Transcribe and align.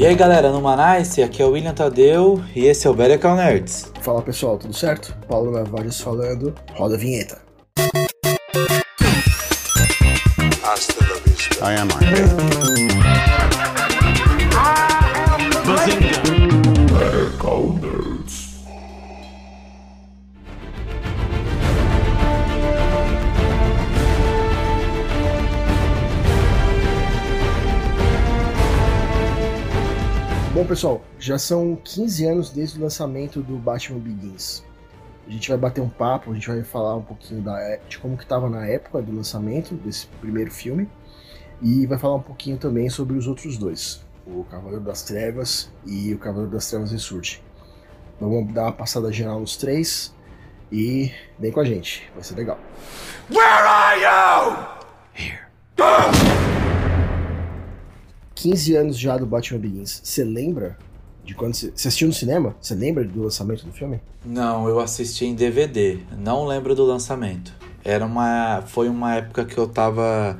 E 0.00 0.06
aí 0.06 0.14
galera, 0.14 0.50
no 0.50 0.62
Manice, 0.62 1.22
aqui 1.22 1.42
é 1.42 1.44
o 1.44 1.50
William 1.50 1.74
Tadeu 1.74 2.42
e 2.56 2.64
esse 2.64 2.86
é 2.86 2.90
o 2.90 2.94
Better 2.94 3.20
Call 3.20 3.36
Nerds. 3.36 3.92
Fala 4.00 4.22
pessoal, 4.22 4.56
tudo 4.56 4.72
certo? 4.72 5.14
Paulo 5.28 5.50
Navares 5.50 6.00
falando, 6.00 6.54
roda 6.72 6.94
a 6.94 6.98
vinheta. 6.98 7.36
I 11.62 11.76
am 11.78 13.29
pessoal, 30.70 31.02
já 31.18 31.36
são 31.36 31.76
15 31.82 32.26
anos 32.26 32.50
desde 32.50 32.78
o 32.78 32.82
lançamento 32.82 33.42
do 33.42 33.56
Batman 33.56 33.98
Begins. 33.98 34.62
A 35.26 35.30
gente 35.30 35.48
vai 35.48 35.58
bater 35.58 35.80
um 35.80 35.88
papo, 35.88 36.30
a 36.30 36.34
gente 36.34 36.46
vai 36.46 36.62
falar 36.62 36.94
um 36.94 37.02
pouquinho 37.02 37.42
da, 37.42 37.60
é, 37.60 37.80
de 37.88 37.98
como 37.98 38.16
que 38.16 38.22
estava 38.22 38.48
na 38.48 38.64
época 38.68 39.02
do 39.02 39.12
lançamento 39.12 39.74
desse 39.74 40.06
primeiro 40.20 40.48
filme 40.52 40.88
e 41.60 41.86
vai 41.86 41.98
falar 41.98 42.14
um 42.14 42.22
pouquinho 42.22 42.56
também 42.56 42.88
sobre 42.88 43.16
os 43.18 43.26
outros 43.26 43.58
dois, 43.58 44.06
o 44.24 44.44
Cavaleiro 44.44 44.84
das 44.84 45.02
Trevas 45.02 45.72
e 45.84 46.14
o 46.14 46.18
Cavaleiro 46.20 46.52
das 46.52 46.70
Trevas 46.70 46.92
Ressurge. 46.92 47.42
Vamos 48.20 48.54
dar 48.54 48.62
uma 48.62 48.72
passada 48.72 49.10
geral 49.10 49.40
nos 49.40 49.56
três 49.56 50.14
e 50.70 51.10
vem 51.36 51.50
com 51.50 51.58
a 51.58 51.64
gente, 51.64 52.08
vai 52.14 52.22
ser 52.22 52.36
legal. 52.36 52.60
Where 53.28 53.42
are 53.42 54.00
you? 55.76 56.59
15 58.40 58.74
anos 58.74 58.98
já 58.98 59.18
do 59.18 59.26
Batman 59.26 59.60
Begins. 59.60 60.00
Você 60.02 60.24
lembra 60.24 60.78
de 61.22 61.34
quando 61.34 61.52
você, 61.52 61.70
assistiu 61.76 62.08
no 62.08 62.14
cinema? 62.14 62.56
Você 62.58 62.74
lembra 62.74 63.04
do 63.04 63.22
lançamento 63.22 63.66
do 63.66 63.72
filme? 63.72 64.00
Não, 64.24 64.66
eu 64.66 64.80
assisti 64.80 65.26
em 65.26 65.34
DVD, 65.34 65.98
não 66.16 66.46
lembro 66.46 66.74
do 66.74 66.82
lançamento. 66.84 67.52
Era 67.84 68.06
uma, 68.06 68.62
foi 68.66 68.88
uma 68.88 69.16
época 69.16 69.44
que 69.44 69.58
eu 69.58 69.68
tava 69.68 70.38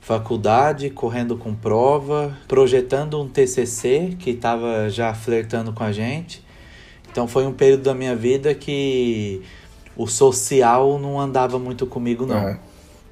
faculdade, 0.00 0.88
correndo 0.88 1.36
com 1.36 1.54
prova, 1.54 2.34
projetando 2.48 3.20
um 3.20 3.28
TCC 3.28 4.16
que 4.18 4.32
tava 4.32 4.88
já 4.88 5.12
flertando 5.12 5.74
com 5.74 5.84
a 5.84 5.92
gente. 5.92 6.42
Então 7.10 7.28
foi 7.28 7.46
um 7.46 7.52
período 7.52 7.82
da 7.82 7.94
minha 7.94 8.16
vida 8.16 8.54
que 8.54 9.42
o 9.94 10.06
social 10.06 10.98
não 10.98 11.20
andava 11.20 11.58
muito 11.58 11.86
comigo 11.86 12.24
não. 12.24 12.48
É. 12.48 12.58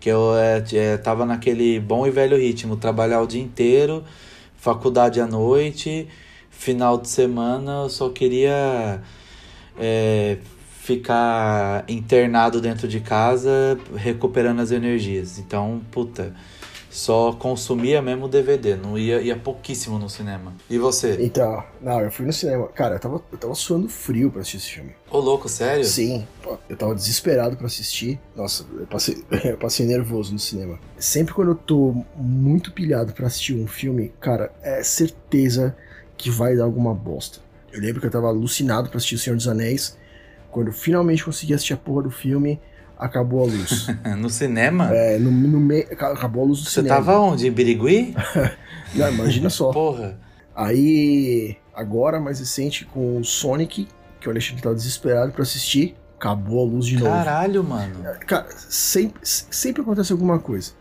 Que 0.01 0.09
eu 0.09 0.35
é, 0.35 0.65
é, 0.73 0.97
tava 0.97 1.27
naquele 1.27 1.79
bom 1.79 2.07
e 2.07 2.11
velho 2.11 2.39
ritmo, 2.39 2.75
trabalhar 2.75 3.21
o 3.21 3.27
dia 3.27 3.43
inteiro, 3.43 4.03
faculdade 4.61 5.21
à 5.21 5.27
noite, 5.27 6.07
final 6.51 6.99
de 6.99 7.09
semana 7.09 7.85
eu 7.85 7.89
só 7.89 8.11
queria 8.11 9.01
é, 9.79 10.37
ficar 10.83 11.85
internado 11.89 12.61
dentro 12.61 12.87
de 12.87 13.01
casa, 13.01 13.79
recuperando 13.97 14.61
as 14.61 14.71
energias. 14.71 15.39
Então, 15.39 15.81
puta, 15.91 16.35
só 16.91 17.33
consumia 17.33 18.03
mesmo 18.03 18.29
DVD, 18.29 18.75
não 18.75 18.99
ia, 18.99 19.21
ia 19.23 19.37
pouquíssimo 19.37 19.99
no 19.99 20.11
cinema. 20.11 20.53
E 20.69 20.77
você? 20.77 21.17
Então, 21.21 21.63
não, 21.81 22.01
eu 22.01 22.11
fui 22.11 22.27
no 22.27 22.33
cinema. 22.33 22.67
Cara, 22.69 22.97
eu 22.97 22.99
tava, 22.99 23.23
eu 23.31 23.39
tava 23.39 23.55
suando 23.55 23.89
frio 23.89 24.31
pra 24.31 24.41
assistir 24.41 24.57
esse 24.57 24.71
filme. 24.71 24.91
Ô 25.09 25.19
louco, 25.19 25.49
sério? 25.49 25.85
Sim, 25.85 26.27
pô, 26.43 26.59
eu 26.69 26.77
tava 26.77 26.95
desesperado 26.95 27.57
pra 27.57 27.67
assistir. 27.67 28.21
Nossa, 28.35 28.67
eu 28.77 28.87
passei, 28.87 29.25
eu 29.45 29.57
passei 29.57 29.87
nervoso 29.87 30.33
no 30.33 30.39
cinema. 30.39 30.79
Sempre 30.99 31.33
quando 31.33 31.53
eu 31.53 31.55
tô 31.55 32.05
muito 32.17 32.73
pilhado 32.73 33.13
pra 33.13 33.29
assistir 33.29 33.55
um 33.55 33.69
filme, 33.69 34.13
cara, 34.21 34.53
é 34.61 34.83
certeza 34.83 35.77
que 36.17 36.29
vai 36.29 36.57
dar 36.57 36.65
alguma 36.65 36.93
bosta. 36.93 37.39
Eu 37.73 37.81
lembro 37.81 38.01
que 38.01 38.07
eu 38.07 38.11
tava 38.11 38.27
alucinado 38.27 38.89
pra 38.89 38.99
assistir 38.99 39.15
O 39.15 39.19
Senhor 39.19 39.37
dos 39.37 39.47
Anéis. 39.47 39.97
Quando 40.51 40.67
eu 40.67 40.73
finalmente 40.73 41.25
consegui 41.25 41.55
assistir 41.55 41.75
a 41.75 41.77
porra 41.77 42.03
do 42.03 42.11
filme, 42.11 42.61
acabou 43.01 43.43
a 43.43 43.47
luz. 43.47 43.87
no 44.19 44.29
cinema? 44.29 44.95
é, 44.95 45.19
no, 45.19 45.31
no 45.31 45.59
meio. 45.59 45.87
Acabou 45.93 46.45
a 46.45 46.47
luz 46.47 46.61
do 46.61 46.67
Você 46.67 46.83
cinema. 46.83 46.97
tava 46.97 47.19
onde? 47.19 47.49
Em 47.49 47.51
Birigui? 47.51 48.15
Não, 48.95 49.13
imagina 49.13 49.49
só. 49.49 49.73
Porra. 49.73 50.19
Aí, 50.55 51.57
agora, 51.75 52.21
mais 52.21 52.39
recente, 52.39 52.85
com 52.85 53.19
o 53.19 53.25
Sonic, 53.25 53.89
que 54.21 54.29
o 54.29 54.31
Alexandre 54.31 54.63
tava 54.63 54.75
desesperado 54.75 55.33
pra 55.33 55.43
assistir, 55.43 55.97
acabou 56.19 56.61
a 56.61 56.71
luz 56.71 56.87
de 56.87 56.99
novo. 56.99 57.11
Caralho, 57.11 57.65
mano. 57.65 57.95
Cara, 58.27 58.47
sempre, 58.51 59.21
sempre 59.25 59.81
acontece 59.81 60.13
alguma 60.13 60.39
coisa. 60.39 60.73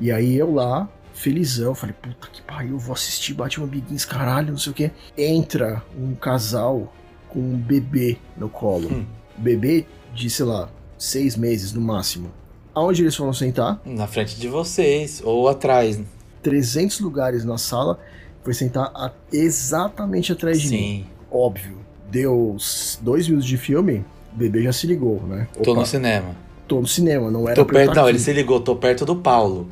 E 0.00 0.10
aí 0.10 0.36
eu 0.36 0.52
lá, 0.52 0.88
felizão, 1.12 1.74
falei, 1.74 1.94
puta 2.00 2.28
que 2.32 2.42
pariu, 2.42 2.72
eu 2.72 2.78
vou 2.78 2.94
assistir 2.94 3.34
Batman 3.34 3.66
Begins, 3.66 4.04
caralho, 4.04 4.50
não 4.50 4.58
sei 4.58 4.72
o 4.72 4.74
que. 4.74 4.90
Entra 5.16 5.82
um 5.96 6.14
casal 6.14 6.92
com 7.28 7.38
um 7.38 7.56
bebê 7.56 8.16
no 8.36 8.48
colo. 8.48 8.88
Hum. 8.90 9.06
Bebê 9.36 9.86
de, 10.14 10.28
sei 10.30 10.46
lá, 10.46 10.68
seis 10.98 11.36
meses 11.36 11.72
no 11.72 11.80
máximo. 11.80 12.30
Aonde 12.74 13.02
eles 13.02 13.16
foram 13.16 13.32
sentar? 13.32 13.80
Na 13.84 14.06
frente 14.06 14.38
de 14.38 14.48
vocês, 14.48 15.20
ou 15.24 15.48
atrás. 15.48 15.98
300 16.42 17.00
lugares 17.00 17.44
na 17.44 17.58
sala, 17.58 17.98
foi 18.44 18.54
sentar 18.54 18.90
a- 18.94 19.12
exatamente 19.32 20.32
atrás 20.32 20.60
de 20.60 20.68
mim. 20.70 20.76
Sim. 20.76 21.06
Óbvio, 21.30 21.78
deu 22.10 22.56
dois 23.00 23.26
minutos 23.28 23.48
de 23.48 23.56
filme, 23.56 24.04
o 24.32 24.36
bebê 24.36 24.62
já 24.62 24.72
se 24.72 24.86
ligou, 24.86 25.20
né? 25.26 25.48
Tô 25.62 25.72
Opa, 25.72 25.80
no 25.80 25.86
cinema. 25.86 26.36
tô 26.68 26.80
no 26.80 26.86
cinema, 26.86 27.30
não 27.30 27.46
era 27.48 27.56
Tô 27.56 27.66
perto. 27.66 27.88
tá 27.88 27.94
Não, 27.96 28.02
aqui. 28.04 28.12
ele 28.12 28.18
se 28.18 28.32
ligou, 28.32 28.60
tô 28.60 28.76
perto 28.76 29.04
do 29.04 29.16
Paulo. 29.16 29.68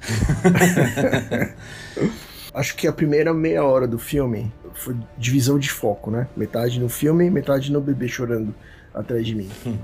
Acho 2.54 2.76
que 2.76 2.86
a 2.86 2.92
primeira 2.92 3.34
meia 3.34 3.64
hora 3.64 3.86
do 3.86 3.98
filme 3.98 4.52
foi 4.74 4.94
divisão 5.18 5.58
de 5.58 5.70
foco, 5.70 6.10
né? 6.10 6.28
Metade 6.36 6.78
no 6.78 6.88
filme, 6.88 7.28
metade 7.30 7.72
no 7.72 7.80
bebê 7.80 8.06
chorando 8.06 8.54
atrás 8.94 9.26
de 9.26 9.34
mim. 9.34 9.48
Hum. 9.66 9.76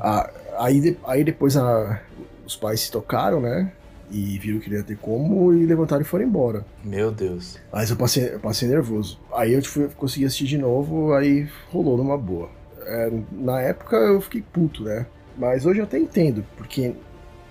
Aí, 0.61 0.97
aí 1.05 1.25
depois 1.25 1.57
a- 1.57 2.01
os 2.47 2.55
pais 2.57 2.81
se 2.81 2.91
tocaram, 2.91 3.41
né? 3.41 3.73
E 4.11 4.39
viram 4.39 4.59
que 4.59 4.69
não 4.69 4.77
ia 4.77 4.83
ter 4.83 4.97
como 4.99 5.53
e 5.55 5.65
levantaram 5.65 6.03
e 6.03 6.05
foram 6.05 6.25
embora. 6.25 6.65
Meu 6.85 7.13
Deus. 7.13 7.59
Mas 7.73 7.91
eu 7.91 7.97
passei, 7.97 8.35
eu 8.35 8.41
passei 8.41 8.69
nervoso. 8.69 9.19
Aí 9.33 9.53
eu 9.55 9.63
fui, 9.65 9.89
consegui 9.97 10.25
assistir 10.27 10.47
de 10.47 10.59
novo, 10.59 11.13
aí 11.15 11.49
rolou 11.71 11.97
numa 11.97 12.19
boa. 12.19 12.51
É, 12.85 13.11
na 13.33 13.61
época 13.61 13.97
eu 13.97 14.21
fiquei 14.21 14.43
puto, 14.43 14.83
né? 14.83 15.07
Mas 15.39 15.65
hoje 15.65 15.79
eu 15.79 15.85
até 15.85 15.97
entendo, 15.99 16.45
porque 16.57 16.93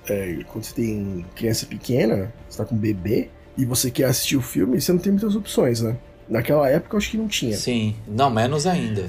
é, 0.07 0.39
quando 0.47 0.65
você 0.65 0.73
tem 0.75 1.25
criança 1.35 1.65
pequena, 1.65 2.31
você 2.49 2.57
tá 2.57 2.65
com 2.65 2.75
um 2.75 2.79
bebê, 2.79 3.29
e 3.57 3.63
você 3.65 3.89
quer 3.89 4.05
assistir 4.05 4.35
o 4.35 4.41
filme, 4.41 4.79
você 4.81 4.91
não 4.91 4.99
tem 4.99 5.11
muitas 5.13 5.35
opções, 5.35 5.81
né? 5.81 5.95
Naquela 6.27 6.69
época 6.69 6.95
eu 6.95 6.97
acho 6.97 7.09
que 7.11 7.17
não 7.17 7.27
tinha. 7.27 7.55
Sim. 7.57 7.95
Não, 8.07 8.29
menos 8.29 8.67
ainda. 8.67 9.05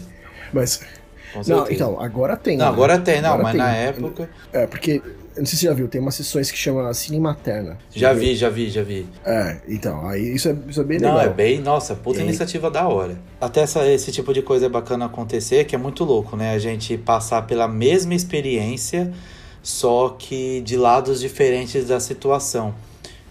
Mas. 0.53 0.81
Não, 1.47 1.71
então, 1.71 2.01
agora 2.01 2.37
tem. 2.37 2.57
Não, 2.57 2.67
né? 2.67 2.73
agora 2.73 2.99
tem, 2.99 3.21
não, 3.21 3.31
Agora 3.35 3.43
mas 3.43 3.53
tem. 3.53 3.61
na 3.61 3.75
época. 3.75 4.31
É, 4.53 4.67
porque. 4.67 5.03
Não 5.37 5.47
sei 5.47 5.55
se 5.55 5.57
você 5.59 5.67
já 5.67 5.73
viu, 5.73 5.87
tem 5.87 6.01
umas 6.01 6.17
sessões 6.17 6.51
que 6.51 6.59
chama 6.59 6.93
Cine 6.93 7.21
Materna. 7.21 7.79
Já 7.95 8.13
vi, 8.13 8.35
já 8.35 8.51
vi, 8.51 8.69
já 8.69 8.83
vi. 8.83 9.07
É, 9.25 9.59
então, 9.69 10.07
aí 10.07 10.35
isso 10.35 10.49
é, 10.49 10.57
isso 10.69 10.81
é 10.81 10.85
bem 10.85 10.99
Não, 10.99 11.15
legal. 11.15 11.31
é 11.31 11.33
bem, 11.33 11.61
nossa, 11.61 11.95
puta 11.95 12.19
E- 12.19 12.25
iniciativa 12.25 12.69
da 12.69 12.87
hora. 12.89 13.17
Até 13.41 13.61
essa, 13.61 13.87
esse 13.87 14.11
tipo 14.11 14.35
de 14.35 14.43
coisa 14.43 14.67
é 14.67 14.69
bacana 14.69 15.07
acontecer, 15.07 15.65
que 15.65 15.75
é 15.75 15.79
muito 15.79 16.05
louco, 16.05 16.37
né? 16.37 16.53
A 16.53 16.59
gente 16.59 16.99
passar 16.99 17.43
pela 17.47 17.69
mesma 17.69 18.13
experiência, 18.13 19.13
só 19.63 20.15
que 20.19 20.61
de 20.63 20.77
lados 20.77 21.21
diferentes 21.21 21.87
da 21.87 22.01
situação. 22.01 22.75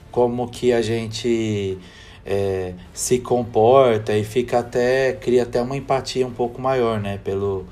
Como 0.10 0.48
que 0.50 0.72
a 0.72 0.82
gente 0.82 1.78
é, 2.26 2.74
se 2.94 3.20
comporta 3.20 4.18
e 4.18 4.24
fica 4.24 4.60
até. 4.60 5.14
cria 5.14 5.44
até 5.44 5.62
uma 5.62 5.76
empatia 5.76 6.26
um 6.26 6.32
pouco 6.32 6.62
maior, 6.62 7.00
né? 7.00 7.20
Pelo, 7.24 7.66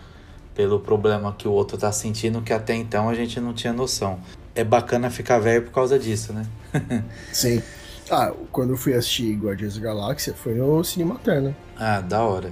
pelo 0.57 0.79
problema 0.79 1.35
que 1.37 1.47
o 1.47 1.51
outro 1.51 1.77
tá 1.77 1.91
sentindo, 1.91 2.41
que 2.41 2.51
até 2.51 2.73
então 2.73 3.07
a 3.07 3.13
gente 3.13 3.39
não 3.39 3.53
tinha 3.53 3.71
noção. 3.71 4.19
É 4.55 4.63
bacana 4.63 5.07
ficar 5.11 5.37
velho 5.37 5.61
por 5.61 5.71
causa 5.71 5.99
disso, 5.99 6.33
né? 6.33 6.47
Sim. 7.31 7.61
Ah, 8.09 8.33
quando 8.51 8.71
eu 8.71 8.77
fui 8.77 8.95
assistir 8.95 9.35
Guardiões 9.35 9.75
da 9.75 9.81
Galáxia, 9.81 10.33
foi 10.33 10.55
no 10.55 10.83
Cine 10.83 11.05
Materna. 11.05 11.55
Ah, 11.77 12.01
da 12.01 12.23
hora. 12.23 12.51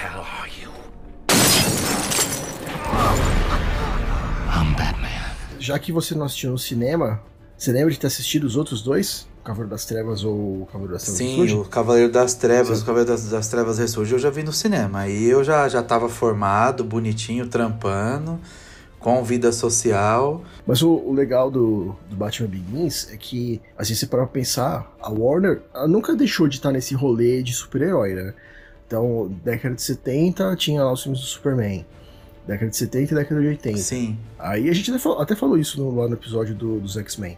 hell 0.00 0.20
are 0.20 0.48
you? 0.62 0.70
I'm 4.48 4.72
Batman. 4.74 5.08
Já 5.58 5.80
que 5.80 5.90
você 5.90 6.14
não 6.14 6.26
assistiu 6.26 6.52
no 6.52 6.58
cinema, 6.58 7.20
você 7.58 7.72
lembra 7.72 7.90
de 7.90 7.98
ter 7.98 8.06
assistido 8.06 8.44
os 8.44 8.54
outros 8.54 8.82
dois? 8.82 9.26
O 9.42 9.44
Cavaleiro 9.44 9.70
das 9.70 9.84
Trevas 9.84 10.22
ou 10.24 10.62
o 10.62 10.66
Cavaleiro 10.66 10.92
das 10.94 11.02
Trevas 11.02 11.18
Sim, 11.18 11.30
Ressurge? 11.30 11.54
o 11.56 11.64
Cavaleiro 11.64 12.12
das 12.12 12.34
Trevas, 12.34 12.78
Sim. 12.78 12.82
o 12.84 12.86
Cavaleiro 12.86 13.10
das, 13.10 13.28
das 13.28 13.48
Trevas 13.48 13.78
Ressurge 13.78 14.12
eu 14.12 14.18
já 14.18 14.30
vi 14.30 14.42
no 14.44 14.52
cinema. 14.52 15.00
Aí 15.00 15.24
eu 15.28 15.42
já, 15.42 15.68
já 15.68 15.82
tava 15.82 16.08
formado, 16.08 16.84
bonitinho, 16.84 17.48
trampando, 17.48 18.38
com 19.00 19.24
vida 19.24 19.50
social. 19.50 20.44
Mas 20.64 20.80
o, 20.80 20.90
o 20.92 21.12
legal 21.12 21.50
do, 21.50 21.96
do 22.08 22.14
Batman 22.14 22.48
Begins 22.48 23.08
é 23.12 23.16
que, 23.16 23.60
assim, 23.76 23.96
você 23.96 24.06
para 24.06 24.24
pensar, 24.26 24.94
a 25.02 25.10
Warner 25.10 25.60
nunca 25.88 26.14
deixou 26.14 26.46
de 26.46 26.56
estar 26.56 26.70
nesse 26.70 26.94
rolê 26.94 27.42
de 27.42 27.52
super-herói, 27.52 28.14
né? 28.14 28.34
Então, 28.86 29.28
década 29.42 29.74
de 29.74 29.82
70 29.82 30.54
tinha 30.54 30.84
lá 30.84 30.92
os 30.92 31.02
filmes 31.02 31.20
do 31.20 31.26
Superman. 31.26 31.84
Década 32.46 32.70
de 32.70 32.76
70 32.76 33.12
e 33.12 33.16
década 33.16 33.40
de 33.40 33.46
80. 33.48 33.78
Sim, 33.78 34.16
Aí 34.38 34.68
a 34.68 34.72
gente 34.72 34.88
até 34.90 35.00
falou, 35.00 35.20
até 35.20 35.34
falou 35.34 35.58
isso 35.58 35.80
no, 35.82 35.96
lá 35.96 36.06
no 36.06 36.14
episódio 36.14 36.54
do- 36.54 36.78
dos 36.78 36.96
X-Men. 36.96 37.36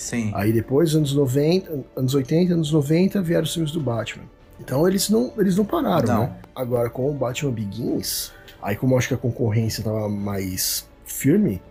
Sim. 0.00 0.30
Aí 0.34 0.52
depois, 0.52 0.94
anos 0.94 1.14
90, 1.14 1.84
anos 1.96 2.14
80, 2.14 2.54
anos 2.54 2.72
90, 2.72 3.20
vieram 3.22 3.44
os 3.44 3.52
filmes 3.52 3.72
do 3.72 3.80
Batman. 3.80 4.24
Então 4.58 4.86
eles 4.86 5.08
não, 5.08 5.32
eles 5.38 5.56
não 5.56 5.64
pararam, 5.64 6.06
Não. 6.06 6.20
né? 6.24 6.36
Agora 6.54 6.90
com 6.90 7.10
o 7.10 7.14
Batman 7.14 7.50
Begins, 7.52 8.32
aí 8.62 8.76
como 8.76 8.94
eu 8.94 8.98
acho 8.98 9.08
que 9.08 9.14
a 9.14 9.16
concorrência 9.18 9.82
tava 9.82 10.08
mais 10.08 10.86
firme, 11.06 11.62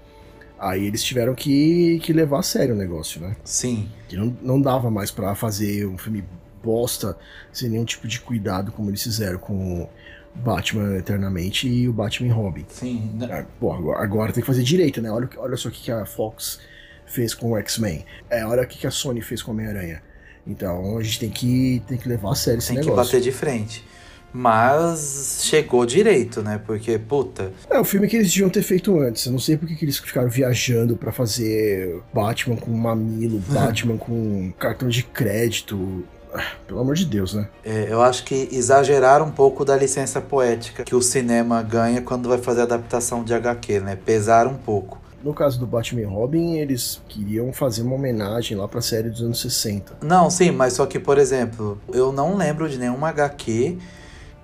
aí 0.58 0.86
eles 0.86 1.04
tiveram 1.04 1.36
que, 1.36 2.00
que 2.02 2.12
levar 2.12 2.40
a 2.40 2.44
sério 2.44 2.74
o 2.74 2.78
negócio, 2.78 3.22
né? 3.22 3.36
Sim. 3.44 3.88
Que 4.08 4.16
não, 4.16 4.36
não 4.42 4.62
dava 4.62 4.90
mais 4.90 5.12
pra 5.12 5.36
fazer 5.36 5.86
um 5.88 5.98
filme 5.98 6.24
bosta 6.64 7.16
sem 7.54 7.70
nenhum 7.70 7.86
tipo 7.86 8.08
de 8.08 8.20
cuidado 8.20 8.72
como 8.72 8.90
eles 8.90 9.02
fizeram 9.04 9.38
com 9.40 9.88
Batman 10.36 10.98
Eternamente 10.98 11.68
e 11.68 11.88
o 11.88 11.94
Batman 11.94 12.34
Robin. 12.34 12.66
Sim. 12.70 13.12
N- 13.16 13.32
Ah, 13.32 13.46
Pô, 13.60 13.72
agora, 13.72 14.04
agora 14.04 14.34
tem 14.34 14.42
que 14.42 14.48
fazer 14.48 14.64
direito, 14.64 15.02
né? 15.02 15.12
Olha, 15.12 15.30
olha 15.38 15.56
só 15.58 15.70
o 15.70 15.72
que 15.72 15.92
a 15.92 16.06
Fox 16.06 16.60
fez 17.10 17.34
com 17.34 17.52
o 17.52 17.58
X-Men. 17.58 18.06
É, 18.30 18.46
olha 18.46 18.64
o 18.64 18.68
que 18.68 18.78
que 18.78 18.88
a 18.88 18.92
Sony 18.92 19.22
fez 19.22 19.42
com 19.42 19.52
o 19.52 19.54
Homem-Aranha. 19.54 20.02
Então 20.48 20.98
a 20.98 21.04
gente 21.04 21.20
tem 21.20 21.30
que, 21.30 21.84
tem 21.88 21.98
que 21.98 22.08
levar 22.08 22.32
a 22.32 22.36
sério 22.36 22.60
esse 22.60 22.70
Tem 22.70 22.80
que 22.80 22.86
negócio. 22.88 23.06
bater 23.14 23.22
de 23.22 23.32
frente. 23.32 23.86
Mas 24.32 25.40
chegou 25.44 25.86
direito, 25.86 26.42
né? 26.42 26.60
Porque, 26.66 26.98
puta, 26.98 27.52
É 27.70 27.80
o 27.80 27.84
filme 27.84 28.08
que 28.08 28.16
eles 28.16 28.30
deviam 28.32 28.50
ter 28.50 28.62
feito 28.64 28.98
antes. 29.00 29.26
Eu 29.26 29.32
não 29.32 29.40
sei 29.40 29.58
por 29.58 29.68
que 29.68 29.76
que 29.76 29.86
eles 29.86 29.98
ficaram 29.98 30.30
viajando 30.30 30.96
pra 30.96 31.12
fazer 31.12 32.00
Batman 32.14 32.56
com 32.56 32.72
mamilo, 32.72 33.40
Batman 33.50 33.98
com 33.98 34.52
cartão 34.60 34.88
de 34.88 35.04
crédito. 35.04 36.04
Ah, 36.34 36.44
Pelo 36.68 36.80
amor 36.80 36.94
de 36.96 37.06
Deus, 37.06 37.34
né? 37.34 37.48
é, 37.66 37.88
eu 37.90 38.04
acho 38.04 38.24
que 38.24 38.48
exageraram 38.52 39.26
um 39.26 39.32
pouco 39.32 39.66
da 39.66 39.76
licença 39.76 40.22
poética 40.22 40.84
que 40.84 40.94
o 40.94 41.02
cinema 41.02 41.64
ganha 41.64 42.02
quando 42.04 42.30
vai 42.30 42.38
fazer 42.38 42.62
adaptação 42.62 43.24
de 43.24 43.34
HQ, 43.34 43.80
né? 43.80 43.96
Pesaram 44.06 44.52
um 44.52 44.58
pouco. 44.58 45.02
No 45.24 45.34
caso 45.34 45.60
do 45.60 45.68
Batman 45.68 46.02
e 46.02 46.06
Robin, 46.06 46.58
eles 46.58 47.02
queriam 47.10 47.52
fazer 47.52 47.82
uma 47.82 47.96
homenagem 47.96 48.56
lá 48.56 48.68
pra 48.68 48.82
série 48.82 49.10
dos 49.10 49.22
anos 49.22 49.42
60. 49.42 49.98
Não, 50.02 50.30
sim, 50.30 50.52
mas 50.52 50.74
só 50.74 50.86
que, 50.86 50.98
por 51.00 51.18
exemplo, 51.18 51.80
eu 51.94 52.12
não 52.12 52.38
lembro 52.38 52.70
de 52.70 52.78
nenhuma 52.78 53.10
HQ 53.10 53.78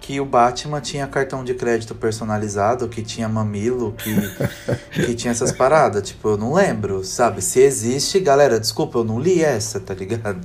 que 0.02 0.20
o 0.20 0.26
Batman 0.26 0.82
tinha 0.82 1.08
cartão 1.08 1.44
de 1.44 1.56
crédito 1.56 1.96
personalizado, 1.96 2.88
que 2.88 3.02
tinha 3.02 3.28
mamilo, 3.28 3.94
que, 3.94 4.14
que 5.06 5.16
tinha 5.16 5.32
essas 5.32 5.52
paradas. 5.52 6.10
Tipo, 6.10 6.30
eu 6.30 6.38
não 6.38 6.54
lembro, 6.54 7.04
sabe? 7.04 7.42
Se 7.42 7.60
existe, 7.60 8.20
galera, 8.20 8.60
desculpa, 8.60 9.00
eu 9.00 9.04
não 9.04 9.20
li 9.20 9.42
essa, 9.42 9.80
tá 9.80 9.94
ligado? 9.94 10.40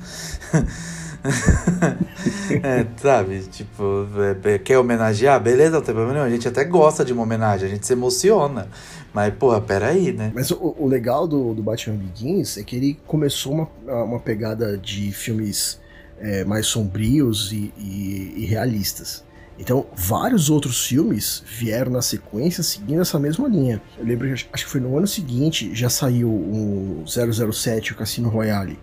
é, 2.62 2.86
sabe? 2.96 3.40
Tipo, 3.50 4.06
é, 4.44 4.54
é, 4.54 4.58
quer 4.58 4.78
homenagear? 4.78 5.40
Beleza, 5.40 5.72
não 5.72 5.82
tem 5.82 5.94
problema 5.94 6.14
nenhum. 6.14 6.26
A 6.26 6.30
gente 6.30 6.48
até 6.48 6.64
gosta 6.64 7.04
de 7.04 7.12
uma 7.12 7.22
homenagem, 7.22 7.66
a 7.68 7.70
gente 7.70 7.86
se 7.86 7.92
emociona. 7.92 8.68
Mas, 9.12 9.34
porra, 9.34 9.60
peraí, 9.60 10.12
né? 10.12 10.30
Mas 10.34 10.50
o, 10.50 10.74
o 10.78 10.86
legal 10.86 11.26
do, 11.26 11.52
do 11.54 11.62
Batman 11.62 11.96
Begins 11.96 12.56
é 12.58 12.62
que 12.62 12.76
ele 12.76 12.98
começou 13.06 13.52
uma, 13.52 13.68
uma 14.04 14.20
pegada 14.20 14.78
de 14.78 15.10
filmes 15.12 15.80
é, 16.18 16.44
mais 16.44 16.66
sombrios 16.66 17.50
e, 17.52 17.72
e- 17.76 18.34
e 18.36 18.44
realistas. 18.46 19.24
Então, 19.58 19.86
vários 19.94 20.48
outros 20.48 20.86
filmes 20.86 21.42
vieram 21.46 21.92
na 21.92 22.00
sequência 22.00 22.62
seguindo 22.62 23.02
essa 23.02 23.18
mesma 23.18 23.46
linha. 23.48 23.82
Eu 23.98 24.06
lembro 24.06 24.32
acho- 24.32 24.48
que 24.48 24.64
foi 24.64 24.80
no 24.80 24.96
ano 24.96 25.06
seguinte 25.06 25.70
já 25.74 25.90
saiu 25.90 26.28
o 26.30 27.04
007, 27.06 27.92
o 27.92 27.96
Cassino 27.96 28.28
Royale. 28.28 28.78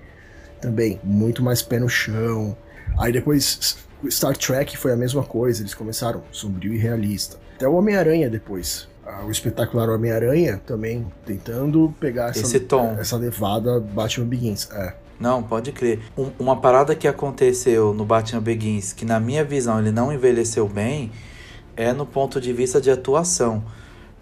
Também, 0.61 0.99
muito 1.03 1.43
mais 1.43 1.61
pé 1.61 1.79
no 1.79 1.89
chão. 1.89 2.55
Aí 2.99 3.11
depois, 3.11 3.77
Star 4.09 4.35
Trek 4.35 4.77
foi 4.77 4.91
a 4.91 4.95
mesma 4.95 5.23
coisa, 5.23 5.61
eles 5.61 5.73
começaram 5.73 6.23
sombrio 6.31 6.73
e 6.73 6.77
realista. 6.77 7.37
Até 7.55 7.67
o 7.67 7.73
Homem-Aranha 7.75 8.29
depois. 8.29 8.87
Ah, 9.05 9.23
O 9.25 9.31
espetacular 9.31 9.89
Homem-Aranha 9.89 10.61
também 10.65 11.05
tentando 11.25 11.93
pegar 11.99 12.29
essa, 12.31 12.41
Esse 12.41 12.59
tom. 12.59 12.95
essa 12.99 13.15
levada 13.17 13.79
Batman 13.79 14.25
Begins. 14.25 14.69
É. 14.71 14.93
Não, 15.19 15.41
pode 15.41 15.71
crer. 15.71 15.99
Um- 16.17 16.29
uma 16.37 16.59
parada 16.59 16.93
que 16.95 17.07
aconteceu 17.07 17.93
no 17.93 18.05
Batman 18.05 18.41
Begins, 18.41 18.93
que 18.93 19.05
na 19.05 19.19
minha 19.19 19.43
visão 19.43 19.79
ele 19.79 19.91
não 19.91 20.11
envelheceu 20.13 20.67
bem, 20.67 21.11
é 21.75 21.93
no 21.93 22.05
ponto 22.05 22.39
de 22.41 22.51
vista 22.53 22.79
de 22.81 22.91
atuação. 22.91 23.63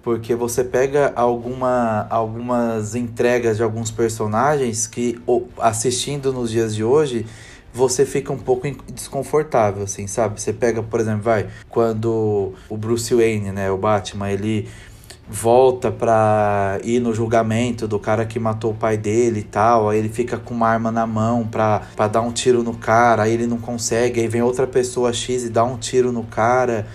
Porque 0.05 0.35
você 0.35 0.63
pega 0.63 1.11
alguma, 1.15 2.05
algumas 2.11 2.93
entregas 2.93 3.57
de 3.57 3.63
alguns 3.63 3.89
personagens 3.89 4.85
que, 4.85 5.19
assistindo 5.57 6.31
nos 6.31 6.51
dias 6.51 6.75
de 6.75 6.83
hoje, 6.83 7.25
você 7.73 8.05
fica 8.05 8.31
um 8.31 8.37
pouco 8.37 8.67
desconfortável, 8.93 9.81
assim, 9.81 10.05
sabe? 10.05 10.39
Você 10.39 10.53
pega, 10.53 10.83
por 10.83 10.99
exemplo, 10.99 11.23
vai, 11.23 11.47
quando 11.67 12.53
o 12.69 12.77
Bruce 12.77 13.15
Wayne, 13.15 13.51
né, 13.51 13.71
o 13.71 13.79
Batman, 13.79 14.29
ele 14.29 14.69
volta 15.27 15.91
pra 15.91 16.77
ir 16.83 16.99
no 16.99 17.11
julgamento 17.11 17.87
do 17.87 17.97
cara 17.97 18.25
que 18.25 18.37
matou 18.37 18.73
o 18.73 18.75
pai 18.75 18.97
dele 18.97 19.39
e 19.39 19.43
tal, 19.43 19.89
aí 19.89 19.97
ele 19.97 20.09
fica 20.09 20.37
com 20.37 20.53
uma 20.53 20.67
arma 20.67 20.91
na 20.91 21.07
mão 21.07 21.47
pra, 21.47 21.81
pra 21.95 22.07
dar 22.07 22.21
um 22.21 22.31
tiro 22.31 22.61
no 22.61 22.75
cara, 22.75 23.23
aí 23.23 23.33
ele 23.33 23.47
não 23.47 23.57
consegue, 23.57 24.21
aí 24.21 24.27
vem 24.27 24.43
outra 24.43 24.67
pessoa 24.67 25.11
X 25.11 25.45
e 25.45 25.49
dá 25.49 25.63
um 25.63 25.77
tiro 25.77 26.11
no 26.11 26.23
cara, 26.25 26.85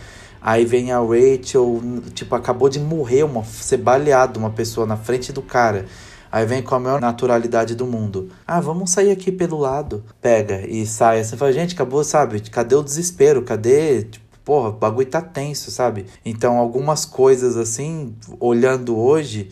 aí 0.41 0.65
vem 0.65 0.93
a 0.93 0.99
Rachel, 0.99 1.83
tipo, 2.15 2.35
acabou 2.35 2.69
de 2.69 2.81
morrer, 2.81 3.25
uma, 3.25 3.45
ser 3.45 3.79
baleado 3.79 4.39
uma 4.39 4.51
pessoa 4.51 4.87
na 4.87 4.97
frente 4.97 5.33
do 5.33 5.43
cara. 5.43 5.87
Aí 6.33 6.47
vem 6.47 6.63
com 6.63 6.75
a 6.75 6.79
maior 6.79 7.01
naturalidade 7.01 7.75
do 7.75 7.87
mundo. 7.87 8.31
Ah, 8.47 8.61
vamos 8.61 8.91
sair 8.91 9.11
aqui 9.11 9.33
pelo 9.33 9.59
lado. 9.59 10.05
Pega 10.21 10.65
e 10.65 10.87
sai. 10.87 11.21
Assim, 11.21 11.37
fala, 11.37 11.53
gente, 11.53 11.75
acabou, 11.75 12.05
sabe? 12.05 12.41
Cadê 12.41 12.77
o 12.77 12.85
desespero? 12.85 13.43
Cadê, 13.43 14.05
tipo, 14.05 14.25
porra, 14.45 14.69
o 14.69 14.73
bagulho 14.73 15.09
tá 15.09 15.21
tenso, 15.21 15.71
sabe? 15.71 16.07
Então, 16.25 16.57
algumas 16.57 17.05
coisas 17.05 17.57
assim, 17.57 18.15
olhando 18.39 18.97
hoje, 18.97 19.51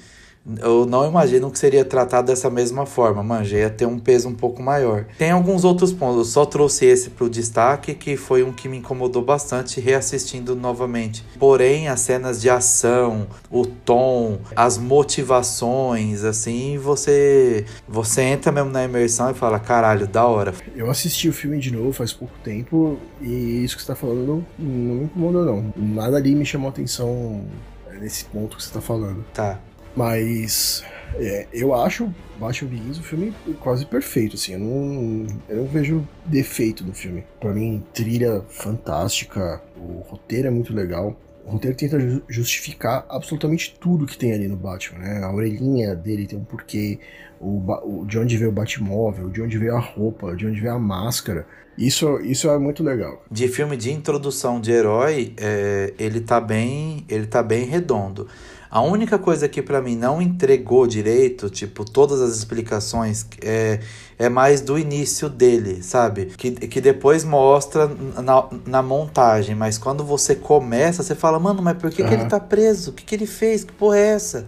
eu 0.61 0.87
não 0.87 1.07
imagino 1.07 1.51
que 1.51 1.59
seria 1.59 1.85
tratado 1.85 2.29
dessa 2.29 2.49
mesma 2.49 2.87
forma, 2.87 3.23
manja, 3.23 3.59
ia 3.59 3.71
ter 3.71 3.87
um 3.87 3.99
peso 3.99 4.29
um 4.29 4.35
pouco 4.35 4.63
maior. 4.63 5.07
Tem 5.19 5.31
alguns 5.31 5.65
outros 5.65 5.93
pontos, 5.93 6.19
eu 6.19 6.25
só 6.25 6.45
trouxe 6.45 6.87
esse 6.87 7.11
pro 7.11 7.29
destaque, 7.29 7.95
que 7.95 8.17
foi 8.17 8.43
um 8.43 8.53
que 8.53 8.69
me 8.69 8.79
incomodou 8.79 9.23
bastante 9.23 9.81
reassistindo 9.81 10.55
novamente. 10.55 11.25
Porém, 11.39 11.89
as 11.89 12.01
cenas 12.01 12.41
de 12.41 12.49
ação, 12.49 13.27
o 13.51 13.67
tom, 13.67 14.39
as 14.57 14.79
motivações, 14.79 16.25
assim, 16.25 16.79
você 16.79 17.65
você 17.87 18.23
entra 18.23 18.51
mesmo 18.53 18.71
na 18.71 18.85
imersão 18.85 19.31
e 19.31 19.35
fala, 19.35 19.59
caralho, 19.59 20.07
da 20.07 20.27
hora. 20.27 20.55
Eu 20.75 20.91
assisti 20.91 21.29
o 21.29 21.33
filme 21.33 21.59
de 21.59 21.73
novo 21.73 21.93
faz 21.93 22.13
pouco 22.13 22.35
tempo 22.43 22.99
e 23.21 23.65
isso 23.65 23.77
que 23.77 23.83
você 23.83 23.89
tá 23.89 23.97
falando 23.97 24.27
não, 24.27 24.45
não 24.59 24.95
me 24.95 25.05
incomodou, 25.05 25.45
não. 25.45 25.73
Nada 25.77 26.17
ali 26.17 26.35
me 26.35 26.45
chamou 26.45 26.69
atenção 26.69 27.45
é, 27.91 27.99
nesse 27.99 28.25
ponto 28.27 28.57
que 28.57 28.63
você 28.63 28.73
tá 28.73 28.81
falando. 28.81 29.25
Tá. 29.35 29.61
Mas 29.97 30.85
é, 31.15 31.47
eu 31.53 31.75
acho 31.75 32.13
Batman 32.39 32.71
Begins 32.71 32.99
um 32.99 33.03
filme 33.03 33.35
quase 33.61 33.85
perfeito, 33.87 34.37
assim. 34.37 34.53
Eu 34.53 34.59
não, 34.61 35.27
eu 35.49 35.57
não 35.59 35.67
vejo 35.67 36.07
defeito 36.25 36.85
no 36.85 36.95
filme. 36.95 37.25
Pra 37.41 37.53
mim, 37.53 37.83
trilha 37.93 38.43
fantástica, 38.49 39.63
o 39.77 40.01
roteiro 40.09 40.49
é 40.49 40.51
muito 40.51 40.73
legal. 40.73 41.19
O 41.45 41.51
roteiro 41.53 41.77
tenta 41.77 41.99
ju- 41.99 42.23
justificar 42.29 43.07
absolutamente 43.09 43.75
tudo 43.81 44.07
que 44.07 44.19
tem 44.19 44.33
ali 44.33 44.47
no 44.47 44.57
Batman, 44.57 44.99
né? 44.99 45.25
A 45.25 45.33
orelhinha 45.33 45.95
dele 45.97 46.27
tem 46.27 46.39
um 46.39 46.45
porquê, 46.45 47.01
o, 47.41 47.63
o- 47.83 48.05
de 48.07 48.19
onde 48.19 48.37
veio 48.37 48.51
o 48.51 48.53
Batmóvel, 48.53 49.31
de 49.31 49.41
onde 49.41 49.57
veio 49.57 49.75
a 49.75 49.81
roupa, 49.81 50.37
de 50.37 50.47
onde 50.47 50.61
veio 50.61 50.75
a 50.75 50.79
máscara. 50.79 51.47
Isso, 51.77 52.19
isso 52.21 52.51
é 52.51 52.59
muito 52.59 52.83
legal. 52.83 53.23
de 53.31 53.47
filme 53.49 53.77
de 53.77 53.93
introdução 53.93 54.61
de 54.61 54.73
herói, 54.73 55.33
é, 55.39 55.95
ele 55.99 56.21
tá 56.21 56.41
bem, 56.41 57.05
ele 57.09 57.27
tá 57.27 57.41
bem 57.43 57.65
redondo. 57.65 58.27
A 58.71 58.83
única 58.83 59.19
coisa 59.19 59.49
que 59.49 59.63
pra 59.63 59.81
mim 59.81 59.97
não 59.97 60.21
entregou 60.21 60.87
direito, 60.87 61.49
tipo, 61.49 61.85
todas 61.85 62.21
as 62.21 62.37
explicações, 62.37 63.25
é, 63.43 63.81
é 64.19 64.29
mais 64.29 64.61
do 64.61 64.79
início 64.79 65.29
dele, 65.29 65.83
sabe? 65.83 66.27
Que, 66.27 66.51
que 66.51 66.81
depois 66.81 67.25
mostra 67.25 67.91
na, 68.23 68.49
na 68.67 68.83
montagem, 68.83 69.55
mas 69.55 69.79
quando 69.79 70.05
você 70.05 70.35
começa, 70.35 71.03
você 71.03 71.15
fala, 71.15 71.39
mano, 71.39 71.63
mas 71.63 71.79
por 71.79 71.91
que, 71.91 72.05
que 72.05 72.13
ele 72.13 72.27
tá 72.27 72.39
preso? 72.39 72.91
O 72.91 72.93
que, 72.93 73.05
que 73.05 73.15
ele 73.15 73.27
fez? 73.27 73.65
Que 73.65 73.73
porra 73.73 73.97
é 73.97 74.07
essa? 74.09 74.47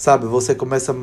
Sabe, 0.00 0.24
você 0.24 0.54
começa 0.54 0.96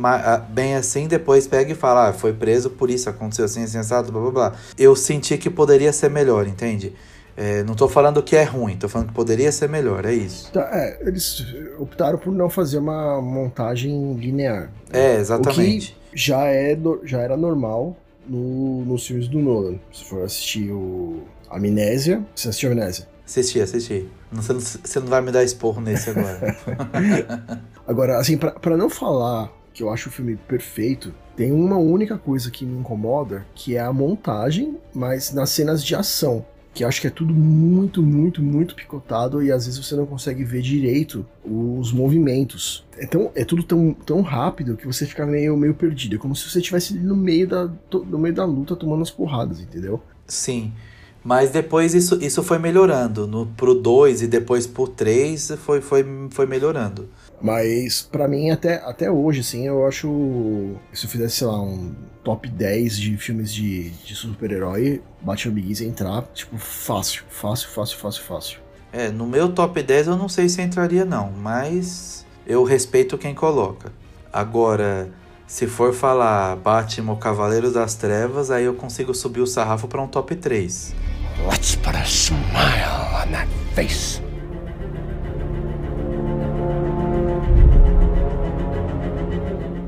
bem 0.50 0.74
assim, 0.74 1.08
depois 1.08 1.46
pega 1.46 1.72
e 1.72 1.76
fala, 1.76 2.10
ah, 2.10 2.14
foi 2.14 2.34
preso 2.34 2.72
por 2.72 2.90
isso, 2.90 3.08
aconteceu 3.08 3.46
assim, 3.46 3.62
assim, 3.62 3.78
assado, 3.78 4.12
blá 4.12 4.22
blá 4.22 4.32
blá. 4.32 4.54
Eu 4.76 4.96
senti 4.96 5.38
que 5.38 5.52
poderia 5.52 5.94
ser 5.94 6.10
melhor, 6.10 6.48
entende? 6.48 6.96
É, 7.38 7.64
não 7.64 7.76
tô 7.76 7.88
falando 7.88 8.24
que 8.24 8.36
é 8.36 8.44
ruim, 8.44 8.76
tô 8.76 8.90
falando 8.90 9.10
que 9.10 9.14
poderia 9.14 9.52
ser 9.52 9.70
melhor, 9.70 10.04
é 10.06 10.14
isso. 10.14 10.52
Tá, 10.52 10.68
é, 10.74 10.98
eles 11.08 11.46
optaram 11.78 12.18
por 12.18 12.34
não 12.34 12.50
fazer 12.50 12.80
uma 12.80 13.22
montagem 13.22 14.14
linear. 14.16 14.72
É, 14.92 15.18
exatamente. 15.18 15.96
já, 16.12 16.48
é, 16.48 16.76
já 17.04 17.20
era 17.20 17.38
normal 17.38 17.96
no, 18.28 18.84
nos 18.86 19.06
filmes 19.06 19.28
do 19.28 19.38
Nolan. 19.38 19.76
Se 19.94 20.06
for 20.06 20.24
assistir 20.24 20.72
o 20.72 21.22
Amnésia, 21.48 22.26
você 22.36 22.50
assistiu 22.50 22.72
Amnésia? 22.72 23.08
Assisti, 23.24 23.62
assisti. 23.62 24.10
Você, 24.32 24.54
não, 24.54 24.60
você 24.60 25.00
não 25.00 25.08
vai 25.08 25.22
me 25.22 25.32
dar 25.32 25.44
esporro 25.44 25.80
nesse 25.80 26.10
agora. 26.10 26.58
Agora, 27.86 28.18
assim, 28.18 28.38
pra 28.38 28.76
não 28.76 28.90
falar 28.90 29.52
que 29.74 29.84
eu 29.84 29.90
acho 29.90 30.10
o 30.10 30.12
filme 30.12 30.36
perfeito, 30.36 31.14
tem 31.36 31.52
uma 31.52 31.78
única 31.78 32.18
coisa 32.18 32.50
que 32.50 32.66
me 32.66 32.80
incomoda, 32.80 33.46
que 33.54 33.76
é 33.76 33.80
a 33.80 33.94
montagem, 33.94 34.78
mas 34.94 35.32
nas 35.32 35.52
cenas 35.52 35.84
de 35.84 35.94
ação. 35.96 36.44
Que 36.78 36.84
acho 36.84 37.02
que 37.02 37.08
é 37.08 37.10
tudo 37.10 37.34
muito, 37.34 38.04
muito, 38.04 38.40
muito 38.40 38.76
picotado 38.76 39.42
e 39.42 39.52
às 39.52 39.66
vezes 39.66 39.84
você 39.84 39.96
não 39.96 40.06
consegue 40.06 40.44
ver 40.44 40.62
direito 40.62 41.26
os 41.44 41.92
movimentos. 41.92 42.86
Então, 43.00 43.32
é 43.34 43.44
tudo 43.44 43.64
tão, 43.64 43.94
tão 43.94 44.22
rápido 44.22 44.78
que 44.78 44.86
você 44.86 45.04
fica 45.08 45.26
meio, 45.26 45.58
meio 45.58 45.74
perdido. 45.74 46.18
É 46.18 46.20
como 46.20 46.36
se 46.36 46.48
você 46.48 46.60
estivesse 46.60 46.94
no 46.94 47.16
meio, 47.16 47.48
da, 47.48 47.68
no 47.92 48.20
meio 48.20 48.36
da 48.36 48.46
luta 48.46 48.76
tomando 48.76 49.02
as 49.02 49.10
porradas, 49.10 49.60
entendeu? 49.60 50.00
Sim. 50.28 50.72
Mas 51.24 51.50
depois 51.50 51.96
isso, 51.96 52.24
isso 52.24 52.44
foi 52.44 52.60
melhorando. 52.60 53.26
No, 53.26 53.48
pro 53.48 53.74
2 53.74 54.22
e 54.22 54.28
depois 54.28 54.68
pro 54.68 54.88
3 54.88 55.54
foi, 55.58 55.82
foi, 55.82 56.06
foi 56.30 56.46
melhorando. 56.46 57.10
Mas 57.42 58.02
pra 58.02 58.28
mim, 58.28 58.50
até, 58.50 58.76
até 58.76 59.12
hoje, 59.12 59.42
assim, 59.42 59.68
eu 59.68 59.86
acho. 59.86 60.76
Se 60.92 61.06
eu 61.06 61.10
fizesse, 61.10 61.38
sei 61.38 61.48
lá, 61.48 61.62
um 61.62 61.94
top 62.24 62.50
10 62.50 62.98
de 62.98 63.18
filmes 63.18 63.54
de, 63.54 63.92
de 63.92 64.16
super-herói, 64.16 65.02
Batman 65.22 65.54
Begins 65.54 65.82
entrar, 65.82 66.24
tipo, 66.34 66.58
fácil. 66.58 67.24
Fácil, 67.30 67.70
fácil, 67.70 67.98
fácil, 67.98 68.24
fácil. 68.24 68.60
É, 68.92 69.10
no 69.10 69.28
meu 69.28 69.50
top 69.50 69.82
10 69.84 70.08
eu 70.08 70.18
não 70.18 70.30
sei 70.30 70.50
se 70.50 70.62
entraria 70.62 71.06
não, 71.06 71.32
mas 71.32 72.26
eu 72.46 72.64
respeito 72.64 73.18
quem 73.18 73.36
coloca. 73.36 73.92
Agora, 74.32 75.10
se 75.46 75.68
for 75.68 75.94
falar 75.94 76.56
Batman 76.56 77.12
ou 77.12 77.18
Cavaleiro 77.18 77.72
das 77.72 77.96
Trevas, 77.96 78.50
aí 78.50 78.66
eu 78.66 78.74
consigo 78.74 79.14
subir 79.14 79.42
o 79.42 79.48
sarrafo 79.48 79.88
para 79.88 80.02
um 80.02 80.08
top 80.08 80.36
3. 80.36 80.96
Let's 81.50 81.76
put 81.76 81.96
a 81.96 82.04
smile 82.04 82.44
on 83.14 83.32
that 83.32 83.48
face. 83.76 84.27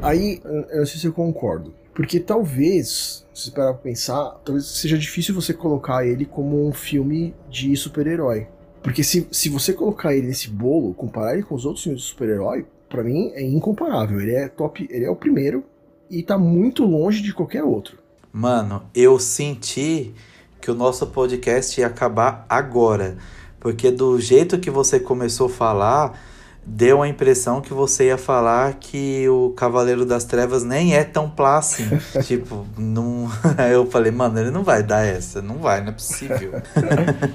Aí, 0.02 0.42
eu 0.44 0.80
não 0.80 0.86
sei 0.86 1.00
se 1.00 1.06
eu 1.06 1.14
concordo. 1.14 1.74
Porque 1.94 2.20
talvez, 2.20 3.26
se 3.34 3.52
parar 3.52 3.74
pra 3.74 3.84
pensar, 3.84 4.40
talvez 4.46 4.66
seja 4.66 4.98
difícil 4.98 5.36
você 5.36 5.54
colocar 5.54 6.06
ele 6.06 6.26
como 6.26 6.66
um 6.66 6.72
filme 6.72 7.36
de 7.50 7.76
super-herói. 7.76 8.48
Porque 8.82 9.04
se, 9.04 9.28
se 9.32 9.50
você 9.50 9.74
colocar 9.74 10.16
ele 10.16 10.28
nesse 10.28 10.50
bolo, 10.50 10.94
comparar 10.94 11.34
ele 11.34 11.44
com 11.44 11.56
os 11.56 11.66
outros 11.66 11.84
filmes 11.84 12.02
de 12.02 12.08
super-herói, 12.08 12.66
para 12.90 13.04
mim 13.04 13.32
é 13.34 13.44
incomparável. 13.44 14.22
Ele 14.22 14.34
é 14.34 14.48
top, 14.48 14.88
ele 14.90 15.04
é 15.04 15.10
o 15.10 15.16
primeiro 15.16 15.66
e 16.10 16.24
tá 16.24 16.38
muito 16.38 16.86
longe 16.86 17.22
de 17.22 17.34
qualquer 17.34 17.64
outro. 17.64 17.98
Mano, 18.32 18.84
eu 18.96 19.20
senti 19.20 20.14
que 20.62 20.72
o 20.72 20.76
nosso 20.76 21.06
podcast 21.08 21.80
ia 21.80 21.88
acabar 21.88 22.46
agora. 22.48 23.18
Porque 23.60 23.92
do 23.92 24.20
jeito 24.20 24.58
que 24.58 24.72
você 24.72 25.00
começou 25.00 25.48
a 25.48 25.50
falar, 25.50 26.20
deu 26.70 27.02
a 27.02 27.08
impressão 27.08 27.62
que 27.62 27.74
você 27.74 28.06
ia 28.06 28.18
falar 28.18 28.76
que 28.76 29.28
o 29.28 29.50
Cavaleiro 29.52 30.06
das 30.06 30.24
Trevas 30.24 30.64
nem 30.64 30.96
é 30.96 31.04
tão 31.04 31.30
plá 31.30 31.58
assim. 31.58 31.84
tipo, 32.24 32.66
não. 32.78 33.30
Aí 33.58 33.74
eu 33.74 33.86
falei, 33.86 34.12
mano, 34.12 34.40
ele 34.40 34.52
não 34.52 34.64
vai 34.64 34.84
dar 34.84 35.04
essa. 35.06 35.42
Não 35.42 35.58
vai, 35.58 35.82
não 35.82 35.90
é 35.90 35.94
possível. 35.94 36.54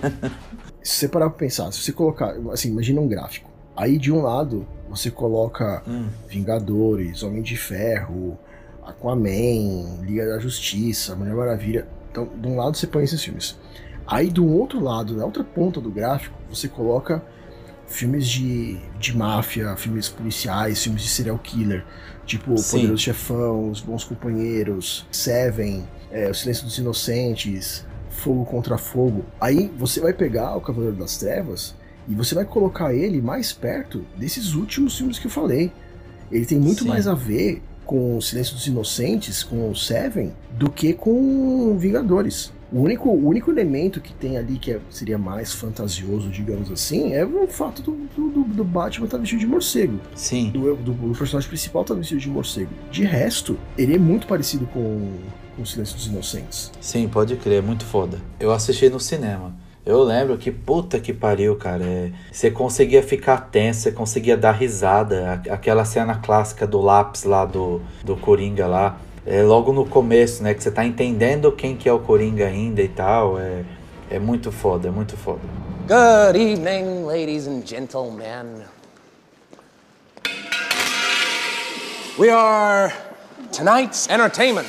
Se 0.82 0.98
você 0.98 1.08
parar 1.08 1.30
pra 1.30 1.38
pensar, 1.38 1.72
se 1.72 1.80
você 1.80 1.92
colocar, 1.92 2.34
assim, 2.52 2.68
imagina 2.68 3.00
um 3.00 3.08
gráfico. 3.08 3.50
Aí 3.74 3.96
de 3.96 4.12
um 4.12 4.20
lado 4.20 4.66
você 4.86 5.10
coloca 5.10 5.82
Hum. 5.88 6.08
Vingadores, 6.28 7.22
Homem 7.22 7.40
de 7.40 7.56
Ferro, 7.56 8.38
Aquaman, 8.86 10.02
Liga 10.02 10.28
da 10.28 10.38
Justiça, 10.38 11.16
Mulher 11.16 11.34
Maravilha. 11.34 11.88
Então, 12.10 12.28
de 12.36 12.46
um 12.46 12.56
lado 12.56 12.76
você 12.76 12.86
põe 12.86 13.02
esses 13.02 13.22
filmes. 13.24 13.58
Aí 14.06 14.28
do 14.28 14.46
outro 14.46 14.78
lado, 14.78 15.16
na 15.16 15.24
outra 15.24 15.42
ponta 15.42 15.80
do 15.80 15.90
gráfico, 15.90 16.36
você 16.50 16.68
coloca 16.68 17.22
filmes 17.86 18.26
de, 18.26 18.78
de 18.98 19.16
máfia, 19.16 19.76
filmes 19.76 20.08
policiais, 20.08 20.82
filmes 20.82 21.02
de 21.02 21.08
serial 21.08 21.38
killer, 21.38 21.84
tipo 22.26 22.52
O 22.52 22.58
Sim. 22.58 22.78
Poderoso 22.78 23.02
Chefão, 23.02 23.70
Os 23.70 23.80
Bons 23.80 24.04
Companheiros, 24.04 25.06
Seven, 25.10 25.86
é, 26.10 26.30
O 26.30 26.34
Silêncio 26.34 26.64
dos 26.64 26.78
Inocentes, 26.78 27.84
Fogo 28.10 28.44
contra 28.44 28.78
Fogo. 28.78 29.24
Aí 29.40 29.70
você 29.76 30.00
vai 30.00 30.12
pegar 30.12 30.56
o 30.56 30.60
Cavaleiro 30.60 30.96
das 30.96 31.16
Trevas 31.16 31.74
e 32.08 32.14
você 32.14 32.34
vai 32.34 32.44
colocar 32.44 32.94
ele 32.94 33.20
mais 33.20 33.52
perto 33.52 34.04
desses 34.16 34.54
últimos 34.54 34.96
filmes 34.96 35.18
que 35.18 35.26
eu 35.26 35.30
falei. 35.30 35.72
Ele 36.30 36.46
tem 36.46 36.58
muito 36.58 36.82
Sim. 36.82 36.88
mais 36.88 37.06
a 37.06 37.14
ver 37.14 37.62
com 37.84 38.16
o 38.16 38.22
Silêncio 38.22 38.54
dos 38.54 38.66
Inocentes, 38.66 39.42
com 39.42 39.70
o 39.70 39.76
Seven, 39.76 40.32
do 40.52 40.70
que 40.70 40.94
com 40.94 41.76
Vingadores. 41.78 42.52
O 42.74 42.80
único, 42.80 43.08
o 43.08 43.28
único 43.28 43.52
elemento 43.52 44.00
que 44.00 44.12
tem 44.12 44.36
ali 44.36 44.58
que 44.58 44.72
é- 44.72 44.80
seria 44.90 45.16
mais 45.16 45.52
fantasioso, 45.54 46.28
digamos 46.28 46.72
assim, 46.72 47.12
é 47.12 47.24
o 47.24 47.46
fato 47.46 47.80
do, 47.80 47.92
do, 48.16 48.42
do- 48.42 48.64
Batman 48.64 49.04
estar 49.04 49.16
vestido 49.18 49.38
de 49.38 49.46
morcego. 49.46 50.00
Sim. 50.16 50.50
Do, 50.50 50.74
do, 50.74 50.92
do 50.92 51.16
personagem 51.16 51.48
principal 51.48 51.82
estar 51.82 51.94
vestido 51.94 52.20
de 52.20 52.28
morcego. 52.28 52.70
De 52.90 53.04
resto, 53.04 53.56
ele 53.78 53.94
é 53.94 53.98
muito 53.98 54.26
parecido 54.26 54.66
com, 54.66 55.12
com 55.54 55.62
o 55.62 55.66
Silêncio 55.66 55.94
dos 55.94 56.08
Inocentes. 56.08 56.72
Sim, 56.80 57.06
pode 57.06 57.36
crer, 57.36 57.58
é 57.58 57.62
muito 57.62 57.84
foda. 57.84 58.18
Eu 58.40 58.50
assisti 58.52 58.88
no 58.88 58.98
cinema. 58.98 59.54
Eu 59.86 60.02
lembro 60.02 60.36
que 60.36 60.50
puta 60.50 60.98
que 60.98 61.12
pariu, 61.12 61.54
cara. 61.54 61.84
é, 61.84 62.10
Você 62.32 62.50
conseguia 62.50 63.02
ficar 63.04 63.36
tenso, 63.52 63.82
você 63.82 63.92
conseguia 63.92 64.36
dar 64.36 64.52
risada. 64.52 65.42
Aquela 65.50 65.84
cena 65.84 66.16
clássica 66.16 66.66
do 66.66 66.80
lápis 66.80 67.22
lá 67.22 67.44
do, 67.44 67.80
do 68.02 68.16
Coringa 68.16 68.66
lá. 68.66 68.98
É 69.26 69.42
logo 69.42 69.72
no 69.72 69.86
começo, 69.86 70.42
né? 70.42 70.52
Que 70.52 70.62
você 70.62 70.70
tá 70.70 70.84
entendendo 70.84 71.50
quem 71.50 71.74
que 71.74 71.88
é 71.88 71.92
o 71.92 71.98
Coringa 71.98 72.46
ainda 72.46 72.82
e 72.82 72.88
tal. 72.88 73.38
É, 73.38 73.64
é 74.10 74.18
muito 74.18 74.52
foda, 74.52 74.88
é 74.88 74.90
muito 74.90 75.16
foda. 75.16 75.40
Good 75.88 76.38
evening, 76.38 77.06
ladies 77.06 77.46
and 77.46 77.62
gentlemen. 77.64 78.64
We 82.18 82.28
are 82.28 82.92
tonight's 83.50 84.06
entertainment. 84.10 84.66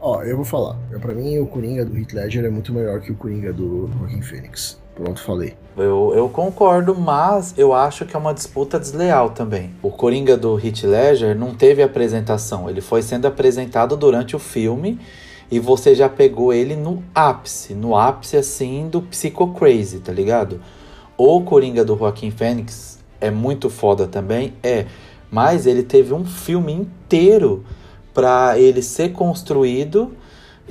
Ó, 0.00 0.22
eu 0.22 0.34
vou 0.36 0.46
falar. 0.46 0.78
Pra 0.98 1.12
mim, 1.12 1.38
o 1.38 1.46
Coringa 1.46 1.84
do 1.84 1.94
Heath 1.98 2.14
Ledger 2.14 2.46
é 2.46 2.50
muito 2.50 2.72
melhor 2.72 3.02
que 3.02 3.12
o 3.12 3.14
Coringa 3.14 3.52
do 3.52 3.90
Joaquin 3.98 4.22
Phoenix. 4.22 4.79
Pronto, 5.00 5.22
falei. 5.22 5.54
Eu, 5.78 6.12
eu 6.14 6.28
concordo, 6.28 6.94
mas 6.94 7.54
eu 7.56 7.72
acho 7.72 8.04
que 8.04 8.14
é 8.14 8.18
uma 8.18 8.34
disputa 8.34 8.78
desleal 8.78 9.30
também. 9.30 9.70
O 9.82 9.90
Coringa 9.90 10.36
do 10.36 10.58
Heath 10.58 10.82
Ledger 10.82 11.34
não 11.34 11.54
teve 11.54 11.82
apresentação, 11.82 12.68
ele 12.68 12.82
foi 12.82 13.00
sendo 13.00 13.26
apresentado 13.26 13.96
durante 13.96 14.36
o 14.36 14.38
filme 14.38 15.00
e 15.50 15.58
você 15.58 15.94
já 15.94 16.06
pegou 16.06 16.52
ele 16.52 16.76
no 16.76 17.02
ápice, 17.14 17.72
no 17.72 17.96
ápice 17.96 18.36
assim 18.36 18.90
do 18.90 19.00
Psycho 19.00 19.54
Crazy, 19.54 20.00
tá 20.00 20.12
ligado? 20.12 20.60
O 21.16 21.40
Coringa 21.40 21.82
do 21.82 21.96
Joaquim 21.96 22.30
Fênix 22.30 22.98
é 23.22 23.30
muito 23.30 23.70
foda 23.70 24.06
também, 24.06 24.52
é, 24.62 24.84
mas 25.30 25.66
ele 25.66 25.82
teve 25.82 26.12
um 26.12 26.26
filme 26.26 26.74
inteiro 26.74 27.64
pra 28.12 28.58
ele 28.58 28.82
ser 28.82 29.12
construído 29.12 30.14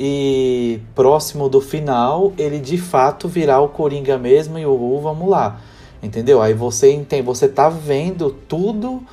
e 0.01 0.79
próximo 0.96 1.50
do 1.50 1.60
final 1.60 2.32
ele 2.38 2.58
de 2.58 2.77
fato 2.77 3.27
virar 3.27 3.60
o 3.60 3.68
Coringa 3.68 4.18
mesmo 4.18 4.58
e 4.58 4.65
o 4.65 4.72
uh, 4.72 5.01
vamos 5.01 5.29
lá. 5.29 5.60
Entendeu? 6.01 6.41
Aí 6.41 6.53
você 6.53 6.94
entende, 6.94 7.24
você 7.24 7.50
tá 7.50 7.68
vendo 7.68 8.32
tudo 8.48 9.03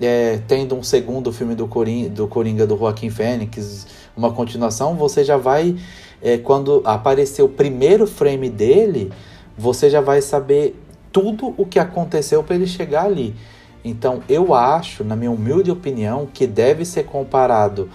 é, 0.00 0.38
tendo 0.46 0.76
um 0.76 0.82
segundo 0.82 1.32
filme 1.32 1.56
do 1.56 1.66
Coringa, 1.66 2.10
do 2.10 2.28
Coringa 2.28 2.64
do 2.64 2.78
Joaquim 2.78 3.10
Fênix, 3.10 3.88
uma 4.16 4.32
continuação, 4.32 4.94
você 4.94 5.24
já 5.24 5.36
vai 5.36 5.76
é, 6.22 6.38
quando 6.38 6.82
aparecer 6.84 7.42
o 7.42 7.48
primeiro 7.48 8.06
frame 8.06 8.48
dele, 8.48 9.12
você 9.56 9.90
já 9.90 10.00
vai 10.00 10.22
saber 10.22 10.80
tudo 11.10 11.52
o 11.56 11.66
que 11.66 11.80
aconteceu 11.80 12.44
para 12.44 12.54
ele 12.54 12.66
chegar 12.68 13.06
ali. 13.06 13.34
Então, 13.84 14.22
eu 14.28 14.54
acho, 14.54 15.02
na 15.02 15.16
minha 15.16 15.30
humilde 15.32 15.70
opinião, 15.70 16.28
que 16.32 16.46
deve 16.46 16.84
ser 16.84 17.04
comparado 17.04 17.88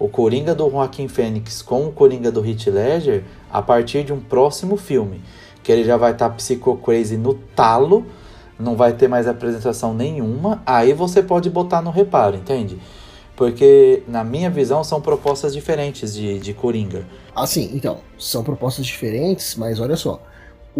o 0.00 0.08
Coringa 0.08 0.54
do 0.54 0.68
Joaquim 0.70 1.06
Fênix 1.06 1.60
com 1.60 1.86
o 1.86 1.92
Coringa 1.92 2.32
do 2.32 2.44
Heath 2.44 2.66
Ledger 2.68 3.22
a 3.52 3.60
partir 3.60 4.02
de 4.02 4.12
um 4.14 4.18
próximo 4.18 4.78
filme, 4.78 5.20
que 5.62 5.70
ele 5.70 5.84
já 5.84 5.98
vai 5.98 6.12
estar 6.12 6.30
Psycho 6.30 6.76
Crazy 6.78 7.18
no 7.18 7.34
talo, 7.34 8.06
não 8.58 8.76
vai 8.76 8.94
ter 8.94 9.08
mais 9.08 9.28
apresentação 9.28 9.92
nenhuma, 9.92 10.62
aí 10.64 10.94
você 10.94 11.22
pode 11.22 11.50
botar 11.50 11.82
no 11.82 11.90
reparo, 11.90 12.36
entende? 12.36 12.78
Porque, 13.36 14.02
na 14.08 14.24
minha 14.24 14.50
visão, 14.50 14.82
são 14.82 15.00
propostas 15.00 15.52
diferentes 15.52 16.14
de, 16.14 16.38
de 16.38 16.52
Coringa. 16.52 17.06
Assim, 17.34 17.70
então, 17.74 17.98
são 18.18 18.42
propostas 18.42 18.84
diferentes, 18.84 19.54
mas 19.54 19.80
olha 19.80 19.96
só. 19.96 20.22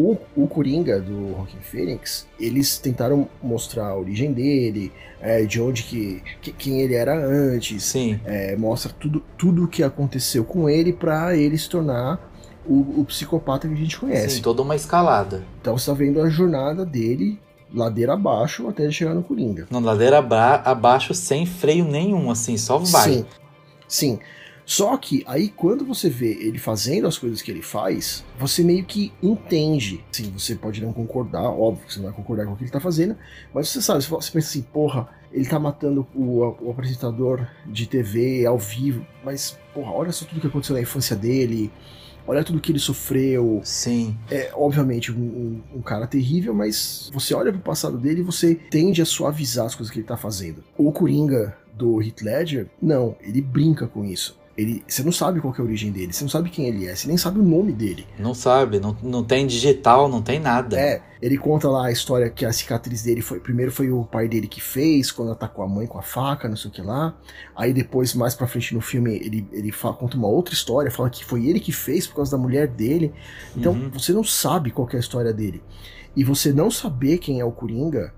O, 0.01 0.17
o 0.37 0.47
Coringa 0.49 0.99
do 1.01 1.31
Joaquin 1.37 1.59
Phoenix, 1.61 2.27
eles 2.39 2.79
tentaram 2.79 3.29
mostrar 3.43 3.89
a 3.89 3.97
origem 3.99 4.33
dele, 4.33 4.91
é, 5.21 5.43
de 5.45 5.61
onde 5.61 5.83
que, 5.83 6.23
que- 6.41 6.53
quem 6.53 6.81
ele 6.81 6.95
era 6.95 7.15
antes, 7.15 7.83
Sim, 7.85 8.19
é, 8.25 8.57
mostra 8.57 8.93
tudo 8.99 9.23
tudo 9.37 9.65
o 9.65 9.69
que 9.69 9.83
aconteceu 9.83 10.43
com 10.45 10.69
ele 10.71 10.93
pra 10.93 11.37
ele 11.37 11.59
se 11.59 11.69
tornar 11.69 12.19
o, 12.67 13.01
o 13.01 13.05
psicopata 13.05 13.67
que 13.69 13.75
a 13.75 13.77
gente 13.77 13.99
conhece. 13.99 14.37
sim, 14.37 14.43
toda 14.43 14.63
uma 14.63 14.75
escalada. 14.77 15.45
Então 15.61 15.77
você 15.77 15.91
tá 15.91 15.97
vendo 15.97 16.21
a 16.23 16.29
jornada 16.31 16.87
dele 16.87 17.39
ladeira 17.73 18.15
abaixo 18.15 18.69
até 18.69 18.83
ele 18.85 18.93
chegar 18.93 19.15
no 19.15 19.23
Coringa. 19.23 19.67
Na 19.71 19.79
ladeira 19.81 20.19
abra- 20.19 20.63
abaixo, 20.65 21.13
sem 21.15 21.45
freio 21.47 21.85
nenhum, 21.85 22.31
assim, 22.31 22.57
só 22.57 22.79
vai. 22.79 23.13
Sim. 23.13 23.25
Sim. 23.87 24.19
Só 24.71 24.97
que 24.97 25.25
aí 25.27 25.49
quando 25.49 25.85
você 25.85 26.09
vê 26.09 26.31
ele 26.33 26.57
fazendo 26.57 27.09
as 27.09 27.19
coisas 27.19 27.43
que 27.43 27.51
ele 27.51 27.61
faz, 27.61 28.25
você 28.39 28.63
meio 28.63 28.85
que 28.85 29.13
entende. 29.21 30.05
Sim, 30.13 30.31
você 30.31 30.55
pode 30.55 30.81
não 30.81 30.93
concordar, 30.93 31.43
óbvio 31.43 31.85
que 31.89 31.93
você 31.93 31.99
não 31.99 32.07
vai 32.07 32.15
concordar 32.15 32.47
com 32.47 32.53
o 32.53 32.57
que 32.57 32.63
ele 32.63 32.71
tá 32.71 32.79
fazendo, 32.79 33.17
mas 33.53 33.69
você 33.69 33.83
sabe, 33.83 34.01
você 34.05 34.31
pensa 34.31 34.39
assim, 34.49 34.63
porra, 34.63 35.09
ele 35.33 35.45
tá 35.45 35.59
matando 35.59 36.07
o, 36.15 36.55
o 36.61 36.71
apresentador 36.71 37.49
de 37.67 37.85
TV 37.89 38.47
ao 38.47 38.57
vivo, 38.61 39.05
mas, 39.25 39.59
porra, 39.75 39.91
olha 39.91 40.13
só 40.13 40.25
tudo 40.25 40.41
que 40.41 40.47
aconteceu 40.47 40.77
na 40.77 40.83
infância 40.83 41.17
dele, 41.17 41.69
olha 42.25 42.45
tudo 42.45 42.61
que 42.61 42.71
ele 42.71 42.79
sofreu, 42.79 43.61
Sim, 43.65 44.17
é 44.31 44.53
obviamente 44.55 45.11
um, 45.11 45.19
um- 45.21 45.79
um 45.79 45.83
cara 45.83 46.07
terrível, 46.07 46.55
mas 46.55 47.11
você 47.13 47.35
olha 47.35 47.51
pro 47.53 47.61
passado 47.61 47.99
dele 47.99 48.21
e 48.21 48.23
você 48.23 48.55
tende 48.55 49.03
a 49.03 49.05
suavizar 49.05 49.67
as 49.67 49.75
coisas 49.75 49.93
que 49.93 49.99
ele 49.99 50.07
tá 50.07 50.17
fazendo. 50.17 50.63
O 50.79 50.93
Coringa 50.93 51.57
do 51.75 52.01
Heath 52.01 52.21
Ledger, 52.23 52.69
não, 52.81 53.17
ele 53.21 53.41
brinca 53.43 53.89
com 53.89 54.05
isso. 54.05 54.39
Ele, 54.59 54.85
você 54.87 55.03
não 55.03 55.13
sabe 55.13 55.41
qual 55.41 55.55
é 55.57 55.61
a 55.61 55.65
origem 55.65 55.91
dele, 55.91 56.13
você 56.13 56.23
não 56.25 56.29
sabe 56.29 56.51
quem 56.51 56.67
ele 56.67 56.87
é, 56.87 56.95
você 56.95 57.09
nem 57.09 57.17
sabe 57.17 57.39
o 57.39 57.43
nome 57.43 57.73
dele. 57.73 58.07
Não 58.19 58.35
sabe, 58.35 58.79
não, 58.79 58.95
não 59.03 59.25
tem 59.25 59.47
digital, 59.47 60.09
não 60.09 60.21
tem 60.21 60.39
nada. 60.39 60.79
É, 60.79 61.03
ele 61.23 61.39
conta 61.39 61.69
lá 61.69 61.87
a 61.87 61.93
história 61.93 62.29
que 62.29 62.45
a 62.45 62.53
cicatriz 62.53 63.03
dele 63.03 63.23
foi. 63.23 63.41
Primeiro 63.41 63.73
foi 63.73 63.91
o 63.91 64.05
pai 64.05 64.29
dele 64.29 64.47
que 64.47 64.61
fez, 64.61 65.11
quando 65.11 65.33
atacou 65.33 65.65
a 65.65 65.69
mãe 65.69 65.87
com 65.87 65.99
a 65.99 66.03
faca, 66.03 66.49
não 66.49 66.57
sei 66.57 66.71
o 66.71 66.75
que 66.75 66.83
lá. 66.83 67.17
Aí 67.57 67.73
depois, 67.73 68.13
mais 68.13 68.35
pra 68.35 68.47
frente 68.47 68.75
no 68.75 68.81
filme, 68.83 69.15
ele, 69.17 69.49
ele 69.53 69.73
fala, 69.73 69.95
conta 69.95 70.17
uma 70.17 70.29
outra 70.29 70.53
história, 70.53 70.91
fala 70.91 71.09
que 71.09 71.25
foi 71.25 71.47
ele 71.47 71.61
que 71.61 71.73
fez 71.73 72.07
por 72.07 72.17
causa 72.17 72.33
da 72.33 72.39
mulher 72.39 72.67
dele. 72.67 73.15
Então 73.57 73.73
Uhum. 73.73 73.91
você 73.91 74.13
não 74.13 74.25
sabe 74.25 74.71
qual 74.73 74.89
é 74.93 74.97
a 74.97 75.01
história 75.01 75.33
dele. 75.33 75.63
E 76.15 76.23
você 76.25 76.53
não 76.53 76.71
saber 76.71 77.19
quem 77.19 77.41
é 77.41 77.45
o 77.45 77.53
Coringa, 77.53 78.13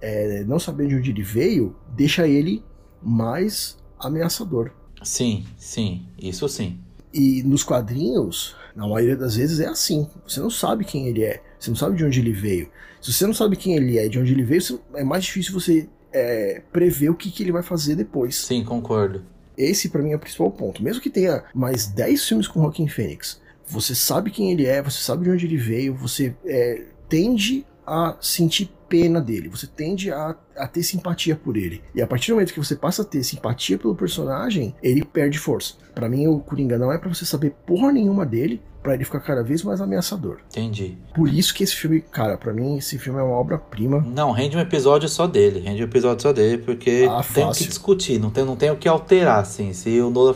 é, 0.00 0.42
não 0.44 0.58
saber 0.58 0.88
de 0.88 0.96
onde 0.96 1.10
ele 1.10 1.22
veio, 1.22 1.76
deixa 1.90 2.26
ele 2.26 2.64
mais 3.02 3.76
ameaçador. 3.98 4.70
Sim, 5.04 5.44
sim, 5.56 6.06
isso 6.18 6.48
sim. 6.48 6.78
E 7.12 7.42
nos 7.42 7.62
quadrinhos, 7.62 8.56
na 8.74 8.88
maioria 8.88 9.16
das 9.16 9.36
vezes 9.36 9.60
é 9.60 9.66
assim. 9.66 10.08
Você 10.26 10.40
não 10.40 10.50
sabe 10.50 10.84
quem 10.84 11.06
ele 11.06 11.22
é, 11.22 11.42
você 11.58 11.70
não 11.70 11.76
sabe 11.76 11.96
de 11.96 12.04
onde 12.04 12.20
ele 12.20 12.32
veio. 12.32 12.68
Se 13.00 13.12
você 13.12 13.26
não 13.26 13.34
sabe 13.34 13.56
quem 13.56 13.76
ele 13.76 13.98
é, 13.98 14.08
de 14.08 14.18
onde 14.18 14.32
ele 14.32 14.42
veio, 14.42 14.80
é 14.94 15.04
mais 15.04 15.24
difícil 15.24 15.52
você 15.52 15.88
é, 16.12 16.62
prever 16.72 17.10
o 17.10 17.14
que, 17.14 17.30
que 17.30 17.42
ele 17.42 17.52
vai 17.52 17.62
fazer 17.62 17.94
depois. 17.94 18.36
Sim, 18.36 18.64
concordo. 18.64 19.24
Esse 19.56 19.88
pra 19.88 20.02
mim 20.02 20.12
é 20.12 20.16
o 20.16 20.18
principal 20.18 20.50
ponto. 20.50 20.82
Mesmo 20.82 21.02
que 21.02 21.10
tenha 21.10 21.44
mais 21.54 21.86
10 21.86 22.26
filmes 22.26 22.48
com 22.48 22.62
Joaquin 22.62 22.88
Phoenix, 22.88 23.40
você 23.66 23.94
sabe 23.94 24.30
quem 24.30 24.50
ele 24.50 24.66
é, 24.66 24.82
você 24.82 25.02
sabe 25.02 25.24
de 25.24 25.30
onde 25.30 25.46
ele 25.46 25.56
veio, 25.56 25.94
você 25.94 26.34
é, 26.44 26.84
tende 27.08 27.64
a 27.86 28.16
sentir 28.20 28.70
pena 28.88 29.20
dele, 29.20 29.48
você 29.48 29.66
tende 29.66 30.12
a, 30.12 30.36
a 30.56 30.68
ter 30.68 30.82
simpatia 30.82 31.34
por 31.34 31.56
ele. 31.56 31.82
E 31.94 32.00
a 32.00 32.06
partir 32.06 32.28
do 32.30 32.34
momento 32.34 32.52
que 32.52 32.58
você 32.58 32.76
passa 32.76 33.02
a 33.02 33.04
ter 33.04 33.24
simpatia 33.24 33.76
pelo 33.76 33.94
personagem, 33.94 34.74
ele 34.82 35.04
perde 35.04 35.38
força. 35.38 35.74
Pra 35.94 36.08
mim, 36.08 36.26
o 36.26 36.38
Coringa 36.38 36.78
não 36.78 36.92
é 36.92 36.98
pra 36.98 37.12
você 37.12 37.24
saber 37.24 37.54
porra 37.66 37.90
nenhuma 37.92 38.24
dele, 38.24 38.62
pra 38.82 38.94
ele 38.94 39.04
ficar 39.04 39.20
cada 39.20 39.42
vez 39.42 39.62
mais 39.62 39.80
ameaçador. 39.80 40.38
Entendi. 40.50 40.98
Por 41.14 41.28
isso 41.28 41.54
que 41.54 41.64
esse 41.64 41.74
filme, 41.74 42.02
cara, 42.02 42.36
pra 42.36 42.52
mim 42.52 42.76
esse 42.76 42.98
filme 42.98 43.18
é 43.18 43.22
uma 43.22 43.34
obra-prima. 43.34 44.00
Não, 44.00 44.30
rende 44.30 44.56
um 44.56 44.60
episódio 44.60 45.08
só 45.08 45.26
dele. 45.26 45.60
Rende 45.60 45.82
um 45.82 45.86
episódio 45.86 46.22
só 46.22 46.32
dele, 46.32 46.58
porque 46.58 47.08
Ah, 47.10 47.24
tem 47.24 47.44
o 47.46 47.52
que 47.52 47.66
discutir, 47.66 48.20
não 48.20 48.30
tem, 48.30 48.44
não 48.44 48.54
tem 48.56 48.70
o 48.70 48.76
que 48.76 48.86
alterar, 48.86 49.40
assim. 49.40 49.72
Se 49.72 49.98
o 50.00 50.10
Nolan 50.10 50.34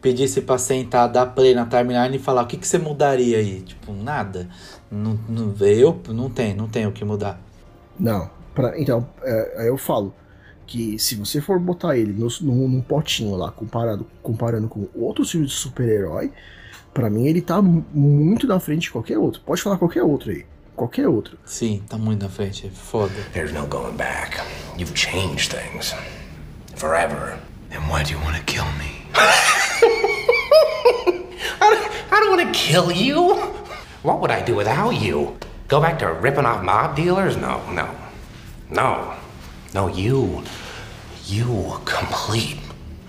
pedisse 0.00 0.40
pra 0.40 0.56
sentar, 0.56 1.08
dar 1.08 1.26
play 1.26 1.54
na 1.54 1.66
timeline 1.66 2.16
e 2.16 2.18
falar 2.18 2.42
o 2.42 2.46
que, 2.46 2.56
que 2.56 2.66
você 2.66 2.78
mudaria 2.78 3.36
aí? 3.36 3.60
Tipo, 3.60 3.92
nada. 3.92 4.48
Não, 4.90 5.18
não, 5.28 5.54
eu 5.60 6.00
não 6.08 6.28
tem, 6.28 6.54
não 6.54 6.66
tem 6.68 6.86
o 6.86 6.92
que 6.92 7.04
mudar. 7.04 7.40
Não, 7.98 8.28
pra, 8.54 8.78
então, 8.80 9.06
é, 9.22 9.54
aí 9.62 9.66
eu 9.68 9.76
falo 9.78 10.14
que 10.66 10.98
se 10.98 11.14
você 11.14 11.40
for 11.40 11.58
botar 11.60 11.96
ele 11.96 12.12
no, 12.12 12.28
num, 12.40 12.68
num 12.68 12.80
potinho 12.80 13.36
lá, 13.36 13.50
comparado, 13.50 14.06
comparando 14.22 14.68
com 14.68 14.86
outros 14.94 15.30
filmes 15.30 15.50
de 15.50 15.56
super-herói, 15.56 16.32
pra 16.94 17.08
mim 17.10 17.26
ele 17.26 17.40
tá 17.40 17.60
mu- 17.62 17.84
muito 17.92 18.46
na 18.46 18.58
frente 18.58 18.82
de 18.82 18.90
qualquer 18.90 19.18
outro. 19.18 19.40
Pode 19.44 19.62
falar 19.62 19.78
qualquer 19.78 20.02
outro 20.02 20.30
aí. 20.30 20.44
Qualquer 20.74 21.06
outro. 21.08 21.36
Sim, 21.44 21.82
tá 21.88 21.98
muito 21.98 22.22
na 22.22 22.28
frente, 22.28 22.70
foda. 22.70 23.12
There's 23.32 23.52
no 23.52 23.66
going 23.66 23.96
back. 23.96 24.38
You've 24.78 24.94
changed 24.96 25.52
things. 25.54 25.94
Forever. 26.76 27.38
Then 27.68 27.80
why 27.88 28.02
do 28.02 28.12
you 28.12 28.18
want 28.24 28.36
to 28.36 28.42
kill 28.44 28.64
me? 28.78 29.04
I 31.60 32.20
don't 32.20 32.30
want 32.36 32.42
to 32.46 32.58
kill 32.58 32.90
you. 32.90 33.59
What 34.02 34.20
would 34.20 34.32
I 34.32 34.42
do 34.42 34.56
without 34.56 34.94
you? 34.94 35.36
Go 35.68 35.78
back 35.78 35.98
to 35.98 36.06
ripping 36.06 36.46
off 36.46 36.64
mob 36.64 36.96
dealers? 36.96 37.36
No, 37.36 37.60
no. 37.70 37.86
No. 38.70 39.12
No, 39.74 39.90
you. 39.90 40.42
You 41.28 41.78
complete 41.84 42.58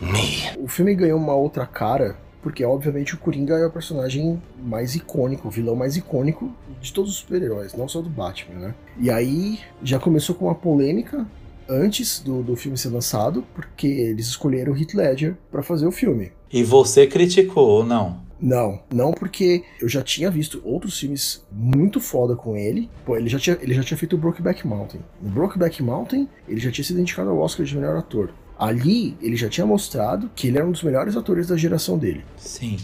me. 0.01 0.51
O 0.59 0.67
filme 0.67 0.93
ganhou 0.93 1.17
uma 1.17 1.33
outra 1.33 1.65
cara, 1.65 2.17
porque 2.43 2.65
obviamente 2.65 3.15
o 3.15 3.17
Coringa 3.17 3.53
é 3.55 3.65
o 3.65 3.71
personagem 3.71 4.41
mais 4.61 4.93
icônico, 4.93 5.47
o 5.47 5.51
vilão 5.51 5.77
mais 5.77 5.95
icônico 5.95 6.51
de 6.81 6.91
todos 6.91 7.11
os 7.11 7.17
super-heróis, 7.19 7.73
não 7.73 7.87
só 7.87 8.01
do 8.01 8.09
Batman, 8.09 8.59
né? 8.59 8.75
E 8.99 9.09
aí 9.09 9.61
já 9.81 9.97
começou 9.97 10.35
com 10.35 10.47
uma 10.47 10.55
polêmica 10.55 11.25
antes 11.69 12.19
do, 12.19 12.43
do 12.43 12.57
filme 12.57 12.77
ser 12.77 12.89
lançado, 12.89 13.45
porque 13.55 13.87
eles 13.87 14.27
escolheram 14.27 14.73
o 14.73 14.77
Heath 14.77 14.93
Ledger 14.93 15.37
pra 15.49 15.63
fazer 15.63 15.87
o 15.87 15.91
filme. 15.91 16.33
E 16.51 16.65
você 16.65 17.07
criticou 17.07 17.65
ou 17.65 17.85
não? 17.85 18.20
Não, 18.41 18.81
não 18.91 19.11
porque 19.11 19.63
eu 19.79 19.87
já 19.87 20.01
tinha 20.01 20.31
visto 20.31 20.61
outros 20.65 20.99
filmes 20.99 21.45
muito 21.51 21.99
foda 21.99 22.35
com 22.35 22.57
ele. 22.57 22.89
Pô, 23.05 23.15
ele 23.15 23.29
já 23.29 23.37
tinha, 23.37 23.57
ele 23.61 23.73
já 23.73 23.83
tinha 23.83 23.97
feito 23.97 24.15
o 24.15 24.19
Brokeback 24.19 24.65
Mountain. 24.65 25.01
No 25.21 25.29
Brokeback 25.29 25.83
Mountain, 25.83 26.27
ele 26.47 26.59
já 26.59 26.71
tinha 26.71 26.83
sido 26.83 26.99
indicado 26.99 27.29
ao 27.29 27.37
Oscar 27.37 27.65
de 27.65 27.75
melhor 27.75 27.95
ator. 27.97 28.33
Ali, 28.57 29.15
ele 29.21 29.35
já 29.35 29.47
tinha 29.47 29.65
mostrado 29.65 30.29
que 30.35 30.47
ele 30.47 30.57
era 30.57 30.65
um 30.65 30.71
dos 30.71 30.83
melhores 30.83 31.15
atores 31.15 31.47
da 31.47 31.57
geração 31.57 31.97
dele. 31.97 32.23
Sim. 32.37 32.77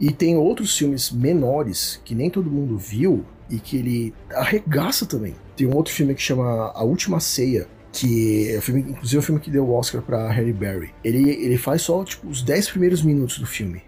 E 0.00 0.10
tem 0.10 0.36
outros 0.36 0.76
filmes 0.76 1.10
menores 1.10 2.00
que 2.04 2.14
nem 2.14 2.30
todo 2.30 2.50
mundo 2.50 2.76
viu 2.76 3.24
e 3.50 3.58
que 3.58 3.76
ele 3.76 4.14
arregaça 4.32 5.06
também. 5.06 5.34
Tem 5.56 5.66
um 5.66 5.76
outro 5.76 5.92
filme 5.92 6.14
que 6.14 6.22
chama 6.22 6.72
A 6.74 6.82
Última 6.82 7.20
Ceia, 7.20 7.68
que 7.92 8.50
é 8.50 8.58
o 8.58 8.62
filme, 8.62 8.80
inclusive 8.80 9.16
é 9.16 9.20
o 9.20 9.22
filme 9.22 9.40
que 9.40 9.50
deu 9.50 9.64
o 9.64 9.72
Oscar 9.72 10.02
pra 10.02 10.30
Harry 10.30 10.52
Berry. 10.52 10.92
Ele, 11.04 11.30
ele 11.30 11.56
faz 11.56 11.82
só 11.82 12.04
tipo, 12.04 12.28
os 12.28 12.42
10 12.42 12.70
primeiros 12.70 13.02
minutos 13.02 13.38
do 13.38 13.46
filme. 13.46 13.82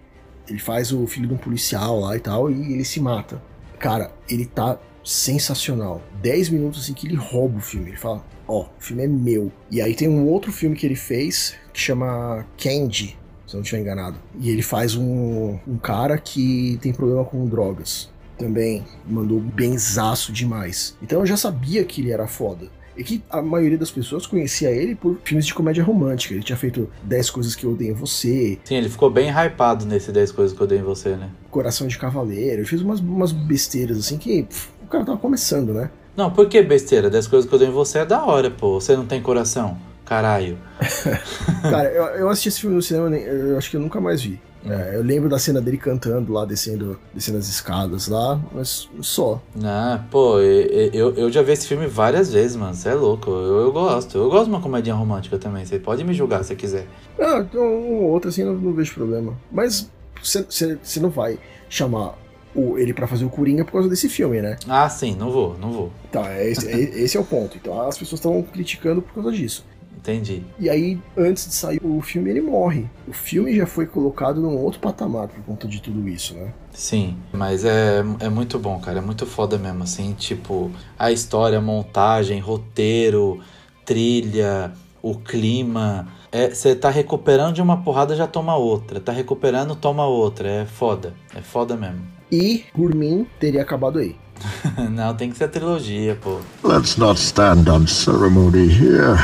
Ele 0.49 0.59
faz 0.59 0.93
o 0.93 1.07
filho 1.07 1.29
de 1.29 1.35
um 1.35 1.39
policial 1.39 2.01
lá 2.01 2.17
e 2.17 2.21
tal, 2.21 2.51
e 2.51 2.73
ele 2.73 2.85
se 2.85 3.01
mata. 3.01 3.43
Cara, 3.79 4.13
ele 4.29 4.47
tá 4.47 4.79
sensacional. 5.05 6.03
10 6.23 6.49
minutos 6.49 6.83
assim 6.83 6.93
que 6.93 7.07
ele 7.07 7.17
rouba 7.17 7.59
o 7.59 7.61
filme. 7.61 7.91
Ele 7.91 7.97
fala: 7.97 8.25
Ó, 8.49 8.63
o 8.63 8.81
filme 8.81 9.05
é 9.05 9.07
meu. 9.07 9.53
E 9.71 9.81
aí 9.81 9.95
tem 9.95 10.09
um 10.09 10.27
outro 10.27 10.53
filme 10.53 10.77
que 10.77 10.85
ele 10.85 10.97
fez 10.97 11.55
que 11.73 11.81
chama 11.81 12.47
Candy, 12.59 13.19
se 13.47 13.55
eu 13.55 13.59
não 13.59 13.63
estiver 13.63 13.83
enganado. 13.83 14.19
E 14.41 14.51
ele 14.51 14.63
faz 14.63 14.97
um, 14.97 15.59
um 15.67 15.79
cara 15.79 16.19
que 16.19 16.79
tem 16.81 16.93
problema 16.93 17.25
com 17.25 17.47
drogas. 17.47 18.11
Também 18.39 18.85
mandou 19.07 19.41
benzaço 19.41 20.33
demais. 20.33 20.97
Então 21.03 21.21
eu 21.21 21.27
já 21.27 21.37
sabia 21.37 21.85
que 21.85 22.01
ele 22.01 22.11
era 22.11 22.27
foda. 22.27 22.69
E 22.97 23.05
que 23.05 23.23
a 23.31 23.43
maioria 23.43 23.77
das 23.77 23.91
pessoas 23.91 24.27
conhecia 24.27 24.71
ele 24.71 24.95
por 24.95 25.19
filmes 25.25 25.45
de 25.47 25.53
comédia 25.55 25.85
romântica. 25.85 26.33
Ele 26.35 26.43
tinha 26.43 26.57
feito 26.57 26.89
10 27.03 27.31
coisas 27.31 27.55
que 27.55 27.65
eu 27.65 27.73
odeio 27.73 27.91
em 27.91 27.95
você, 27.95 28.59
Sim, 28.65 28.77
ele 28.77 28.89
ficou 28.89 29.11
bem 29.11 29.29
hypado 29.31 29.85
nesse 29.85 30.11
10 30.11 30.33
coisas 30.33 30.57
que 30.57 30.63
eu 30.63 30.67
dei 30.67 30.79
em 30.79 30.83
você, 30.83 31.11
né? 31.17 31.29
Coração 31.51 31.87
de 31.87 31.99
Cavaleiro. 31.99 32.61
Ele 32.63 32.67
fez 32.67 32.81
umas, 32.81 33.01
umas 33.01 33.33
besteiras 33.33 33.99
assim 33.99 34.17
que 34.19 34.45
pff, 34.45 34.69
o 34.83 34.87
cara 34.87 35.05
tava 35.05 35.19
começando, 35.19 35.75
né? 35.75 35.91
Não, 36.17 36.31
por 36.31 36.49
que 36.49 36.63
besteira? 36.63 37.11
10 37.11 37.27
coisas 37.27 37.49
que 37.49 37.55
eu 37.55 37.59
dei 37.59 37.69
em 37.69 37.73
você 37.73 37.99
é 37.99 38.07
da 38.07 38.25
hora, 38.25 38.51
pô. 38.51 38.81
Você 38.81 38.97
não 38.97 39.05
tem 39.05 39.21
coração? 39.21 39.77
Caralho. 40.07 40.57
Cara, 41.63 41.89
eu, 41.91 42.05
eu 42.21 42.29
assisti 42.29 42.49
esse 42.49 42.61
filme 42.61 42.77
no 42.77 42.83
cinema, 42.83 43.11
nem- 43.11 43.23
eu 43.23 43.59
acho 43.59 43.69
que 43.71 43.77
eu 43.77 43.81
nunca 43.81 44.01
mais 44.01 44.23
vi. 44.23 44.41
É, 44.69 44.97
eu 44.97 45.03
lembro 45.03 45.29
da 45.29 45.39
cena 45.39 45.61
dele 45.61 45.77
cantando 45.77 46.33
lá, 46.33 46.45
descendo, 46.45 46.99
descendo 47.15 47.39
as 47.39 47.49
escadas 47.49 48.09
lá, 48.09 48.41
mas 48.53 48.89
só. 49.01 49.41
Ah, 49.63 50.05
pô, 50.11 50.41
eu, 50.41 51.15
eu 51.15 51.31
já 51.31 51.43
vi 51.43 51.53
esse 51.53 51.67
filme 51.69 51.87
várias 51.87 52.33
vezes, 52.33 52.57
mano. 52.57 52.75
Você 52.75 52.89
é 52.89 52.95
louco. 52.95 53.31
Eu, 53.31 53.61
eu 53.61 53.73
gosto. 53.73 54.19
Eu 54.19 54.29
gosto 54.31 54.45
de 54.45 54.51
uma 54.51 54.61
comédia 54.61 54.95
romântica 54.95 55.39
também. 55.39 55.65
Você 55.65 55.79
pode 55.79 56.03
me 56.05 56.13
julgar 56.13 56.45
se 56.45 56.55
quiser. 56.57 56.87
Ah, 57.19 57.39
então 57.49 57.63
um 57.63 58.03
ou 58.05 58.11
outro 58.11 58.29
assim 58.29 58.45
não, 58.45 58.55
não 58.55 58.73
vejo 58.73 58.93
problema. 58.95 59.35
Mas 59.53 59.91
você 60.23 61.01
não 61.01 61.11
vai 61.11 61.39
chamar 61.69 62.15
o, 62.55 62.79
ele 62.79 62.93
pra 62.95 63.07
fazer 63.07 63.25
o 63.25 63.29
Coringa 63.31 63.65
por 63.65 63.73
causa 63.73 63.89
desse 63.89 64.09
filme, 64.09 64.41
né? 64.41 64.57
Ah, 64.69 64.89
sim, 64.89 65.15
não 65.15 65.31
vou, 65.31 65.57
não 65.59 65.71
vou. 65.73 65.93
Tá, 66.11 66.31
é 66.33 66.51
esse, 66.51 66.67
é- 66.69 66.81
esse 67.03 67.17
é 67.17 67.21
o 67.21 67.25
ponto. 67.25 67.57
Então 67.57 67.81
as 67.83 67.99
pessoas 67.99 68.19
estão 68.19 68.43
criticando 68.43 69.03
por 69.03 69.15
causa 69.15 69.31
disso. 69.33 69.65
Entendi. 70.07 70.45
E 70.57 70.71
aí, 70.71 71.01
antes 71.19 71.49
de 71.49 71.55
sair 71.55 71.81
o 71.83 72.01
filme, 72.01 72.31
ele 72.31 72.41
morre. 72.41 72.87
O 73.09 73.13
filme 73.13 73.57
já 73.57 73.67
foi 73.67 73.87
colocado 73.87 74.41
num 74.41 74.57
outro 74.57 74.79
patamar 74.79 75.27
por 75.27 75.43
conta 75.43 75.67
de 75.67 75.83
tudo 75.83 76.09
isso, 76.09 76.35
né? 76.35 76.53
Sim, 76.71 77.17
mas 77.33 77.65
é, 77.65 78.05
é 78.21 78.29
muito 78.29 78.57
bom, 78.57 78.79
cara. 78.79 78.99
É 78.99 79.03
muito 79.03 79.27
foda 79.27 79.59
mesmo, 79.59 79.83
assim. 79.83 80.15
Tipo, 80.15 80.71
a 80.97 81.11
história, 81.11 81.59
a 81.59 81.61
montagem, 81.61 82.39
roteiro, 82.39 83.41
trilha, 83.85 84.73
o 85.03 85.17
clima. 85.17 86.07
Você 86.53 86.77
tá 86.77 86.89
recuperando 86.89 87.57
de 87.57 87.63
uma 87.63 87.79
porrada, 87.79 88.15
já 88.15 88.29
toma 88.29 88.55
outra. 88.55 89.01
Tá 89.01 89.11
recuperando, 89.11 89.75
toma 89.75 90.07
outra. 90.07 90.49
É 90.49 90.67
foda. 90.67 91.15
É 91.35 91.41
foda 91.41 91.77
mesmo. 91.77 92.07
E, 92.31 92.65
por 92.73 92.95
mim, 92.95 93.27
teria 93.41 93.63
acabado 93.63 93.99
aí. 93.99 94.15
Não, 94.93 95.17
tem 95.17 95.31
que 95.31 95.37
ser 95.37 95.45
a 95.45 95.49
trilogia, 95.49 96.17
pô. 96.23 96.39
Let's 96.63 96.97
not 96.97 97.19
stand 97.19 97.69
on 97.69 97.89
ceremony 97.89 98.69
here. 98.69 99.17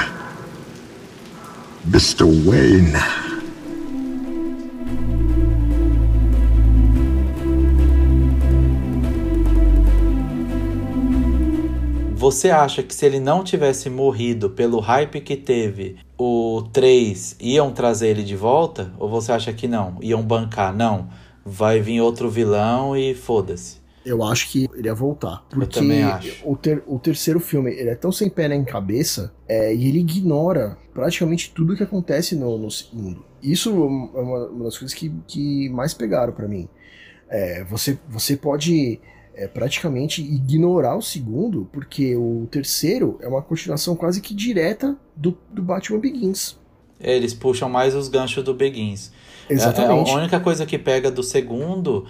Mr. 1.85 2.25
Wayne. 2.25 2.93
Você 12.15 12.51
acha 12.51 12.85
que 12.85 12.95
se 12.95 13.05
ele 13.05 13.19
não 13.19 13.43
tivesse 13.43 13.91
morrido 13.91 14.49
pelo 14.49 14.79
hype 14.79 15.21
que 15.21 15.37
teve, 15.37 15.97
o 16.17 16.63
3 16.73 17.35
iam 17.41 17.73
trazer 17.73 18.11
ele 18.11 18.23
de 18.23 18.37
volta? 18.37 18.93
Ou 18.97 19.09
você 19.09 19.33
acha 19.33 19.53
que 19.53 19.67
não? 19.67 19.97
Iam 20.01 20.23
bancar? 20.23 20.73
Não. 20.73 21.09
Vai 21.45 21.81
vir 21.81 22.01
outro 22.01 22.31
vilão 22.31 22.97
e 22.97 23.13
foda-se. 23.13 23.82
Eu 24.05 24.23
acho 24.25 24.51
que 24.51 24.69
ele 24.75 24.89
ia 24.89 24.95
voltar. 24.95 25.45
Porque 25.49 25.81
também 25.81 26.03
acho. 26.03 26.43
O, 26.45 26.57
ter, 26.57 26.83
o 26.87 26.99
terceiro 26.99 27.39
filme, 27.39 27.71
ele 27.71 27.91
é 27.91 27.95
tão 27.95 28.11
sem 28.11 28.29
pé 28.29 28.49
nem 28.49 28.65
cabeça, 28.65 29.33
é, 29.49 29.75
e 29.75 29.89
ele 29.89 30.01
ignora 30.01 30.77
praticamente 30.93 31.53
tudo 31.55 31.77
que 31.77 31.83
acontece 31.83 32.35
no, 32.35 32.59
no 32.59 32.71
segundo. 32.71 33.25
Isso 33.43 33.71
é 33.71 33.73
uma, 33.73 34.47
uma 34.49 34.65
das 34.65 34.79
coisas 34.79 34.95
que, 34.95 35.13
que 35.27 35.69
mais 35.71 35.95
pegaram 35.95 36.33
para 36.33 36.49
mim. 36.49 36.69
É, 37.29 37.65
você, 37.65 37.99
você 38.09 38.37
pode 38.37 39.01
é, 39.35 39.47
praticamente 39.47 40.21
ignorar 40.21 40.97
o 40.97 41.03
segundo, 41.03 41.69
porque 41.73 42.15
o 42.17 42.47
terceiro 42.51 43.19
é 43.23 43.29
uma 43.29 43.43
continuação 43.43 43.97
quase 43.97 44.21
que 44.21 44.35
direta 44.35 44.97
do, 45.17 45.37
do 45.51 45.63
Batman 45.63 45.99
Begins. 45.99 46.59
Eles 47.01 47.35
puxam 47.35 47.69
mais 47.69 47.95
os 47.95 48.09
ganchos 48.09 48.45
do 48.45 48.55
Begins. 48.55 49.11
Exatamente. 49.49 50.11
É, 50.11 50.15
a 50.15 50.17
única 50.17 50.41
coisa 50.41 50.65
que 50.65 50.79
pega 50.79 51.11
do 51.11 51.23
segundo 51.23 52.07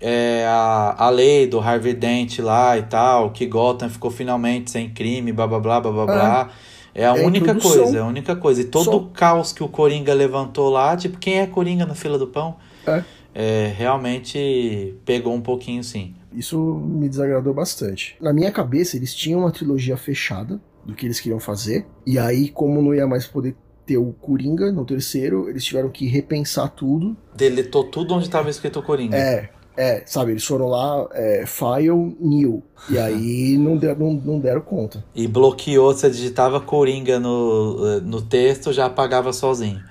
é 0.00 0.44
a, 0.46 0.94
a 1.06 1.10
lei 1.10 1.46
do 1.46 1.58
Harvey 1.58 1.94
Dent 1.94 2.38
lá 2.38 2.76
e 2.78 2.82
tal, 2.82 3.30
que 3.30 3.46
Gotham 3.46 3.88
ficou 3.88 4.10
finalmente 4.10 4.70
sem 4.70 4.90
crime, 4.90 5.32
blá 5.32 5.46
blá 5.46 5.58
blá 5.60 5.80
blá 5.80 5.92
blá 5.92 6.06
blá. 6.06 6.50
É 6.94 7.06
a 7.06 7.16
É 7.16 7.26
única 7.26 7.54
coisa, 7.54 7.98
é 7.98 8.00
a 8.00 8.06
única 8.06 8.34
coisa. 8.36 8.62
E 8.62 8.64
todo 8.64 8.84
Só. 8.84 8.96
o 8.96 9.06
caos 9.10 9.52
que 9.52 9.62
o 9.62 9.68
Coringa 9.68 10.14
levantou 10.14 10.70
lá, 10.70 10.96
tipo, 10.96 11.18
quem 11.18 11.40
é 11.40 11.46
Coringa 11.46 11.84
na 11.84 11.94
fila 11.94 12.18
do 12.18 12.26
pão? 12.26 12.56
É. 12.86 13.04
É, 13.34 13.72
realmente 13.76 14.94
pegou 15.04 15.34
um 15.34 15.42
pouquinho 15.42 15.84
sim. 15.84 16.14
Isso 16.32 16.58
me 16.58 17.06
desagradou 17.06 17.52
bastante. 17.52 18.16
Na 18.18 18.32
minha 18.32 18.50
cabeça, 18.50 18.96
eles 18.96 19.14
tinham 19.14 19.40
uma 19.40 19.50
trilogia 19.52 19.96
fechada 19.96 20.58
do 20.86 20.94
que 20.94 21.04
eles 21.04 21.20
queriam 21.20 21.38
fazer. 21.38 21.86
E 22.06 22.18
aí, 22.18 22.48
como 22.48 22.80
não 22.80 22.94
ia 22.94 23.06
mais 23.06 23.26
poder 23.26 23.54
ter 23.84 23.98
o 23.98 24.12
Coringa 24.12 24.72
no 24.72 24.84
terceiro, 24.84 25.48
eles 25.50 25.64
tiveram 25.64 25.90
que 25.90 26.06
repensar 26.06 26.68
tudo. 26.70 27.14
Deletou 27.34 27.84
tudo 27.84 28.14
onde 28.14 28.24
estava 28.24 28.48
escrito 28.48 28.82
Coringa. 28.82 29.16
É, 29.16 29.50
é, 29.76 30.02
sabe, 30.06 30.32
eles 30.32 30.44
foram 30.44 30.66
lá, 30.66 31.06
é, 31.12 31.44
file 31.46 32.16
new. 32.20 32.62
E 32.88 32.98
aí 32.98 33.58
não, 33.58 33.76
der, 33.76 33.98
não, 33.98 34.12
não 34.12 34.38
deram 34.40 34.60
conta. 34.60 35.04
E 35.14 35.26
bloqueou, 35.26 35.92
você 35.92 36.10
digitava 36.10 36.60
Coringa 36.60 37.18
no, 37.18 38.00
no 38.00 38.22
texto, 38.22 38.72
já 38.72 38.86
apagava 38.86 39.32
sozinho. 39.32 39.82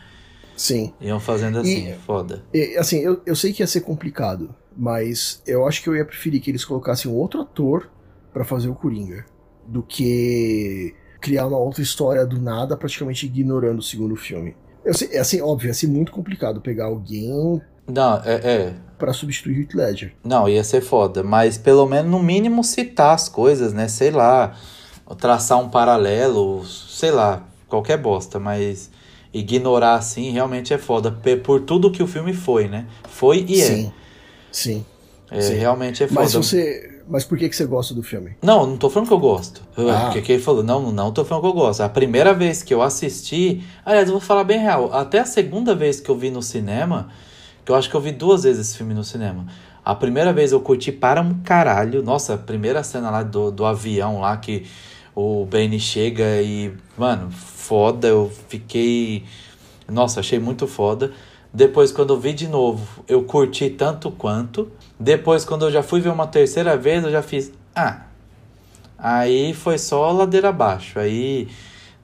Sim. 0.55 0.93
Iam 1.01 1.19
fazendo 1.19 1.59
assim, 1.59 1.89
E- 1.89 1.93
foda. 1.93 2.43
E, 2.53 2.77
assim, 2.77 2.99
eu, 2.99 3.21
eu 3.25 3.35
sei 3.35 3.51
que 3.51 3.61
ia 3.61 3.67
ser 3.67 3.81
complicado, 3.81 4.55
mas 4.75 5.41
eu 5.45 5.67
acho 5.67 5.81
que 5.83 5.89
eu 5.89 5.95
ia 5.95 6.05
preferir 6.05 6.41
que 6.41 6.49
eles 6.49 6.63
colocassem 6.63 7.11
um 7.11 7.15
outro 7.15 7.41
ator 7.41 7.89
pra 8.33 8.45
fazer 8.45 8.69
o 8.69 8.75
Coringa 8.75 9.25
do 9.67 9.81
que 9.83 10.93
criar 11.19 11.47
uma 11.47 11.57
outra 11.57 11.81
história 11.81 12.25
do 12.25 12.39
nada, 12.39 12.77
praticamente 12.77 13.25
ignorando 13.25 13.79
o 13.79 13.83
segundo 13.83 14.15
filme. 14.15 14.55
Eu 14.83 14.93
sei, 14.93 15.09
é 15.11 15.19
assim, 15.19 15.41
óbvio, 15.41 15.67
ia 15.67 15.73
ser 15.73 15.87
muito 15.87 16.11
complicado 16.11 16.61
pegar 16.61 16.85
alguém 16.85 17.59
Não, 17.87 18.21
é, 18.25 18.33
é. 18.33 18.73
pra 18.97 19.13
substituir 19.13 19.61
Heath 19.61 19.73
Ledger. 19.73 20.13
Não, 20.23 20.49
ia 20.49 20.63
ser 20.63 20.81
foda. 20.81 21.23
Mas 21.23 21.57
pelo 21.57 21.85
menos, 21.85 22.09
no 22.09 22.21
mínimo, 22.21 22.63
citar 22.63 23.13
as 23.13 23.29
coisas, 23.29 23.73
né? 23.73 23.87
Sei 23.87 24.11
lá. 24.11 24.55
Traçar 25.19 25.59
um 25.59 25.69
paralelo, 25.69 26.65
sei 26.65 27.11
lá, 27.11 27.43
qualquer 27.69 27.95
bosta, 27.95 28.39
mas 28.39 28.89
ignorar 29.31 29.95
assim 29.95 30.31
realmente 30.31 30.73
é 30.73 30.79
foda. 30.79 31.11
Por 31.43 31.61
tudo 31.61 31.91
que 31.91 32.01
o 32.01 32.07
filme 32.07 32.33
foi, 32.33 32.67
né? 32.67 32.87
Foi 33.09 33.45
e 33.47 33.61
Sim, 33.61 33.93
sim. 34.51 34.85
é. 35.29 35.37
é. 35.37 35.41
sim. 35.41 35.53
Realmente 35.53 36.03
é 36.03 36.07
foda. 36.07 36.21
Mas 36.21 36.33
você, 36.33 37.01
mas 37.07 37.23
por 37.23 37.37
que 37.37 37.47
que 37.47 37.55
você 37.55 37.65
gosta 37.65 37.93
do 37.93 38.01
filme? 38.01 38.35
Não, 38.41 38.65
não 38.65 38.77
tô 38.77 38.89
falando 38.89 39.07
que 39.07 39.13
eu 39.13 39.19
gosto. 39.19 39.61
Ah. 39.77 40.05
Porque 40.05 40.21
que 40.21 40.31
ele 40.31 40.41
falou, 40.41 40.63
não, 40.63 40.91
não 40.91 41.11
tô 41.11 41.23
falando 41.23 41.43
que 41.43 41.49
eu 41.49 41.53
gosto. 41.53 41.81
A 41.81 41.89
primeira 41.89 42.33
vez 42.33 42.63
que 42.63 42.73
eu 42.73 42.81
assisti. 42.81 43.63
Aliás, 43.85 44.07
eu 44.07 44.13
vou 44.13 44.21
falar 44.21 44.43
bem 44.43 44.59
real. 44.59 44.91
Até 44.91 45.19
a 45.19 45.25
segunda 45.25 45.75
vez 45.75 45.99
que 45.99 46.09
eu 46.09 46.17
vi 46.17 46.31
no 46.31 46.41
cinema, 46.41 47.09
que 47.65 47.71
eu 47.71 47.75
acho 47.75 47.89
que 47.89 47.95
eu 47.95 48.01
vi 48.01 48.11
duas 48.11 48.43
vezes 48.43 48.67
esse 48.67 48.77
filme 48.77 48.93
no 48.93 49.03
cinema. 49.03 49.47
A 49.83 49.95
primeira 49.95 50.31
vez 50.31 50.51
eu 50.51 50.61
curti 50.61 50.91
para 50.91 51.21
um 51.21 51.41
caralho. 51.41 52.03
Nossa, 52.03 52.35
a 52.35 52.37
primeira 52.37 52.83
cena 52.83 53.09
lá 53.09 53.23
do, 53.23 53.51
do 53.51 53.65
avião 53.65 54.21
lá 54.21 54.37
que 54.37 54.65
o 55.15 55.45
Benny 55.45 55.79
chega 55.79 56.41
e. 56.41 56.73
Mano, 56.97 57.31
foda. 57.31 58.07
Eu 58.07 58.31
fiquei. 58.47 59.23
Nossa, 59.89 60.19
achei 60.19 60.39
muito 60.39 60.67
foda. 60.67 61.11
Depois, 61.51 61.91
quando 61.91 62.13
eu 62.13 62.19
vi 62.19 62.33
de 62.33 62.47
novo, 62.47 63.03
eu 63.07 63.23
curti 63.23 63.69
tanto 63.69 64.11
quanto. 64.11 64.71
Depois, 64.99 65.45
quando 65.45 65.65
eu 65.65 65.71
já 65.71 65.81
fui 65.81 66.01
ver 66.01 66.09
uma 66.09 66.27
terceira 66.27 66.75
vez, 66.77 67.03
eu 67.03 67.11
já 67.11 67.21
fiz. 67.21 67.51
Ah. 67.75 68.01
Aí 68.97 69.53
foi 69.53 69.77
só 69.77 70.11
ladeira 70.11 70.49
abaixo. 70.49 70.99
Aí, 70.99 71.47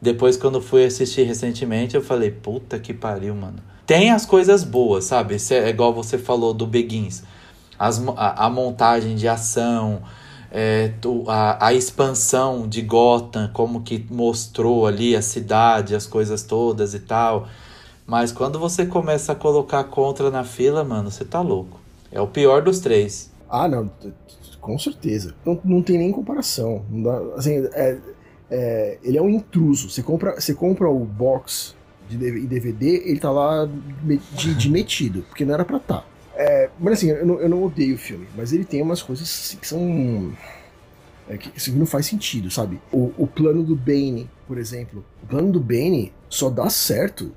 depois, 0.02 0.38
quando 0.38 0.62
fui 0.62 0.86
assistir 0.86 1.24
recentemente, 1.24 1.96
eu 1.96 2.02
falei: 2.02 2.32
puta 2.32 2.80
que 2.80 2.94
pariu, 2.94 3.36
mano. 3.36 3.71
Tem 3.92 4.10
as 4.10 4.26
coisas 4.26 4.64
boas, 4.64 5.04
sabe? 5.04 5.36
É 5.52 5.68
igual 5.68 5.94
você 5.94 6.18
falou 6.18 6.54
do 6.54 6.66
Begins. 6.66 7.24
As, 7.78 8.02
a, 8.16 8.46
a 8.46 8.50
montagem 8.50 9.16
de 9.16 9.28
ação, 9.28 10.02
é, 10.50 10.94
a, 11.28 11.68
a 11.68 11.74
expansão 11.74 12.70
de 12.70 12.82
Gotham, 12.84 13.50
como 13.52 13.82
que 13.82 14.08
mostrou 14.10 14.88
ali 14.88 15.14
a 15.14 15.22
cidade, 15.22 15.94
as 15.94 16.08
coisas 16.08 16.42
todas 16.42 16.94
e 16.94 17.02
tal. 17.02 17.50
Mas 18.08 18.32
quando 18.32 18.58
você 18.58 18.86
começa 18.86 19.34
a 19.34 19.36
colocar 19.36 19.84
contra 19.84 20.32
na 20.32 20.46
fila, 20.46 20.86
mano, 20.86 21.12
você 21.12 21.26
tá 21.26 21.42
louco. 21.42 21.78
É 22.14 22.22
o 22.22 22.28
pior 22.28 22.62
dos 22.62 22.80
três. 22.80 23.30
Ah, 23.50 23.68
não, 23.68 23.92
com 24.62 24.80
certeza. 24.80 25.36
Não, 25.46 25.60
não 25.66 25.82
tem 25.82 25.98
nem 25.98 26.14
comparação. 26.14 26.86
Dá- 26.90 27.36
assim, 27.36 27.68
é- 27.74 27.98
é, 28.50 29.00
ele 29.04 29.18
é 29.18 29.22
um 29.22 29.30
intruso. 29.30 29.90
Você 29.90 30.02
compra, 30.02 30.40
você 30.40 30.54
compra 30.54 30.90
o 30.90 31.04
box 31.04 31.76
em 32.16 32.46
DVD, 32.46 33.04
ele 33.06 33.20
tá 33.20 33.32
lá 33.32 33.68
de, 34.38 34.56
de 34.56 34.70
metido, 34.70 35.24
porque 35.24 35.46
não 35.46 35.54
era 35.54 35.66
pra 35.66 35.78
estar. 35.78 36.06
mas 36.80 36.94
assim, 36.94 37.10
eu 37.10 37.26
não, 37.26 37.40
eu 37.40 37.50
não 37.50 37.64
odeio 37.64 37.96
o 37.96 37.98
filme, 37.98 38.28
mas 38.36 38.54
ele 38.54 38.66
tem 38.66 38.82
umas 38.82 39.02
coisas 39.02 39.28
assim, 39.28 39.58
que 39.58 39.68
são. 39.68 40.34
É, 41.30 41.38
que 41.38 41.52
isso 41.56 41.72
não 41.78 41.86
faz 41.86 42.08
sentido, 42.08 42.50
sabe? 42.50 42.80
O, 42.92 43.12
o 43.18 43.28
plano 43.28 43.64
do 43.64 43.76
Bane, 43.76 44.30
por 44.48 44.58
exemplo. 44.58 45.06
O 45.24 45.28
plano 45.28 45.52
do 45.52 45.60
Bane 45.60 46.12
só 46.30 46.50
dá 46.50 46.70
certo 46.70 47.32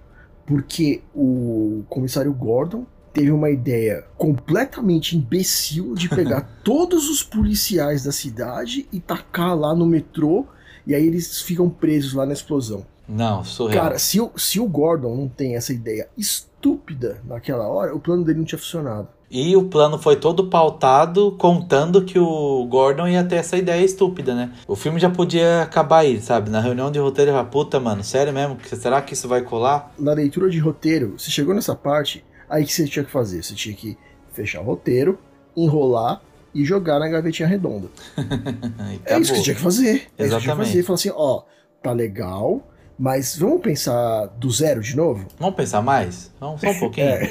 porque 0.47 1.03
o 1.15 1.85
comissário 1.89 2.33
Gordon 2.33 2.87
teve 3.13 3.31
uma 3.31 3.49
ideia 3.49 4.05
completamente 4.19 5.17
imbecil 5.17 5.95
de 5.95 6.09
pegar 6.09 6.41
todos 6.65 7.09
os 7.09 7.23
policiais 7.23 8.03
da 8.03 8.13
cidade 8.13 8.89
e 8.93 8.99
tacar 9.01 9.57
lá 9.57 9.75
no 9.75 9.87
metrô, 9.87 10.47
e 10.87 10.95
aí 10.95 11.07
eles 11.07 11.41
ficam 11.41 11.71
presos 11.71 12.13
lá 12.13 12.27
na 12.27 12.33
explosão. 12.33 12.85
Não, 13.09 13.45
surreal. 13.45 13.85
Cara, 13.85 13.99
se 13.99 14.21
o, 14.21 14.31
se 14.37 14.59
o 14.59 14.67
Gordon 14.67 15.15
não 15.15 15.29
tem 15.29 15.57
essa 15.57 15.73
ideia 15.73 16.09
estúpida 16.17 17.21
naquela 17.25 17.67
hora, 17.69 17.95
o 17.95 18.01
plano 18.01 18.25
dele 18.25 18.39
não 18.39 18.45
tinha 18.45 18.59
funcionado. 18.59 19.09
E 19.31 19.57
o 19.57 19.65
plano 19.65 19.99
foi 19.99 20.17
todo 20.17 20.49
pautado 20.49 21.33
contando 21.33 22.05
que 22.05 22.19
o 22.19 22.65
Gordon 22.67 23.09
ia 23.09 23.25
ter 23.25 23.37
essa 23.37 23.57
ideia 23.57 23.85
estúpida, 23.85 24.35
né? 24.35 24.53
O 24.67 24.77
filme 24.77 25.01
já 25.01 25.11
podia 25.11 25.63
acabar 25.63 25.99
aí, 26.01 26.21
sabe? 26.21 26.51
Na 26.51 26.61
reunião 26.61 26.91
de 26.91 26.99
roteiro, 26.99 27.31
eu 27.31 27.35
falei, 27.35 27.51
puta, 27.51 27.81
mano, 27.81 28.05
sério 28.05 28.33
mesmo? 28.33 28.57
Será 28.65 29.03
que 29.03 29.15
isso 29.15 29.27
vai 29.27 29.43
colar? 29.43 29.93
Na 29.99 30.13
leitura 30.13 30.49
de 30.49 30.59
roteiro, 30.59 31.15
você 31.19 31.31
chegou 31.31 31.55
nessa 31.55 31.75
parte, 31.75 32.25
aí 32.49 32.63
o 32.63 32.67
que 32.67 32.73
você 32.73 32.87
tinha 32.87 33.05
que 33.05 33.11
fazer? 33.11 33.43
Você 33.43 33.55
tinha 33.55 33.75
que 33.75 33.99
fechar 34.33 34.61
o 34.61 34.65
roteiro, 34.65 35.19
enrolar 35.57 36.23
e 36.55 36.65
jogar 36.65 37.01
na 37.01 37.09
gavetinha 37.09 37.49
redonda. 37.49 37.89
É 39.05 39.19
isso 39.19 39.33
que 39.33 39.39
você 39.39 39.45
tinha 39.45 39.57
que 39.57 39.63
fazer. 39.63 39.89
É 39.89 39.95
isso 39.95 40.05
que 40.05 40.05
você 40.07 40.17
tinha 40.17 40.29
que 40.29 40.45
Exatamente. 40.45 40.69
fazer. 40.69 40.83
Falar 40.85 40.95
assim, 40.95 41.13
ó, 41.13 41.43
tá 41.83 41.93
legal, 41.93 42.63
mas 42.99 43.37
vamos 43.37 43.61
pensar 43.61 44.27
do 44.39 44.51
zero 44.51 44.81
de 44.81 44.97
novo? 44.97 45.27
Vamos 45.39 45.55
pensar 45.57 45.83
mais? 45.83 46.31
Vamos 46.41 46.61
só 46.61 46.69
um 46.71 46.79
pouquinho? 46.79 47.07
É. 47.09 47.31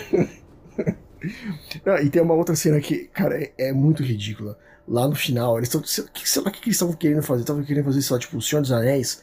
Não, 1.86 1.98
e 2.00 2.10
tem 2.10 2.22
uma 2.22 2.34
outra 2.34 2.56
cena 2.56 2.80
que, 2.82 3.06
cara, 3.06 3.42
é, 3.42 3.52
é 3.58 3.74
muito 3.74 4.04
ridícula. 4.04 4.58
Lá 4.88 5.08
no 5.08 5.16
final, 5.16 5.58
eles 5.58 5.70
estão. 5.74 5.82
Sei 5.84 6.42
lá 6.42 6.50
o 6.50 6.52
que 6.52 6.60
que 6.60 6.68
eles 6.68 6.76
estavam 6.76 6.94
querendo 6.94 7.24
fazer. 7.24 7.42
Estavam 7.42 7.64
querendo 7.64 7.86
fazer, 7.86 8.02
sei 8.02 8.14
lá, 8.14 8.20
tipo, 8.20 8.38
o 8.38 8.42
Senhor 8.42 8.62
dos 8.62 8.72
Anéis. 8.74 9.22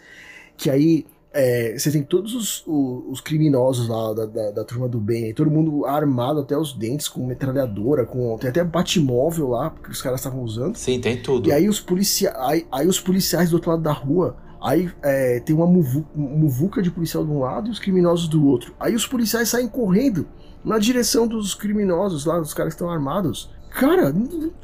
Que 0.56 0.70
aí 0.70 1.06
é, 1.34 1.78
você 1.78 1.90
tem 1.92 2.02
todos 2.02 2.34
os, 2.34 2.64
o- 2.66 3.04
os 3.10 3.20
criminosos 3.20 3.86
lá 3.86 4.14
da, 4.14 4.24
da, 4.24 4.50
da 4.52 4.64
turma 4.64 4.88
do 4.88 4.98
bem, 4.98 5.34
todo 5.34 5.50
mundo 5.50 5.84
armado 5.84 6.40
até 6.40 6.56
os 6.56 6.72
dentes, 6.72 7.06
com 7.08 7.26
metralhadora, 7.26 8.06
com. 8.06 8.38
Tem 8.38 8.48
até 8.48 8.64
batimóvel 8.64 9.48
lá, 9.48 9.68
porque 9.68 9.90
os 9.90 10.00
caras 10.00 10.20
estavam 10.20 10.42
usando. 10.42 10.76
Sim, 10.76 10.98
tem 10.98 11.20
tudo. 11.20 11.50
E 11.50 11.52
aí 11.52 11.68
os, 11.68 11.78
policia 11.80 12.32
aí, 12.38 12.66
aí 12.72 12.86
os 12.86 12.98
policiais 12.98 13.50
do 13.50 13.56
outro 13.56 13.70
lado 13.72 13.82
da 13.82 13.92
rua, 13.92 14.36
aí 14.62 14.90
é, 15.02 15.40
tem 15.40 15.54
uma 15.54 15.66
muvu 15.66 16.06
muvuca 16.14 16.82
de 16.82 16.90
policial 16.90 17.24
de 17.24 17.30
um 17.30 17.40
lado 17.40 17.68
e 17.68 17.70
os 17.70 17.78
criminosos 17.78 18.28
do 18.28 18.46
outro. 18.46 18.74
Aí 18.78 18.94
os 18.94 19.06
policiais 19.06 19.48
saem 19.48 19.68
correndo 19.68 20.26
na 20.64 20.78
direção 20.78 21.26
dos 21.26 21.54
criminosos 21.54 22.24
lá, 22.26 22.38
dos 22.38 22.52
caras 22.54 22.74
que 22.74 22.80
estão 22.82 22.90
armados. 22.90 23.50
Cara, 23.70 24.12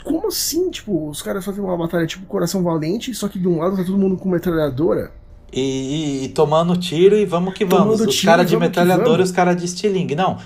como 0.04 0.26
assim? 0.28 0.68
Tipo, 0.70 1.08
os 1.08 1.22
caras 1.22 1.44
fazem 1.44 1.62
uma 1.62 1.76
batalha 1.76 2.06
tipo 2.06 2.26
Coração 2.26 2.62
Valente, 2.62 3.14
só 3.14 3.28
que 3.28 3.38
de 3.38 3.46
um 3.46 3.58
lado 3.58 3.76
tá 3.76 3.84
todo 3.84 3.96
mundo 3.96 4.16
com 4.16 4.28
metralhadora. 4.28 5.12
E, 5.52 5.60
e- 5.60 6.24
e 6.24 6.28
tomando 6.30 6.76
tiro 6.76 7.16
e 7.16 7.24
vamos 7.24 7.54
que 7.54 7.64
vamos. 7.64 7.94
Tomando 7.98 8.08
os 8.10 8.20
caras 8.20 8.48
de 8.50 8.56
metralhadora 8.56 9.20
e 9.22 9.24
os 9.24 9.30
caras 9.30 9.56
de 9.56 9.64
estilingue. 9.64 10.16
Não. 10.16 10.38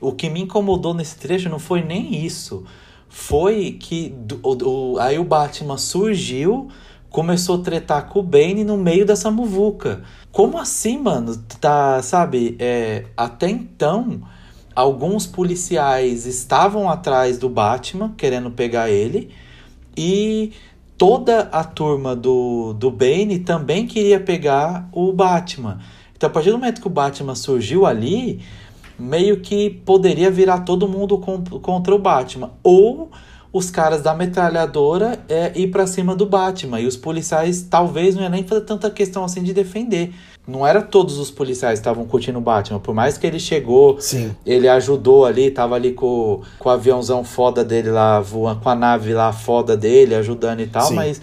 O 0.00 0.12
que 0.12 0.28
me 0.30 0.40
incomodou 0.42 0.94
nesse 0.94 1.16
trecho 1.18 1.48
não 1.50 1.58
foi 1.58 1.82
nem 1.82 2.24
isso. 2.24 2.64
Foi 3.08 3.72
que 3.78 4.08
do- 4.08 4.40
o- 4.42 4.98
aí 4.98 5.18
o 5.18 5.24
Batman 5.24 5.76
surgiu, 5.76 6.68
começou 7.10 7.60
a 7.60 7.62
tretar 7.62 8.08
com 8.08 8.20
o 8.20 8.22
Bane 8.22 8.64
no 8.64 8.76
meio 8.76 9.06
dessa 9.06 9.30
muvuca. 9.30 10.02
Como 10.30 10.58
assim, 10.58 10.98
mano? 10.98 11.36
Tá, 11.60 12.02
sabe? 12.02 12.56
É, 12.58 13.04
até 13.16 13.48
então, 13.48 14.20
alguns 14.74 15.26
policiais 15.26 16.26
estavam 16.26 16.90
atrás 16.90 17.38
do 17.38 17.48
Batman, 17.48 18.12
querendo 18.16 18.50
pegar 18.50 18.90
ele. 18.90 19.30
e 19.96 20.52
toda 20.98 21.40
a 21.52 21.62
turma 21.62 22.16
do, 22.16 22.72
do 22.72 22.90
Bane 22.90 23.38
também 23.40 23.86
queria 23.86 24.18
pegar 24.18 24.88
o 24.92 25.12
Batman. 25.12 25.78
Então, 26.16 26.28
a 26.28 26.32
partir 26.32 26.50
do 26.50 26.58
momento 26.58 26.80
que 26.80 26.86
o 26.86 26.90
Batman 26.90 27.34
surgiu 27.34 27.84
ali, 27.84 28.40
meio 28.98 29.40
que 29.40 29.68
poderia 29.68 30.30
virar 30.30 30.60
todo 30.60 30.88
mundo 30.88 31.18
contra 31.18 31.94
o 31.94 31.98
Batman. 31.98 32.52
Ou 32.62 33.10
os 33.56 33.70
caras 33.70 34.02
da 34.02 34.12
metralhadora 34.12 35.18
é, 35.30 35.50
ir 35.54 35.68
para 35.68 35.86
cima 35.86 36.14
do 36.14 36.26
Batman. 36.26 36.78
E 36.78 36.86
os 36.86 36.94
policiais 36.94 37.62
talvez 37.62 38.14
não 38.14 38.22
ia 38.22 38.28
nem 38.28 38.44
fazer 38.44 38.60
tanta 38.62 38.90
questão 38.90 39.24
assim 39.24 39.42
de 39.42 39.54
defender. 39.54 40.12
Não 40.46 40.66
era 40.66 40.82
todos 40.82 41.18
os 41.18 41.30
policiais 41.30 41.78
que 41.78 41.80
estavam 41.80 42.04
curtindo 42.04 42.38
o 42.38 42.42
Batman. 42.42 42.78
Por 42.78 42.94
mais 42.94 43.16
que 43.16 43.26
ele 43.26 43.40
chegou, 43.40 43.98
Sim. 43.98 44.36
ele 44.44 44.68
ajudou 44.68 45.24
ali, 45.24 45.50
tava 45.50 45.74
ali 45.74 45.92
com, 45.92 46.42
com 46.58 46.68
o 46.68 46.72
aviãozão 46.72 47.24
foda 47.24 47.64
dele 47.64 47.90
lá, 47.90 48.20
voando, 48.20 48.60
com 48.60 48.68
a 48.68 48.74
nave 48.74 49.14
lá 49.14 49.32
foda 49.32 49.74
dele, 49.74 50.14
ajudando 50.14 50.60
e 50.60 50.66
tal, 50.66 50.88
Sim. 50.88 50.94
mas 50.94 51.20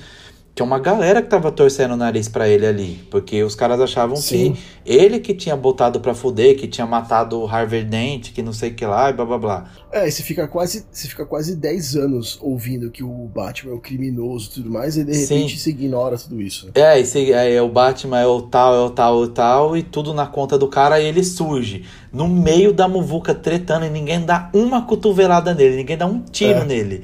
tinha 0.55 0.65
uma 0.65 0.77
galera 0.77 1.19
que 1.19 1.27
tava 1.29 1.51
torcendo 1.51 1.93
o 1.93 1.97
nariz 1.97 2.27
pra 2.27 2.47
ele 2.47 2.65
ali. 2.67 3.03
Porque 3.09 3.41
os 3.41 3.55
caras 3.55 3.81
achavam 3.81 4.15
Sim. 4.15 4.53
que 4.53 4.59
ele 4.85 5.19
que 5.19 5.33
tinha 5.33 5.55
botado 5.55 5.99
pra 5.99 6.13
fuder, 6.13 6.55
que 6.55 6.67
tinha 6.67 6.85
matado 6.85 7.39
o 7.39 7.47
Harvey 7.47 7.83
Dent, 7.83 8.31
que 8.33 8.43
não 8.43 8.53
sei 8.53 8.69
o 8.69 8.73
que 8.75 8.85
lá, 8.85 9.09
e 9.09 9.13
blá 9.13 9.25
blá 9.25 9.37
blá. 9.39 9.65
É, 9.91 10.09
você 10.09 10.21
fica 10.21 10.47
quase, 10.47 10.85
você 10.91 11.07
fica 11.07 11.25
quase 11.25 11.55
10 11.55 11.95
anos 11.95 12.37
ouvindo 12.39 12.91
que 12.91 13.03
o 13.03 13.09
Batman 13.33 13.71
é 13.71 13.75
o 13.75 13.79
criminoso 13.79 14.49
e 14.51 14.53
tudo 14.55 14.69
mais, 14.69 14.95
e 14.95 15.03
de 15.03 15.15
Sim. 15.15 15.35
repente 15.35 15.57
você 15.59 15.69
ignora 15.71 16.17
tudo 16.19 16.39
isso. 16.39 16.69
É, 16.75 16.99
esse, 16.99 17.31
é, 17.33 17.59
o 17.59 17.69
Batman 17.69 18.19
é 18.19 18.27
o 18.27 18.41
tal, 18.43 18.75
é 18.75 18.79
o 18.85 18.89
tal, 18.91 19.21
é 19.23 19.25
o 19.25 19.27
tal, 19.29 19.77
e 19.77 19.81
tudo 19.81 20.13
na 20.13 20.27
conta 20.27 20.55
do 20.57 20.67
cara, 20.67 20.99
e 20.99 21.05
ele 21.07 21.23
surge 21.23 21.83
no 22.11 22.27
meio 22.27 22.71
da 22.71 22.87
muvuca 22.87 23.33
tretando 23.33 23.85
e 23.85 23.89
ninguém 23.89 24.21
dá 24.23 24.51
uma 24.53 24.83
cotovelada 24.83 25.53
nele, 25.55 25.77
ninguém 25.77 25.97
dá 25.97 26.05
um 26.05 26.19
tiro 26.19 26.59
É. 26.59 26.65
nele. 26.65 27.03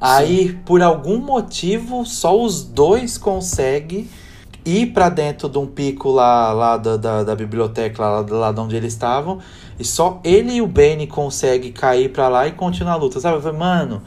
Aí, 0.00 0.52
por 0.64 0.82
algum 0.82 1.18
motivo, 1.18 2.04
só 2.04 2.38
os 2.40 2.62
dois 2.62 3.16
conseguem 3.16 4.08
ir 4.64 4.86
pra 4.92 5.08
dentro 5.08 5.48
de 5.48 5.58
um 5.58 5.66
pico 5.66 6.10
lá, 6.10 6.52
lá 6.52 6.76
da, 6.76 6.96
da, 6.96 7.24
da 7.24 7.34
biblioteca, 7.34 8.02
lá, 8.02 8.26
lá 8.28 8.52
de 8.52 8.60
onde 8.60 8.76
eles 8.76 8.92
estavam, 8.92 9.38
e 9.78 9.84
só 9.84 10.20
ele 10.24 10.54
e 10.54 10.62
o 10.62 10.66
Benny 10.66 11.06
conseguem 11.06 11.72
cair 11.72 12.10
pra 12.10 12.28
lá 12.28 12.46
e 12.46 12.52
continuar 12.52 12.94
a 12.94 12.96
luta, 12.96 13.20
sabe? 13.20 13.36
Eu 13.36 13.42
falei, 13.42 13.58
mano, 13.58 14.02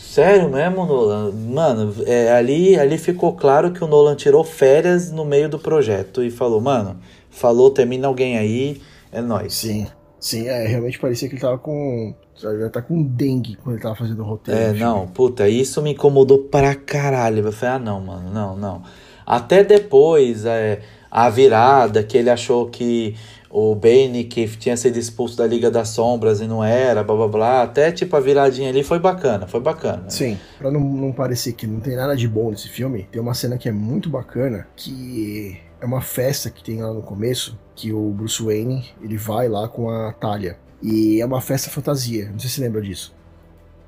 Sério 0.00 0.48
mesmo, 0.48 0.86
Nolan? 0.86 1.30
Mano, 1.30 1.94
é, 2.06 2.32
ali, 2.32 2.76
ali 2.76 2.96
ficou 2.96 3.34
claro 3.34 3.70
que 3.70 3.84
o 3.84 3.86
Nolan 3.86 4.16
tirou 4.16 4.42
férias 4.42 5.12
no 5.12 5.26
meio 5.26 5.48
do 5.48 5.58
projeto 5.58 6.24
e 6.24 6.30
falou, 6.30 6.60
mano, 6.60 6.98
falou, 7.30 7.70
termina 7.70 8.08
alguém 8.08 8.38
aí, 8.38 8.80
é 9.12 9.20
nóis. 9.20 9.54
Sim. 9.54 9.86
Sim, 10.18 10.48
é, 10.48 10.66
realmente 10.66 10.98
parecia 10.98 11.28
que 11.28 11.34
ele 11.34 11.40
tava 11.40 11.58
com. 11.58 12.14
Já 12.40 12.70
tá 12.70 12.80
com 12.82 13.02
dengue 13.02 13.56
quando 13.56 13.76
ele 13.76 13.82
tava 13.82 13.94
fazendo 13.94 14.22
o 14.22 14.24
roteiro. 14.24 14.60
É, 14.60 14.68
do 14.68 14.76
filme. 14.76 14.84
não, 14.84 15.06
puta, 15.06 15.48
isso 15.48 15.82
me 15.82 15.92
incomodou 15.92 16.38
pra 16.38 16.74
caralho. 16.74 17.44
Eu 17.44 17.52
falei, 17.52 17.76
ah, 17.76 17.78
não, 17.78 18.00
mano, 18.00 18.30
não, 18.30 18.56
não. 18.56 18.82
Até 19.26 19.62
depois, 19.62 20.44
é, 20.44 20.80
a 21.10 21.28
virada, 21.28 22.02
que 22.02 22.16
ele 22.16 22.30
achou 22.30 22.68
que 22.68 23.14
o 23.50 23.74
Bane, 23.74 24.24
que 24.24 24.46
tinha 24.46 24.76
sido 24.76 24.96
expulso 24.96 25.36
da 25.36 25.46
Liga 25.46 25.70
das 25.70 25.88
Sombras 25.88 26.40
e 26.40 26.46
não 26.46 26.62
era, 26.62 27.02
blá 27.02 27.16
blá 27.16 27.28
blá. 27.28 27.62
Até 27.62 27.90
tipo 27.90 28.16
a 28.16 28.20
viradinha 28.20 28.68
ali 28.68 28.84
foi 28.84 29.00
bacana, 29.00 29.46
foi 29.46 29.60
bacana. 29.60 30.08
Sim, 30.08 30.38
pra 30.58 30.70
não, 30.70 30.80
não 30.80 31.12
parecer 31.12 31.52
que 31.54 31.66
não 31.66 31.80
tem 31.80 31.96
nada 31.96 32.16
de 32.16 32.28
bom 32.28 32.50
nesse 32.50 32.68
filme, 32.68 33.08
tem 33.10 33.20
uma 33.20 33.34
cena 33.34 33.58
que 33.58 33.68
é 33.68 33.72
muito 33.72 34.08
bacana, 34.08 34.68
que 34.76 35.60
é 35.80 35.84
uma 35.84 36.00
festa 36.00 36.48
que 36.48 36.62
tem 36.62 36.80
lá 36.80 36.92
no 36.92 37.02
começo, 37.02 37.58
que 37.74 37.92
o 37.92 38.10
Bruce 38.10 38.42
Wayne, 38.42 38.84
ele 39.02 39.16
vai 39.16 39.48
lá 39.48 39.68
com 39.68 39.90
a 39.90 40.12
Talia. 40.12 40.56
E 40.82 41.20
é 41.20 41.26
uma 41.26 41.40
festa 41.40 41.70
fantasia, 41.70 42.30
não 42.30 42.38
sei 42.38 42.48
se 42.48 42.56
você 42.56 42.60
lembra 42.62 42.80
disso. 42.80 43.14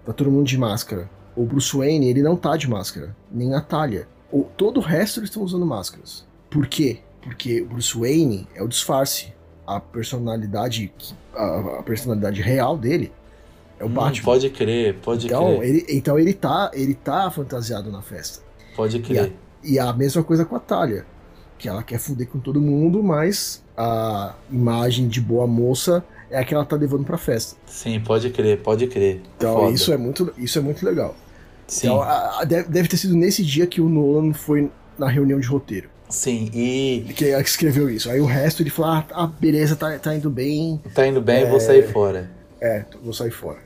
Tá 0.05 0.13
todo 0.13 0.31
mundo 0.31 0.47
de 0.47 0.59
máscara. 0.59 1.09
O 1.35 1.45
Bruce 1.45 1.75
Wayne, 1.77 2.09
ele 2.09 2.23
não 2.23 2.37
tá 2.37 2.57
de 2.57 2.69
máscara, 2.69 3.17
nem 3.31 3.55
a 3.55 3.61
Talia. 3.61 4.07
O, 4.31 4.45
todo 4.57 4.79
o 4.79 4.83
resto 4.83 5.21
eles 5.21 5.31
estão 5.31 5.43
usando 5.43 5.65
máscaras. 5.65 6.27
Por 6.51 6.67
quê? 6.67 7.01
Porque 7.23 7.63
o 7.63 7.67
Bruce 7.67 7.97
Wayne 7.99 8.47
é 8.55 8.63
o 8.63 8.69
disfarce. 8.69 9.33
A 9.67 9.79
personalidade, 9.81 10.93
a, 11.35 11.79
a 11.79 11.83
personalidade 11.83 12.43
real 12.43 12.77
dele 12.77 13.13
é 13.79 13.85
o 13.85 13.87
Hum, 13.87 13.91
Batman. 13.95 14.25
pode 14.25 14.51
crer, 14.51 14.97
pode 15.01 15.27
Então 15.27 15.59
crer, 15.59 15.69
ele, 15.69 15.87
então 15.89 16.19
ele 16.19 16.35
tá, 16.35 16.71
ele 16.75 16.95
tá 16.95 17.31
fantasiado 17.31 17.91
na 17.91 18.03
festa. 18.03 18.43
pode 18.77 18.99
crer. 19.01 19.33
E 19.63 19.79
a 19.79 19.93
mesma 19.93 20.23
coisa 20.25 20.45
com 20.45 20.57
a 20.57 20.61
Talia, 20.61 21.07
que 21.57 21.69
ela 21.69 21.83
quer 21.83 21.99
fuder 21.99 22.27
com 22.27 22.41
todo 22.41 22.61
mundo, 22.61 23.03
mas 23.03 23.63
a 23.77 24.35
imagem 24.51 25.07
de 25.09 25.21
boa 25.21 25.47
moça 25.47 26.05
é 26.33 26.39
a 26.41 26.45
que 26.45 26.55
ela 26.55 26.65
tá 26.65 26.75
levando 26.77 27.05
pra 27.05 27.17
festa. 27.19 27.57
Sim, 27.67 28.01
pode 28.01 28.31
crer, 28.31 28.59
pode 28.61 28.87
crer. 28.89 29.21
Então 29.37 29.55
Foda. 29.55 29.73
isso 29.73 29.93
é 29.93 29.97
muito, 29.97 30.33
isso 30.39 30.59
é 30.59 30.63
muito 30.63 30.85
legal. 30.85 31.15
Sim, 31.67 31.87
Então, 31.89 32.03
a- 32.03 32.41
a- 32.41 32.45
deve, 32.45 32.69
deve 32.69 32.89
ter 32.89 32.97
sido 32.97 33.15
nesse 33.15 33.43
dia 33.45 33.67
que 33.67 33.81
o 33.81 33.89
Nolan 33.89 34.33
foi 34.33 34.71
na 34.99 35.09
reunião 35.09 35.39
de 35.39 35.47
roteiro. 35.47 35.89
sim, 36.09 36.51
e 36.53 37.13
Que 37.17 37.25
ele 37.27 37.41
escreveu 37.43 37.89
isso. 37.89 38.11
Aí 38.11 38.21
o 38.21 38.27
resto 38.27 38.63
ele 38.63 38.69
falou: 38.71 38.91
ah, 38.93 39.05
ah, 39.13 39.27
beleza, 39.27 39.75
tá, 39.77 39.99
tá 39.99 40.15
indo 40.15 40.29
bem. 40.29 40.81
tá 40.95 41.07
indo 41.07 41.21
bem, 41.23 41.43
eu 41.43 41.49
vou 41.51 41.61
sair 41.61 41.87
fora. 41.91 42.31
É, 42.61 42.85
vou 43.03 43.13
sair 43.15 43.31
fora. 43.31 43.59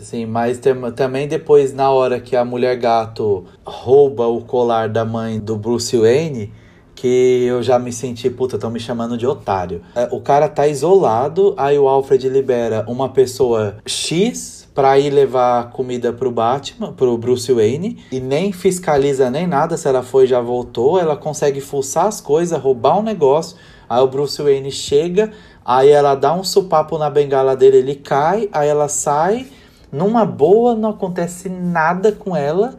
Sim, 0.00 0.26
mas 0.26 0.58
tem- 0.58 0.74
também 0.92 1.28
depois, 1.28 1.72
na 1.72 1.90
hora 1.90 2.20
que 2.20 2.34
a 2.36 2.44
mulher 2.44 2.76
gato 2.76 3.44
rouba 3.64 4.26
o 4.26 4.40
colar 4.42 4.88
da 4.88 5.04
mãe 5.04 5.38
do 5.38 5.56
Bruce 5.56 5.96
Wayne, 5.96 6.52
que 6.96 7.44
eu 7.44 7.62
já 7.62 7.78
me 7.78 7.92
senti, 7.92 8.28
puta, 8.30 8.56
estão 8.56 8.70
me 8.70 8.80
chamando 8.80 9.16
de 9.18 9.26
otário. 9.26 9.82
É, 9.94 10.08
O 10.10 10.20
cara 10.20 10.48
tá 10.48 10.66
isolado, 10.66 11.54
aí 11.56 11.78
o 11.78 11.86
Alfred 11.86 12.26
libera 12.28 12.84
uma 12.88 13.10
pessoa 13.10 13.76
X 13.84 14.66
pra 14.74 14.98
ir 14.98 15.10
levar 15.10 15.70
comida 15.70 16.12
pro 16.12 16.30
Batman, 16.30 16.92
pro 16.92 17.16
Bruce 17.16 17.52
Wayne, 17.52 17.98
e 18.10 18.18
nem 18.18 18.50
fiscaliza 18.52 19.30
nem 19.30 19.46
nada 19.46 19.76
se 19.76 19.86
ela 19.86 20.02
foi 20.02 20.26
já 20.26 20.40
voltou, 20.40 20.98
ela 20.98 21.16
consegue 21.16 21.60
fuçar 21.60 22.06
as 22.06 22.20
coisas, 22.20 22.58
roubar 22.60 22.98
um 22.98 23.02
negócio, 23.02 23.56
aí 23.88 24.02
o 24.02 24.08
Bruce 24.08 24.42
Wayne 24.42 24.70
chega, 24.70 25.32
aí 25.64 25.90
ela 25.90 26.14
dá 26.14 26.34
um 26.34 26.44
supapo 26.44 26.98
na 26.98 27.08
bengala 27.08 27.54
dele, 27.54 27.78
ele 27.78 27.94
cai, 27.94 28.48
aí 28.52 28.68
ela 28.68 28.88
sai, 28.88 29.46
numa 29.92 30.26
boa, 30.26 30.74
não 30.74 30.90
acontece 30.90 31.48
nada 31.48 32.12
com 32.12 32.34
ela, 32.36 32.74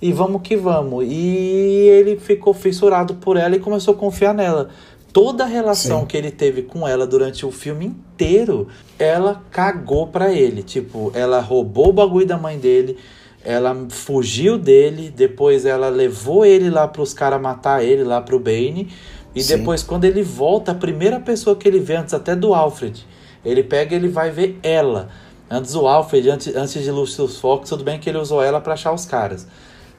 e 0.00 0.12
vamos 0.12 0.42
que 0.42 0.56
vamos. 0.56 1.04
E 1.08 1.88
ele 1.88 2.16
ficou 2.16 2.54
fissurado 2.54 3.14
por 3.14 3.36
ela 3.36 3.56
e 3.56 3.60
começou 3.60 3.94
a 3.94 3.96
confiar 3.96 4.34
nela. 4.34 4.70
Toda 5.12 5.44
a 5.44 5.46
relação 5.46 6.00
Sim. 6.00 6.06
que 6.06 6.16
ele 6.16 6.30
teve 6.30 6.62
com 6.62 6.86
ela 6.86 7.06
durante 7.06 7.44
o 7.44 7.50
filme 7.50 7.86
inteiro, 7.86 8.68
ela 8.98 9.42
cagou 9.50 10.06
pra 10.06 10.32
ele. 10.32 10.62
Tipo, 10.62 11.10
ela 11.14 11.40
roubou 11.40 11.88
o 11.88 11.92
bagulho 11.92 12.26
da 12.26 12.38
mãe 12.38 12.58
dele, 12.58 12.96
ela 13.44 13.76
fugiu 13.90 14.56
dele, 14.56 15.10
depois 15.10 15.64
ela 15.64 15.88
levou 15.88 16.46
ele 16.46 16.70
lá 16.70 16.86
pros 16.86 17.12
caras 17.12 17.40
matar 17.40 17.84
ele, 17.84 18.04
lá 18.04 18.20
pro 18.20 18.38
Bane. 18.38 18.88
E 19.34 19.42
Sim. 19.42 19.58
depois, 19.58 19.82
quando 19.82 20.04
ele 20.04 20.22
volta, 20.22 20.72
a 20.72 20.74
primeira 20.74 21.18
pessoa 21.18 21.56
que 21.56 21.66
ele 21.66 21.80
vê, 21.80 21.96
antes 21.96 22.14
até 22.14 22.36
do 22.36 22.54
Alfred, 22.54 23.04
ele 23.44 23.62
pega 23.64 23.94
e 23.94 23.98
ele 23.98 24.08
vai 24.08 24.30
ver 24.30 24.58
ela. 24.62 25.08
Antes 25.50 25.74
o 25.74 25.88
Alfred, 25.88 26.30
antes, 26.30 26.54
antes 26.54 26.84
de 26.84 26.90
Lucius 26.90 27.38
Fox, 27.38 27.68
tudo 27.68 27.82
bem 27.82 27.98
que 27.98 28.08
ele 28.08 28.18
usou 28.18 28.40
ela 28.40 28.60
pra 28.60 28.74
achar 28.74 28.92
os 28.92 29.04
caras. 29.04 29.46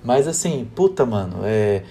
Mas 0.03 0.27
assim, 0.27 0.67
puta, 0.75 1.05
mano, 1.05 1.37
é, 1.43 1.83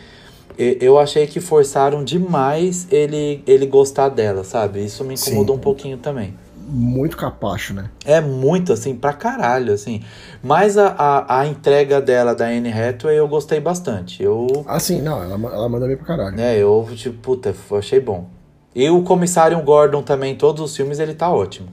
eu 0.59 0.99
achei 0.99 1.27
que 1.27 1.41
forçaram 1.41 2.05
demais 2.05 2.87
ele, 2.91 3.43
ele 3.47 3.67
gostar 3.67 4.09
dela, 4.09 4.45
sabe? 4.45 4.85
Isso 4.85 5.05
me 5.05 5.15
incomodou 5.15 5.55
Sim. 5.55 5.61
um 5.61 5.63
pouquinho 5.63 5.99
também. 5.99 6.35
Muito 6.73 7.17
capacho, 7.17 7.75
né? 7.75 7.91
É 8.05 8.21
muito, 8.21 8.73
assim, 8.73 8.95
pra 8.95 9.13
caralho, 9.13 9.73
assim. 9.73 10.03
Mas 10.41 10.79
a, 10.79 10.89
a, 10.89 11.41
a 11.41 11.47
entrega 11.47 12.01
dela, 12.01 12.33
da 12.35 12.47
Anne 12.47 12.73
Hathaway, 12.73 13.19
eu 13.19 13.27
gostei 13.27 13.59
bastante. 13.59 14.23
Eu, 14.23 14.47
Ah, 14.69 14.79
sim, 14.79 15.03
não, 15.03 15.21
ela, 15.21 15.35
ela 15.35 15.69
manda 15.69 15.87
bem 15.87 15.97
pra 15.97 16.07
caralho. 16.07 16.37
né, 16.37 16.57
eu, 16.57 16.87
tipo, 16.95 17.19
puta, 17.19 17.55
achei 17.77 17.99
bom. 17.99 18.29
E 18.73 18.89
o 18.89 19.03
Comissário 19.03 19.61
Gordon 19.63 20.03
também, 20.03 20.37
todos 20.37 20.63
os 20.63 20.77
filmes, 20.77 21.01
ele 21.01 21.15
tá 21.15 21.29
ótimo. 21.33 21.69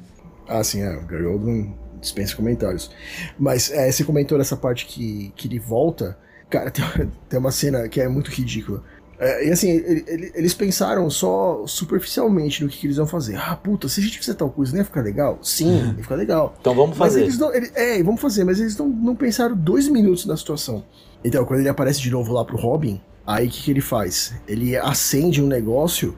Ah, 0.47 0.63
sim, 0.63 0.81
é. 0.81 0.97
O 0.97 1.05
Gary 1.05 1.25
Oldman 1.25 1.75
dispensa 2.01 2.35
comentários. 2.35 2.89
Mas 3.37 3.69
é, 3.71 3.91
você 3.91 4.03
comentou 4.03 4.37
nessa 4.37 4.55
parte 4.55 4.85
que, 4.87 5.31
que 5.35 5.47
ele 5.47 5.59
volta. 5.59 6.17
Cara, 6.49 6.69
tem, 6.71 7.11
tem 7.29 7.39
uma 7.39 7.51
cena 7.51 7.87
que 7.87 7.99
é 8.01 8.07
muito 8.07 8.29
ridícula. 8.29 8.83
É, 9.19 9.47
e 9.47 9.51
assim, 9.51 9.69
ele- 9.71 10.03
ele- 10.07 10.31
eles 10.35 10.53
pensaram 10.53 11.09
só 11.09 11.63
superficialmente 11.65 12.63
no 12.63 12.69
que, 12.69 12.77
que 12.77 12.85
eles 12.87 12.97
iam 12.97 13.07
fazer. 13.07 13.35
Ah, 13.35 13.55
puta, 13.55 13.89
se 13.89 13.99
a 13.99 14.03
gente 14.03 14.19
fizer 14.19 14.35
tal 14.35 14.49
coisa, 14.49 14.71
não 14.73 14.79
ia 14.79 14.85
ficar 14.85 15.01
legal? 15.01 15.39
Sim, 15.41 15.95
ia 15.97 16.03
ficar 16.03 16.15
legal. 16.15 16.55
Então 16.61 16.75
vamos 16.75 16.95
Mas 16.97 17.13
fazer. 17.13 17.23
eles 17.23 17.37
não. 17.39 17.53
ele- 17.53 17.71
é, 17.73 18.01
vamos 18.03 18.21
fazer, 18.21 18.43
mas 18.43 18.59
eles 18.59 18.77
não, 18.77 18.87
não 18.87 19.15
pensaram 19.15 19.55
dois 19.55 19.87
minutos 19.87 20.25
na 20.27 20.37
situação. 20.37 20.83
Então, 21.25 21.43
quando 21.45 21.61
ele 21.61 21.69
aparece 21.69 21.99
de 21.99 22.11
novo 22.11 22.31
lá 22.31 22.45
pro 22.45 22.57
Robin, 22.57 23.01
aí 23.25 23.47
o 23.47 23.49
que, 23.49 23.63
que 23.63 23.71
ele 23.71 23.81
faz? 23.81 24.35
Ele 24.47 24.77
acende 24.77 25.41
um 25.41 25.47
negócio 25.47 26.15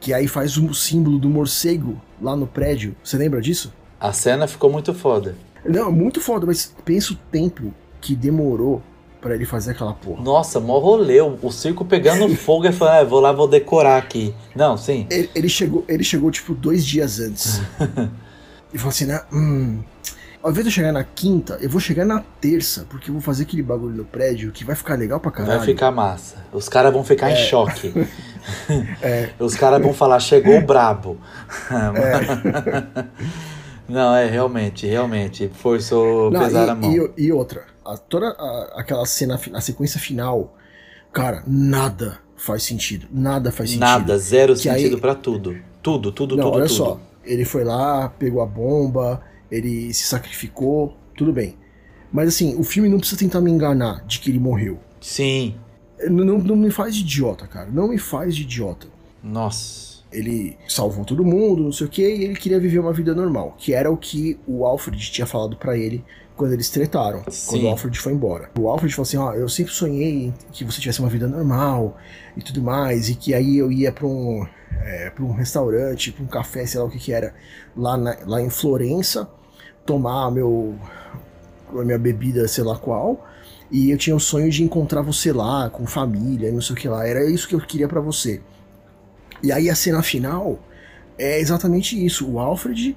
que 0.00 0.12
aí 0.12 0.26
faz 0.26 0.56
o 0.56 0.74
símbolo 0.74 1.18
do 1.20 1.30
morcego 1.30 2.00
lá 2.20 2.34
no 2.34 2.48
prédio. 2.48 2.96
Você 3.02 3.16
lembra 3.16 3.40
disso? 3.40 3.72
A 4.00 4.12
cena 4.12 4.48
ficou 4.48 4.68
muito 4.70 4.92
foda. 4.92 5.36
Não, 5.64 5.90
muito 5.92 6.20
foda, 6.20 6.44
mas 6.44 6.74
pensa 6.84 7.12
o 7.12 7.16
tempo 7.30 7.72
que 8.00 8.14
demorou 8.16 8.82
pra 9.24 9.34
ele 9.34 9.46
fazer 9.46 9.70
aquela 9.70 9.94
porra. 9.94 10.22
Nossa, 10.22 10.60
mó 10.60 10.78
rolê. 10.78 11.18
O, 11.22 11.50
circo 11.50 11.82
pegando 11.82 12.28
fogo 12.36 12.66
e 12.66 12.72
falando, 12.72 12.94
ah, 13.00 13.04
vou 13.04 13.20
lá, 13.20 13.32
vou 13.32 13.48
decorar 13.48 13.96
aqui. 13.96 14.34
Não, 14.54 14.76
sim. 14.76 15.06
Ele, 15.10 15.30
ele 15.34 15.48
chegou, 15.48 15.82
ele 15.88 16.04
chegou 16.04 16.30
tipo 16.30 16.54
dois 16.54 16.84
dias 16.84 17.18
antes. 17.20 17.58
e 18.72 18.76
falou 18.76 18.90
assim, 18.90 19.06
né? 19.06 19.22
Hum, 19.32 19.78
ao 20.42 20.50
invés 20.50 20.66
de 20.66 20.68
eu 20.70 20.74
chegar 20.74 20.92
na 20.92 21.02
quinta, 21.02 21.56
eu 21.62 21.70
vou 21.70 21.80
chegar 21.80 22.04
na 22.04 22.22
terça, 22.38 22.84
porque 22.90 23.08
eu 23.08 23.14
vou 23.14 23.22
fazer 23.22 23.44
aquele 23.44 23.62
bagulho 23.62 23.96
no 23.96 24.04
prédio 24.04 24.52
que 24.52 24.62
vai 24.62 24.76
ficar 24.76 24.94
legal 24.98 25.18
pra 25.18 25.30
caralho. 25.30 25.56
Vai 25.56 25.66
ficar 25.66 25.90
massa. 25.90 26.36
Os 26.52 26.68
caras 26.68 26.92
vão 26.92 27.02
ficar 27.02 27.30
É. 27.30 27.32
em 27.32 27.46
choque. 27.48 27.94
Os 29.40 29.54
caras 29.54 29.80
vão 29.80 29.94
falar, 29.94 30.20
chegou 30.20 30.58
o 30.58 30.60
brabo. 30.60 31.16
Não, 33.88 34.14
é, 34.14 34.26
realmente, 34.26 34.86
realmente. 34.86 35.50
Forçou 35.54 36.30
Não, 36.30 36.40
pesar 36.40 36.66
e, 36.66 36.70
a 36.70 36.74
mão. 36.74 36.92
e- 36.92 37.24
e 37.24 37.32
outra, 37.32 37.62
a- 37.84 37.96
toda 37.96 38.28
a- 38.30 38.72
aquela 38.80 39.04
cena, 39.06 39.38
a 39.52 39.60
sequência 39.60 39.98
final, 40.00 40.56
cara, 41.12 41.42
nada 41.46 42.18
faz 42.36 42.62
sentido. 42.62 43.06
Nada 43.12 43.50
faz 43.52 43.70
sentido. 43.70 43.80
Nada, 43.80 44.18
zero 44.18 44.54
Que 44.56 44.68
aí- 44.68 44.82
sentido 44.82 45.00
pra 45.00 45.14
tudo. 45.14 45.56
Tudo, 45.82 46.10
tudo, 46.12 46.36
Não, 46.36 46.44
tudo, 46.44 46.54
olha 46.56 46.66
tudo. 46.66 46.76
só. 46.76 47.00
Ele 47.24 47.44
foi 47.44 47.64
lá, 47.64 48.08
pegou 48.08 48.42
a 48.42 48.46
bomba, 48.46 49.22
ele 49.50 49.92
se 49.94 50.04
sacrificou, 50.04 50.96
tudo 51.16 51.32
bem. 51.32 51.56
Mas 52.12 52.28
assim, 52.28 52.54
o 52.58 52.62
filme 52.64 52.88
não 52.88 52.98
precisa 52.98 53.18
tentar 53.18 53.40
me 53.40 53.50
enganar 53.50 54.04
de 54.06 54.18
que 54.20 54.30
ele 54.30 54.38
morreu. 54.38 54.78
Sim. 55.00 55.54
Não, 56.10 56.38
não, 56.38 56.56
me 56.56 56.70
faz 56.70 56.94
de 56.94 57.02
idiota, 57.02 57.46
cara. 57.46 57.68
Não 57.70 57.88
me 57.88 57.98
faz 57.98 58.34
de 58.36 58.42
idiota. 58.42 58.86
Nossa. 59.22 59.94
Ele 60.12 60.56
salvou 60.68 61.04
todo 61.04 61.24
mundo, 61.24 61.64
não 61.64 61.72
sei 61.72 61.86
o 61.86 61.90
que, 61.90 62.02
e 62.02 62.24
ele 62.24 62.36
queria 62.36 62.60
viver 62.60 62.78
uma 62.78 62.92
vida 62.92 63.14
normal, 63.14 63.54
que 63.58 63.72
era 63.74 63.90
o 63.90 63.96
que 63.96 64.38
o 64.46 64.64
Alfred 64.64 65.10
tinha 65.10 65.26
falado 65.26 65.56
pra 65.56 65.76
ele 65.76 66.04
quando 66.36 66.52
eles 66.52 66.68
tretaram, 66.68 67.22
Sim. 67.30 67.46
quando 67.50 67.62
o 67.64 67.68
Alfred 67.68 67.98
foi 67.98 68.12
embora. 68.12 68.50
O 68.58 68.68
Alfred 68.68 68.92
falou 68.94 69.06
assim: 69.06 69.16
Ó, 69.16 69.32
eu 69.34 69.48
sempre 69.48 69.72
sonhei 69.72 70.32
que 70.52 70.64
você 70.64 70.80
tivesse 70.80 71.00
uma 71.00 71.08
vida 71.08 71.26
normal 71.28 71.96
e 72.36 72.42
tudo 72.42 72.60
mais, 72.62 73.08
e 73.08 73.14
que 73.14 73.32
aí 73.34 73.58
eu 73.58 73.70
ia 73.70 73.92
pra 73.92 74.06
um, 74.06 74.44
é, 74.82 75.10
pra 75.10 75.24
um 75.24 75.32
restaurante, 75.32 76.10
pra 76.12 76.24
um 76.24 76.26
café, 76.26 76.66
sei 76.66 76.80
lá 76.80 76.86
o 76.86 76.90
que 76.90 76.98
que 76.98 77.12
era, 77.12 77.34
lá, 77.76 77.96
na- 77.96 78.16
lá 78.26 78.42
em 78.42 78.50
Florença, 78.50 79.28
tomar 79.86 80.30
meu, 80.32 80.74
a 81.78 81.84
minha 81.84 81.98
bebida, 81.98 82.48
sei 82.48 82.64
lá 82.64 82.76
qual. 82.76 83.24
E 83.70 83.90
eu 83.90 83.96
tinha 83.98 84.14
o 84.14 84.20
sonho 84.20 84.50
de 84.50 84.62
encontrar 84.62 85.02
você 85.02 85.32
lá, 85.32 85.70
com 85.70 85.86
família, 85.86 86.48
e 86.48 86.52
não 86.52 86.60
sei 86.60 86.74
o 86.74 86.78
que 86.78 86.88
lá. 86.88 87.06
Era 87.06 87.24
isso 87.28 87.48
que 87.48 87.54
eu 87.54 87.60
queria 87.60 87.88
pra 87.88 88.00
você. 88.00 88.40
E 89.42 89.50
aí 89.52 89.68
a 89.70 89.74
cena 89.74 90.02
final 90.02 90.58
é 91.18 91.38
exatamente 91.40 92.02
isso. 92.04 92.28
O 92.30 92.38
Alfred 92.38 92.96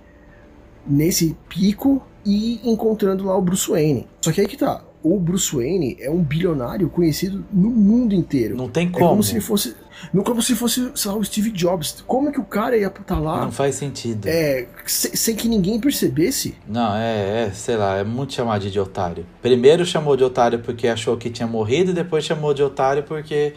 nesse 0.86 1.36
pico 1.50 2.02
e 2.27 2.59
encontrando 2.69 3.23
lá 3.25 3.35
o 3.37 3.41
Bruce 3.41 3.69
Wayne. 3.69 4.05
Só 4.21 4.31
que 4.31 4.41
aí 4.41 4.47
que 4.47 4.57
tá. 4.57 4.83
O 5.03 5.17
Bruce 5.19 5.55
Wayne 5.55 5.95
é 6.01 6.09
um 6.09 6.21
bilionário 6.21 6.89
conhecido 6.89 7.45
no 7.53 7.69
mundo 7.69 8.13
inteiro. 8.13 8.57
Não 8.57 8.67
tem 8.67 8.87
É 8.87 8.89
como. 8.91 9.07
como 9.09 9.23
se 9.23 9.39
fosse. 9.39 9.75
Não 10.13 10.21
como 10.23 10.41
se 10.41 10.53
fosse, 10.53 10.91
sei 10.95 11.11
lá, 11.11 11.17
o 11.17 11.23
Steve 11.23 11.49
Jobs. 11.51 12.03
Como 12.05 12.27
é 12.29 12.31
que 12.31 12.39
o 12.39 12.43
cara 12.43 12.75
ia 12.77 12.87
estar 12.87 13.17
lá 13.19 13.41
Não 13.45 13.51
faz 13.51 13.75
sentido. 13.75 14.27
é, 14.27 14.67
se- 14.85 15.15
sem 15.15 15.35
que 15.35 15.47
ninguém 15.47 15.79
percebesse? 15.79 16.55
Não, 16.67 16.95
é, 16.95 17.45
é, 17.45 17.51
sei 17.51 17.77
lá, 17.77 17.97
é 17.97 18.03
muito 18.03 18.33
chamado 18.33 18.69
de 18.69 18.79
otário. 18.79 19.25
Primeiro 19.41 19.85
chamou 19.85 20.17
de 20.17 20.23
otário 20.23 20.59
porque 20.59 20.87
achou 20.87 21.15
que 21.15 21.29
tinha 21.29 21.47
morrido, 21.47 21.91
e 21.91 21.93
depois 21.93 22.25
chamou 22.25 22.53
de 22.53 22.61
otário 22.61 23.03
porque 23.03 23.53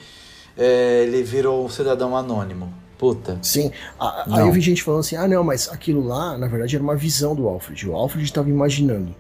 é, 0.57 1.03
ele 1.05 1.23
virou 1.23 1.65
um 1.65 1.69
cidadão 1.69 2.17
anônimo. 2.17 2.73
Puta. 3.01 3.39
Sim. 3.43 3.73
A-. 3.99 4.27
Aí 4.31 4.47
eu 4.47 4.53
vi 4.53 4.61
gente 4.61 4.83
falando 4.83 5.01
assim: 5.01 5.17
ah, 5.17 5.27
não, 5.27 5.43
mas 5.43 5.69
aquilo 5.71 6.07
lá, 6.07 6.37
na 6.37 6.47
verdade, 6.47 6.77
era 6.77 6.83
uma 6.85 6.95
visão 6.95 7.35
do 7.35 7.49
Alfred. 7.49 7.89
O 7.89 7.95
Alfred 7.97 8.25
estava 8.27 8.51
imaginando. 8.51 9.15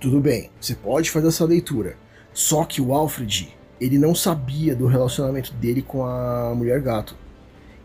Tudo 0.00 0.20
bem, 0.20 0.50
você 0.60 0.74
pode 0.74 1.10
fazer 1.10 1.28
essa 1.28 1.44
leitura. 1.44 1.96
Só 2.34 2.64
que 2.64 2.82
o 2.82 2.92
Alfred, 2.92 3.56
ele 3.80 3.96
não 3.96 4.12
sabia 4.14 4.74
do 4.74 4.86
relacionamento 4.86 5.54
dele 5.54 5.80
com 5.82 6.04
a 6.04 6.52
mulher 6.54 6.80
gato. 6.82 7.14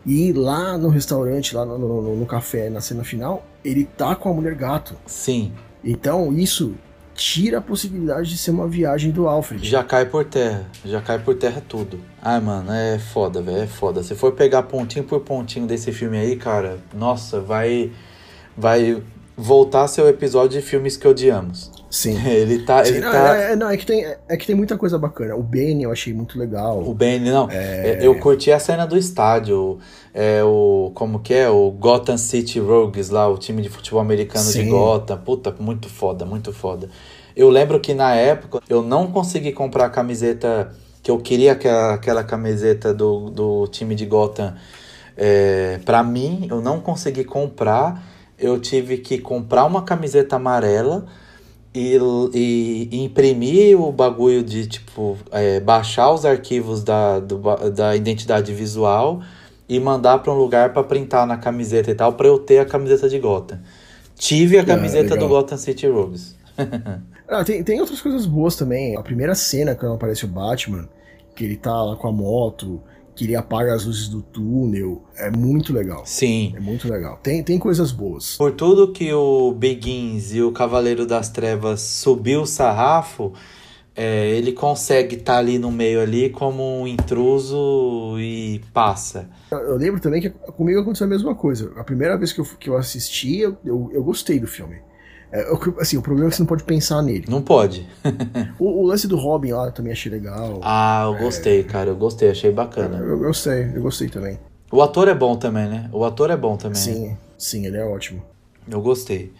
E 0.04 0.32
lá 0.32 0.76
no 0.76 0.88
restaurante, 0.88 1.54
lá 1.54 1.64
no, 1.64 1.78
no- 1.78 2.16
no 2.16 2.26
café, 2.26 2.68
na 2.68 2.80
cena 2.80 3.04
final, 3.04 3.46
ele 3.64 3.84
tá 3.84 4.16
com 4.16 4.28
a 4.28 4.34
mulher 4.34 4.56
gato. 4.56 4.96
Sim, 5.06 5.52
Então 5.84 6.32
isso 6.36 6.74
tira 7.14 7.58
a 7.58 7.60
possibilidade 7.60 8.30
de 8.30 8.38
ser 8.38 8.50
uma 8.50 8.66
viagem 8.66 9.10
do 9.10 9.28
Alfred. 9.28 9.66
já 9.68 9.82
cai 9.84 10.06
por 10.06 10.24
terra. 10.24 10.66
Já 10.84 11.00
cai 11.00 11.18
por 11.18 11.34
terra 11.34 11.62
tudo. 11.66 12.00
Ai, 12.20 12.40
mano, 12.40 12.72
é 12.72 12.98
foda, 12.98 13.42
velho. 13.42 13.62
É 13.62 13.66
foda. 13.66 14.02
Se 14.02 14.14
for 14.14 14.32
pegar 14.32 14.62
pontinho 14.64 15.04
por 15.04 15.20
pontinho 15.20 15.66
desse 15.66 15.92
filme 15.92 16.18
aí, 16.18 16.36
cara, 16.36 16.78
nossa, 16.94 17.40
vai. 17.40 17.90
Vai 18.56 19.02
voltar 19.36 19.86
o 19.98 20.08
episódio 20.08 20.60
de 20.60 20.66
filmes 20.66 20.96
que 20.96 21.08
odiamos. 21.08 21.70
Sim. 21.92 22.18
Ele 22.26 22.60
tá. 22.60 22.82
Sim, 22.82 22.92
Ele 22.94 23.00
não, 23.00 23.12
tá... 23.12 23.36
é, 23.36 23.52
é- 23.52 23.56
não, 23.56 23.68
é 23.68 23.76
que 23.76 23.84
tem, 23.84 24.06
é 24.26 24.36
que 24.38 24.46
tem 24.46 24.56
muita 24.56 24.78
coisa 24.78 24.98
bacana. 24.98 25.36
O 25.36 25.42
Bane 25.42 25.82
eu 25.82 25.92
achei 25.92 26.14
muito 26.14 26.38
legal. 26.38 26.82
O 26.82 26.94
Ben, 26.94 27.20
não. 27.20 27.50
É, 27.50 27.98
Eu 28.00 28.18
curti 28.18 28.50
a 28.50 28.58
cena 28.58 28.86
do 28.86 28.96
estádio. 28.96 29.78
É 30.14 30.42
o. 30.42 30.90
Como 30.94 31.20
que 31.20 31.34
é? 31.34 31.50
O 31.50 31.70
Gotham 31.70 32.16
City 32.16 32.58
Rogues 32.58 33.10
lá, 33.10 33.28
o 33.28 33.36
time 33.36 33.60
de 33.60 33.68
futebol 33.68 34.00
americano 34.00 34.46
de 34.46 34.52
Sim. 34.52 34.70
Gotham. 34.70 35.18
Puta, 35.18 35.54
muito 35.60 35.90
foda, 35.90 36.24
muito 36.24 36.50
foda. 36.50 36.88
Eu 37.36 37.50
lembro 37.50 37.78
que 37.78 37.92
na 37.92 38.14
época 38.14 38.60
eu 38.70 38.82
não 38.82 39.08
consegui 39.12 39.52
comprar 39.52 39.84
a 39.84 39.90
camiseta. 39.90 40.72
Que 41.02 41.10
eu 41.10 41.18
queria 41.18 41.52
aquela, 41.52 41.94
aquela 41.94 42.24
camiseta 42.24 42.94
do, 42.94 43.28
do 43.28 43.66
time 43.66 43.94
de 43.94 44.06
Gotham. 44.06 44.54
É, 45.14 45.78
pra 45.84 46.02
mim, 46.02 46.46
eu 46.50 46.62
não 46.62 46.80
consegui 46.80 47.22
comprar. 47.24 48.02
Eu 48.38 48.58
tive 48.58 48.96
que 48.96 49.18
comprar 49.18 49.66
uma 49.66 49.82
camiseta 49.82 50.36
amarela 50.36 51.04
e, 51.74 51.98
e, 52.34 52.88
e 52.90 53.04
imprimir 53.04 53.80
o 53.80 53.90
bagulho 53.90 54.42
de, 54.42 54.66
tipo, 54.66 55.16
é, 55.30 55.60
baixar 55.60 56.12
os 56.12 56.24
arquivos 56.24 56.82
da, 56.82 57.18
do 57.18 57.40
da 57.70 57.96
identidade 57.96 58.52
visual 58.52 59.22
e 59.68 59.80
mandar 59.80 60.18
para 60.18 60.32
um 60.32 60.36
lugar 60.36 60.72
para 60.72 60.82
printar 60.84 61.26
na 61.26 61.36
camiseta 61.36 61.90
e 61.90 61.94
tal, 61.94 62.12
para 62.12 62.26
eu 62.26 62.38
ter 62.38 62.58
a 62.58 62.64
camiseta 62.64 63.08
de 63.08 63.18
Gotham. 63.18 63.60
Tive 64.16 64.58
a 64.58 64.64
camiseta 64.64 65.10
do 65.10 65.14
legal. 65.14 65.28
Gotham 65.28 65.56
City 65.56 65.86
Rogues. 65.86 66.36
Ah, 67.28 67.42
tem, 67.42 67.64
tem 67.64 67.80
outras 67.80 67.98
coisas 67.98 68.26
boas 68.26 68.56
também. 68.56 68.94
A 68.94 69.02
primeira 69.02 69.34
cena, 69.34 69.74
quando 69.74 69.94
aparece 69.94 70.26
o 70.26 70.28
Batman, 70.28 70.86
que 71.34 71.44
ele 71.44 71.56
tá 71.56 71.82
lá 71.82 71.96
com 71.96 72.06
a 72.06 72.12
moto, 72.12 72.78
que 73.14 73.24
ele 73.24 73.36
apaga 73.36 73.74
as 73.74 73.84
luzes 73.84 74.08
do 74.08 74.22
túnel, 74.22 75.04
é 75.16 75.30
muito 75.30 75.72
legal. 75.72 76.02
Sim. 76.06 76.52
É 76.56 76.60
muito 76.60 76.90
legal. 76.90 77.18
Tem, 77.22 77.42
tem 77.42 77.58
coisas 77.58 77.92
boas. 77.92 78.36
Por 78.36 78.52
tudo 78.52 78.92
que 78.92 79.12
o 79.12 79.52
Begins 79.52 80.32
e 80.32 80.42
o 80.42 80.52
Cavaleiro 80.52 81.06
das 81.06 81.28
Trevas 81.28 81.80
subiu 81.80 82.42
o 82.42 82.46
sarrafo, 82.46 83.32
é, 83.94 84.30
ele 84.30 84.52
consegue 84.52 85.16
estar 85.16 85.36
ali 85.36 85.58
no 85.58 85.70
meio 85.70 86.00
ali 86.00 86.30
como 86.30 86.80
um 86.80 86.86
intruso 86.86 88.16
e 88.18 88.60
passa. 88.72 89.28
Eu, 89.50 89.58
eu 89.58 89.76
lembro 89.76 90.00
também 90.00 90.20
que 90.20 90.30
comigo 90.30 90.80
aconteceu 90.80 91.06
a 91.06 91.10
mesma 91.10 91.34
coisa. 91.34 91.72
A 91.76 91.84
primeira 91.84 92.16
vez 92.16 92.32
que 92.32 92.40
eu, 92.40 92.44
que 92.58 92.70
eu 92.70 92.76
assisti, 92.76 93.40
eu, 93.40 93.56
eu, 93.64 93.90
eu 93.92 94.02
gostei 94.02 94.40
do 94.40 94.46
filme. 94.46 94.76
É, 95.32 95.46
assim, 95.80 95.96
o 95.96 96.02
problema 96.02 96.28
é 96.28 96.30
que 96.30 96.36
você 96.36 96.42
não 96.42 96.46
pode 96.46 96.62
pensar 96.62 97.00
nele. 97.00 97.24
Não 97.28 97.40
pode. 97.42 97.88
O, 98.58 98.82
o 98.82 98.86
lance 98.86 99.08
do 99.08 99.16
Robin 99.16 99.52
lá 99.52 99.66
eu 99.66 99.72
também 99.72 99.92
achei 99.92 100.12
legal. 100.12 100.60
Ah, 100.62 101.04
eu 101.06 101.18
gostei, 101.18 101.64
cara. 101.64 101.90
Eu 101.90 101.96
gostei, 101.96 102.30
achei 102.30 102.52
bacana. 102.52 102.98
eu, 102.98 103.08
eu 103.08 103.18
gostei, 103.18 103.72
eu 103.74 103.82
gostei 103.82 104.08
também. 104.08 104.38
O 104.70 104.80
ator 104.82 105.08
é 105.08 105.14
bom 105.14 105.36
também, 105.36 105.68
né? 105.68 105.88
O 105.92 106.04
ator 106.04 106.30
é 106.30 106.36
bom 106.36 106.56
também. 106.56 106.76
Sim, 106.78 107.16
sim, 107.36 107.66
ele 107.66 107.76
é 107.78 107.84
ótimo. 107.84 108.22
Eu 108.70 108.80
gostei. 108.80 109.32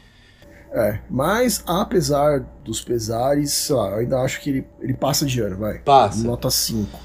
É, 0.73 0.99
mas 1.09 1.63
apesar 1.67 2.41
dos 2.65 2.81
pesares, 2.81 3.53
sei 3.53 3.77
lá, 3.77 3.91
eu 3.91 3.99
ainda 3.99 4.19
acho 4.21 4.41
que 4.41 4.51
ele, 4.51 4.67
ele 4.81 4.95
passa 4.95 5.27
de 5.27 5.41
ano, 5.41 5.57
vai. 5.57 5.79
Passa. 5.81 6.25
Nota 6.25 6.51
5. 6.51 6.99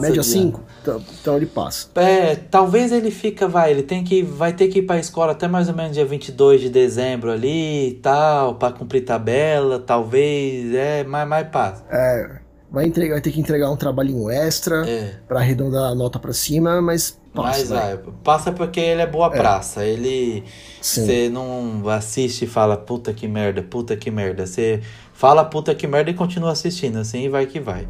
Média 0.00 0.20
de 0.20 0.26
5? 0.26 0.60
Então, 0.82 1.02
então 1.20 1.36
ele 1.36 1.46
passa. 1.46 1.88
É, 1.94 2.36
talvez 2.36 2.92
ele 2.92 3.10
fica, 3.10 3.48
vai, 3.48 3.70
ele 3.70 3.82
tem 3.82 4.04
que, 4.04 4.22
vai 4.22 4.52
ter 4.52 4.68
que 4.68 4.80
ir 4.80 4.82
pra 4.82 4.98
escola 4.98 5.32
até 5.32 5.48
mais 5.48 5.68
ou 5.68 5.74
menos 5.74 5.92
dia 5.92 6.04
22 6.04 6.60
de 6.60 6.68
dezembro 6.68 7.30
ali 7.30 7.88
e 7.88 7.94
tal, 7.94 8.56
pra 8.56 8.70
cumprir 8.72 9.02
tabela, 9.04 9.78
talvez, 9.78 10.74
é, 10.74 11.04
mas, 11.04 11.26
mas 11.26 11.48
passa. 11.48 11.84
É, 11.90 12.38
vai, 12.70 12.86
entregar, 12.86 13.14
vai 13.14 13.22
ter 13.22 13.30
que 13.30 13.40
entregar 13.40 13.70
um 13.70 13.76
trabalhinho 13.76 14.28
extra 14.30 14.88
É, 14.88 15.14
pra 15.26 15.40
arredondar 15.40 15.90
a 15.90 15.94
nota 15.94 16.18
pra 16.18 16.32
cima, 16.32 16.82
mas 16.82 17.18
passa. 17.32 17.48
mas 17.48 17.68
vai. 17.70 17.98
passa 18.22 18.52
porque 18.52 18.80
ele 18.80 19.02
é 19.02 19.06
boa 19.06 19.30
praça, 19.30 19.84
ele, 19.84 20.44
você 20.80 21.28
não 21.30 21.88
assiste 21.88 22.44
e 22.44 22.48
fala, 22.48 22.76
puta 22.76 23.12
que 23.12 23.26
merda, 23.26 23.62
puta 23.62 23.96
que 23.96 24.10
merda, 24.10 24.46
você 24.46 24.82
fala 25.12 25.44
puta 25.44 25.74
que 25.74 25.86
merda 25.86 26.10
e 26.10 26.14
continua 26.14 26.52
assistindo, 26.52 26.98
assim, 26.98 27.24
e 27.24 27.28
vai 27.28 27.46
que 27.46 27.58
vai. 27.60 27.88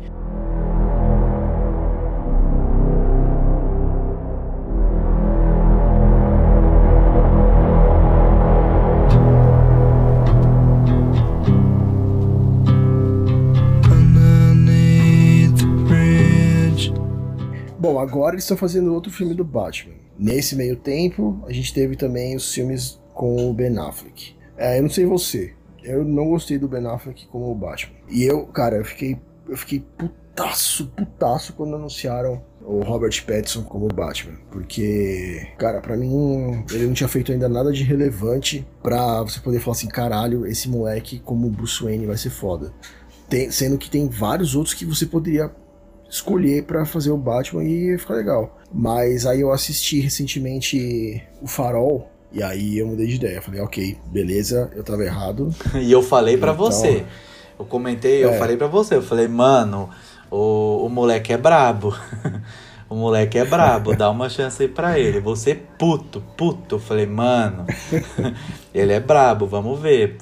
Agora 18.15 18.37
eles 18.37 18.45
estão 18.45 18.57
fazendo 18.57 18.95
outro 18.95 19.11
filme 19.11 19.35
do 19.35 19.45
Batman. 19.45 19.95
Nesse 20.17 20.55
meio 20.55 20.77
tempo, 20.77 21.43
a 21.47 21.53
gente 21.53 21.75
teve 21.75 21.97
também 21.97 22.37
os 22.37 22.55
filmes 22.55 23.01
com 23.13 23.51
o 23.51 23.53
Ben 23.53 23.77
Affleck. 23.77 24.37
É, 24.57 24.79
eu 24.79 24.83
não 24.83 24.89
sei 24.91 25.05
você, 25.05 25.53
eu 25.83 26.05
não 26.05 26.31
gostei 26.31 26.57
do 26.57 26.69
Ben 26.69 26.87
Affleck 26.87 27.27
como 27.27 27.51
o 27.51 27.55
Batman. 27.55 27.97
E 28.09 28.23
eu, 28.23 28.47
cara, 28.47 28.77
eu 28.77 28.85
fiquei, 28.85 29.19
eu 29.49 29.57
fiquei 29.57 29.85
putaço, 29.99 30.87
putaço 30.97 31.55
quando 31.55 31.75
anunciaram 31.75 32.41
o 32.63 32.83
Robert 32.83 33.25
Pattinson 33.27 33.63
como 33.65 33.89
Batman, 33.89 34.39
porque, 34.51 35.49
cara, 35.59 35.81
para 35.81 35.97
mim 35.97 36.65
ele 36.73 36.87
não 36.87 36.95
tinha 36.95 37.09
feito 37.09 37.33
ainda 37.33 37.49
nada 37.49 37.73
de 37.73 37.83
relevante 37.83 38.67
para 38.83 39.23
você 39.23 39.41
poder 39.41 39.59
falar 39.59 39.77
assim, 39.77 39.89
caralho, 39.89 40.47
esse 40.47 40.69
moleque 40.69 41.19
como 41.19 41.51
Bruce 41.51 41.83
Wayne 41.83 42.07
vai 42.07 42.17
ser 42.17 42.31
foda. 42.31 42.73
Tem, 43.29 43.51
sendo 43.51 43.77
que 43.77 43.91
tem 43.91 44.09
vários 44.09 44.55
outros 44.55 44.75
que 44.75 44.85
você 44.85 45.05
poderia 45.05 45.51
escolher 46.15 46.63
para 46.63 46.85
fazer 46.85 47.11
o 47.11 47.17
Batman 47.17 47.65
e 47.65 47.91
ia 47.91 47.99
ficar 47.99 48.15
legal. 48.15 48.57
Mas 48.73 49.27
aí 49.27 49.41
eu 49.41 49.51
assisti 49.53 49.99
recentemente 50.01 51.21
o 51.43 51.49
Farol 51.49 52.09
e 52.33 52.41
aí 52.43 52.79
eu 52.79 52.87
mudei 52.87 53.07
de 53.09 53.17
ideia. 53.17 53.43
Falei, 53.43 53.61
ok, 53.61 53.97
beleza, 54.07 54.71
eu 54.77 54.85
tava 54.85 55.05
errado. 55.05 55.53
e 55.75 55.91
eu 55.91 56.03
falei 56.03 56.37
para 56.37 56.53
Então, 56.53 56.65
você. 56.65 57.05
Eu 57.59 57.65
comentei, 57.65 58.25
eu 58.25 58.31
É. 58.31 58.39
falei 58.39 58.57
para 58.57 58.67
você. 58.69 58.95
Eu 58.97 59.03
falei, 59.03 59.27
mano, 59.27 59.91
o, 60.31 60.85
o 60.87 60.89
moleque 60.89 61.33
é 61.33 61.37
brabo. 61.37 61.97
o 62.89 62.95
moleque 62.95 63.37
é 63.39 63.45
brabo, 63.45 63.97
dá 63.97 64.09
uma 64.11 64.29
chance 64.29 64.63
aí 64.63 64.69
pra 64.69 64.99
ele. 64.99 65.19
Você 65.21 65.55
puto, 65.55 66.23
puto. 66.37 66.77
Eu 66.77 66.81
falei, 66.81 67.07
mano, 67.07 67.67
ele 68.73 68.93
é 68.93 69.01
brabo, 69.01 69.47
vamos 69.47 69.81
ver. 69.81 70.17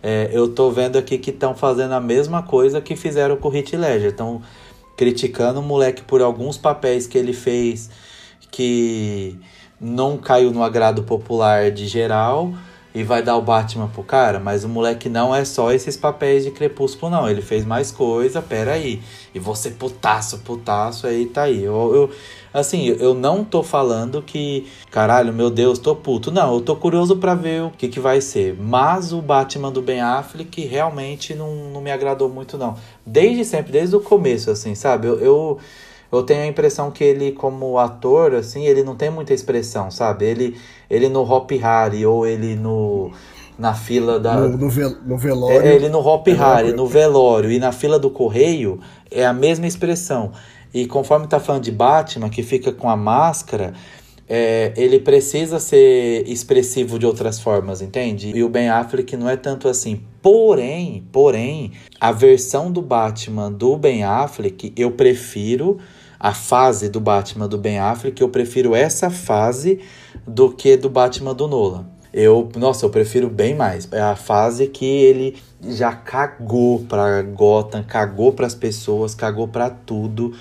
É, 0.00 0.28
eu 0.32 0.48
tô 0.48 0.70
vendo 0.70 0.96
aqui 0.96 1.18
que 1.18 1.30
estão 1.30 1.56
fazendo 1.56 1.92
a 1.92 2.00
mesma 2.00 2.40
coisa 2.42 2.80
que 2.80 2.94
fizeram 2.94 3.36
com 3.36 3.48
o 3.48 3.56
Heath 3.56 3.72
Ledger. 3.72 4.10
Estão 4.10 4.40
criticando 4.98 5.60
o 5.60 5.62
moleque 5.62 6.02
por 6.02 6.20
alguns 6.20 6.58
papéis 6.58 7.06
que 7.06 7.16
ele 7.16 7.32
fez 7.32 7.88
que 8.50 9.38
não 9.80 10.18
caiu 10.18 10.50
no 10.50 10.62
agrado 10.62 11.04
popular 11.04 11.70
de 11.70 11.86
geral 11.86 12.52
e 12.92 13.04
vai 13.04 13.22
dar 13.22 13.36
o 13.36 13.42
Batman 13.42 13.86
pro 13.86 14.02
cara, 14.02 14.40
mas 14.40 14.64
o 14.64 14.68
moleque 14.68 15.08
não 15.08 15.32
é 15.32 15.44
só 15.44 15.70
esses 15.70 15.96
papéis 15.96 16.42
de 16.44 16.50
crepúsculo, 16.50 17.12
não. 17.12 17.28
Ele 17.30 17.40
fez 17.40 17.64
mais 17.64 17.92
coisa, 17.92 18.42
pera 18.42 18.72
aí. 18.72 19.00
E 19.32 19.38
você 19.38 19.70
putaço, 19.70 20.38
putaço, 20.38 21.06
aí 21.06 21.26
tá 21.26 21.42
aí. 21.42 21.62
Eu, 21.62 21.94
eu- 21.94 22.10
assim, 22.52 22.86
eu 22.86 23.14
não 23.14 23.44
tô 23.44 23.62
falando 23.62 24.22
que, 24.22 24.66
caralho, 24.90 25.32
meu 25.32 25.50
Deus, 25.50 25.78
tô 25.78 25.94
puto. 25.96 26.30
Não, 26.30 26.54
eu 26.54 26.60
tô 26.60 26.76
curioso 26.76 27.16
pra 27.16 27.34
ver 27.34 27.62
o 27.64 27.70
que, 27.70 27.88
que 27.88 28.00
vai 28.00 28.20
ser. 28.20 28.56
Mas 28.58 29.12
o 29.12 29.20
Batman 29.22 29.70
do 29.72 29.82
Ben 29.82 30.00
Affleck 30.00 30.64
realmente 30.66 31.34
não, 31.34 31.54
não 31.70 31.80
me 31.80 31.90
agradou 31.90 32.28
muito, 32.28 32.56
não. 32.58 32.76
Desde 33.04 33.44
sempre, 33.44 33.72
desde 33.72 33.96
o 33.96 34.00
começo, 34.00 34.50
assim, 34.50 34.74
sabe? 34.74 35.06
Eu, 35.08 35.18
eu, 35.20 35.58
eu 36.10 36.22
tenho 36.22 36.42
a 36.42 36.46
impressão 36.46 36.90
que 36.90 37.04
ele, 37.04 37.32
como 37.32 37.78
ator, 37.78 38.34
assim, 38.34 38.64
ele 38.66 38.82
não 38.82 38.96
tem 38.96 39.10
muita 39.10 39.34
expressão, 39.34 39.90
sabe? 39.90 40.24
Ele, 40.24 40.56
ele 40.88 41.08
no 41.08 41.20
Hop 41.22 41.50
Harry 41.52 42.04
ou 42.06 42.26
ele 42.26 42.54
no 42.56 43.10
na 43.58 43.74
fila 43.74 44.20
da. 44.20 44.36
No, 44.36 44.56
no, 44.56 44.68
vel- 44.70 45.02
no 45.02 45.18
velório. 45.18 45.66
É, 45.68 45.74
ele 45.74 45.88
no 45.88 45.98
Hop 46.06 46.26
É, 46.28 46.32
Harry, 46.32 46.72
no 46.72 46.86
velório 46.86 47.50
e 47.50 47.58
na 47.58 47.72
fila 47.72 47.98
do 47.98 48.10
correio 48.10 48.80
é 49.10 49.24
a 49.26 49.32
mesma 49.32 49.66
expressão. 49.66 50.32
E 50.72 50.86
conforme 50.86 51.26
tá 51.26 51.40
falando 51.40 51.64
de 51.64 51.72
Batman, 51.72 52.28
que 52.28 52.42
fica 52.42 52.72
com 52.72 52.88
a 52.88 52.96
máscara, 52.96 53.72
é, 54.28 54.72
ele 54.76 55.00
precisa 55.00 55.58
ser 55.58 56.28
expressivo 56.28 56.98
de 56.98 57.06
outras 57.06 57.40
formas, 57.40 57.80
entende? 57.80 58.30
E 58.34 58.44
o 58.44 58.48
Ben 58.48 58.68
Affleck 58.68 59.16
não 59.16 59.28
é 59.28 59.36
tanto 59.36 59.68
assim. 59.68 60.02
Porém, 60.20 61.02
porém, 61.10 61.72
a 61.98 62.12
versão 62.12 62.70
do 62.70 62.82
Batman 62.82 63.50
do 63.50 63.76
Ben 63.76 64.04
Affleck, 64.04 64.72
eu 64.76 64.90
prefiro 64.90 65.78
a 66.20 66.34
fase 66.34 66.88
do 66.88 67.00
Batman 67.00 67.48
do 67.48 67.56
Ben 67.56 67.78
Affleck, 67.78 68.20
eu 68.20 68.28
prefiro 68.28 68.74
essa 68.74 69.08
fase 69.08 69.80
do 70.26 70.50
que 70.50 70.76
do 70.76 70.90
Batman 70.90 71.34
do 71.34 71.48
Nolan. 71.48 71.86
Eu, 72.12 72.48
nossa, 72.56 72.86
eu 72.86 72.90
prefiro 72.90 73.28
bem 73.28 73.54
mais. 73.54 73.88
É 73.92 74.00
a 74.00 74.16
fase 74.16 74.66
que 74.66 74.84
ele 74.84 75.36
já 75.62 75.92
cagou 75.92 76.80
pra 76.88 77.22
Gotham, 77.22 77.82
cagou 77.82 78.32
pras 78.32 78.54
pessoas, 78.54 79.14
cagou 79.14 79.46
pra 79.46 79.68
tudo. 79.68 80.34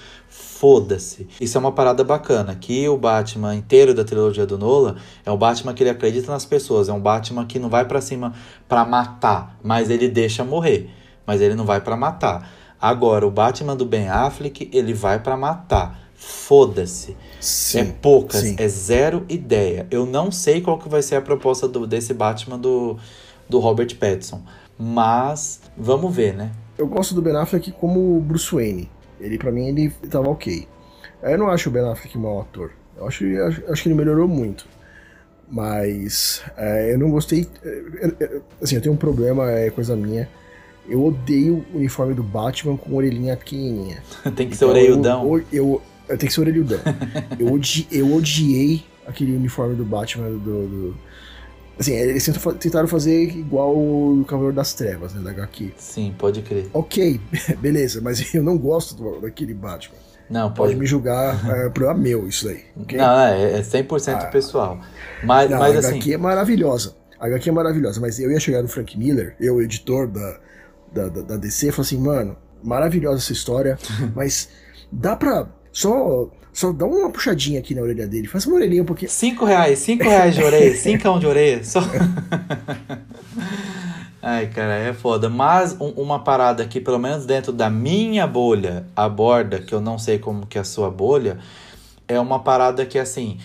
Foda-se. 0.59 1.27
Isso 1.39 1.55
é 1.55 1.59
uma 1.59 1.71
parada 1.71 2.03
bacana. 2.03 2.55
Que 2.55 2.89
o 2.89 2.97
Batman 2.97 3.55
inteiro 3.55 3.93
da 3.93 4.03
trilogia 4.03 4.45
do 4.45 4.57
Nolan 4.57 4.95
é 5.23 5.31
um 5.31 5.37
Batman 5.37 5.73
que 5.73 5.83
ele 5.83 5.91
acredita 5.91 6.31
nas 6.31 6.45
pessoas. 6.45 6.89
É 6.89 6.93
um 6.93 6.99
Batman 6.99 7.45
que 7.45 7.59
não 7.59 7.69
vai 7.69 7.85
pra 7.85 8.01
cima 8.01 8.33
pra 8.67 8.83
matar, 8.83 9.55
mas 9.63 9.91
ele 9.91 10.07
deixa 10.07 10.43
morrer. 10.43 10.89
Mas 11.27 11.41
ele 11.41 11.53
não 11.53 11.63
vai 11.63 11.79
pra 11.79 11.95
matar. 11.95 12.49
Agora, 12.81 13.25
o 13.25 13.29
Batman 13.29 13.75
do 13.75 13.85
Ben 13.85 14.09
Affleck, 14.09 14.69
ele 14.73 14.93
vai 14.93 15.19
pra 15.19 15.37
matar. 15.37 15.99
Foda-se. 16.15 17.15
É 17.75 17.83
poucas, 17.83 18.41
sim. 18.41 18.55
é 18.57 18.67
zero 18.67 19.25
ideia. 19.29 19.85
Eu 19.91 20.07
não 20.07 20.31
sei 20.31 20.61
qual 20.61 20.79
que 20.79 20.89
vai 20.89 21.03
ser 21.03 21.17
a 21.17 21.21
proposta 21.21 21.67
do, 21.67 21.85
desse 21.85 22.13
Batman 22.15 22.57
do, 22.57 22.97
do 23.47 23.59
Robert 23.59 23.95
Pattinson. 23.95 24.41
Mas 24.77 25.61
vamos 25.77 26.15
ver, 26.15 26.33
né? 26.33 26.51
Eu 26.77 26.87
gosto 26.87 27.13
do 27.13 27.21
Ben 27.21 27.35
Affleck 27.35 27.71
como 27.73 28.19
Bruce 28.21 28.53
Wayne. 28.53 28.89
Ele, 29.19 29.37
pra 29.37 29.51
mim, 29.51 29.67
ele 29.67 29.89
tava 30.09 30.29
ok. 30.29 30.67
Eu 31.23 31.37
não 31.37 31.49
acho 31.49 31.69
o 31.69 31.71
Ben 31.71 31.83
Affleck 31.89 32.17
um 32.17 32.21
mau 32.21 32.41
ator. 32.41 32.71
Eu 32.97 33.07
acho, 33.07 33.25
acho, 33.41 33.63
acho 33.71 33.83
que 33.83 33.89
ele 33.89 33.95
melhorou 33.95 34.27
muito. 34.27 34.65
Mas 35.49 36.41
é, 36.57 36.93
eu 36.93 36.99
não 36.99 37.09
gostei. 37.09 37.47
é, 37.63 37.69
é, 37.69 38.23
é, 38.23 38.41
assim, 38.61 38.75
eu 38.75 38.81
tenho 38.81 38.93
um 38.93 38.97
problema, 38.97 39.49
é 39.51 39.69
coisa 39.69 39.95
minha. 39.95 40.27
Eu 40.89 41.03
odeio 41.05 41.65
o 41.73 41.77
uniforme 41.77 42.13
do 42.13 42.23
Batman 42.23 42.77
com 42.77 42.95
orelhinha 42.95 43.35
pequenininha. 43.35 44.01
Tem 44.35 44.49
que 44.49 44.55
ser 44.55 44.65
Então, 44.65 44.69
orelhudão. 44.69 45.23
Eu, 45.37 45.43
eu, 45.51 45.81
eu 46.09 46.17
tenho 46.17 46.27
que 46.29 46.33
ser 46.33 46.41
orelhudão. 46.41 46.79
eu, 47.39 47.51
odi, 47.53 47.87
eu 47.91 48.13
odiei 48.13 48.83
aquele 49.05 49.35
uniforme 49.35 49.75
do 49.75 49.85
Batman 49.85 50.29
do. 50.29 50.37
do- 50.67 50.95
assim, 51.79 51.93
eles 51.93 52.25
tentaram 52.59 52.87
fazer 52.87 53.23
igual 53.23 53.75
o 53.75 54.23
Cavaleiro 54.27 54.55
das 54.55 54.73
Trevas, 54.73 55.13
né? 55.13 55.21
Da 55.21 55.31
HQ. 55.31 55.73
Sim, 55.77 56.13
pode 56.17 56.41
crer. 56.41 56.67
Ok, 56.73 57.19
beleza, 57.59 58.01
mas 58.01 58.33
eu 58.33 58.43
não 58.43 58.57
gosto 58.57 58.95
do- 58.95 59.21
daquele 59.21 59.53
Batman. 59.53 59.97
Não, 60.29 60.51
Pode 60.53 60.57
pode. 60.73 60.75
me 60.75 60.85
julgar, 60.85 61.39
é 61.65 61.69
problema 61.69 61.99
meu 61.99 62.27
isso 62.27 62.49
aí, 62.49 62.65
ok? 62.75 62.97
Não, 62.97 63.19
é, 63.19 63.59
é 63.59 63.63
100% 63.63 64.29
pessoal. 64.29 64.79
Mas, 65.23 65.49
Não, 65.49 65.57
mas 65.57 65.75
a 65.75 65.79
assim, 65.79 65.95
HQ 65.97 66.13
é 66.13 66.17
maravilhosa. 66.17 66.95
A 67.19 67.27
HQ 67.27 67.49
é 67.49 67.51
maravilhosa, 67.53 67.99
mas 68.01 68.19
eu 68.19 68.29
ia 68.31 68.39
chegar 68.39 68.61
no 68.61 68.67
Frank 68.67 68.97
Miller, 68.97 69.35
eu, 69.39 69.61
editor 69.61 70.07
da, 70.07 70.39
da, 70.93 71.07
da, 71.09 71.21
da 71.21 71.37
DC, 71.37 71.69
e 71.69 71.71
falar 71.71 71.85
assim, 71.85 71.97
mano, 71.97 72.37
maravilhosa 72.63 73.19
essa 73.19 73.31
história, 73.33 73.77
mas 74.15 74.49
dá 74.91 75.15
pra 75.15 75.47
só, 75.71 76.29
só 76.57 76.71
dar 76.71 76.87
uma 76.87 77.11
puxadinha 77.11 77.59
aqui 77.59 77.75
na 77.75 77.83
orelha 77.83 78.07
dele, 78.07 78.27
faz 78.27 78.47
uma 78.47 78.55
orelhinha 78.55 78.81
um 78.81 78.85
pouquinho. 78.85 79.11
5 79.11 79.45
reais, 79.45 79.77
5 79.77 80.03
reais 80.03 80.33
de 80.33 80.43
orelha, 80.43 80.73
5 80.75 81.19
de 81.19 81.27
orelha, 81.27 81.63
só. 81.63 81.81
Ai, 84.19 84.47
cara, 84.47 84.73
é 84.73 84.91
foda. 84.91 85.29
Mas 85.29 85.77
um- 85.79 85.91
uma 85.91 86.23
parada 86.23 86.65
que, 86.65 86.81
pelo 86.81 86.97
menos 86.97 87.27
dentro 87.27 87.51
da 87.51 87.69
minha 87.69 88.25
bolha, 88.25 88.87
aborda, 88.95 89.59
que 89.59 89.71
eu 89.71 89.79
não 89.79 89.99
sei 89.99 90.17
como 90.17 90.47
que 90.47 90.57
é 90.57 90.61
a 90.61 90.63
sua 90.63 90.89
bolha, 90.89 91.37
é 92.07 92.19
uma 92.19 92.39
parada 92.39 92.83
que, 92.87 92.97
assim, 92.97 93.37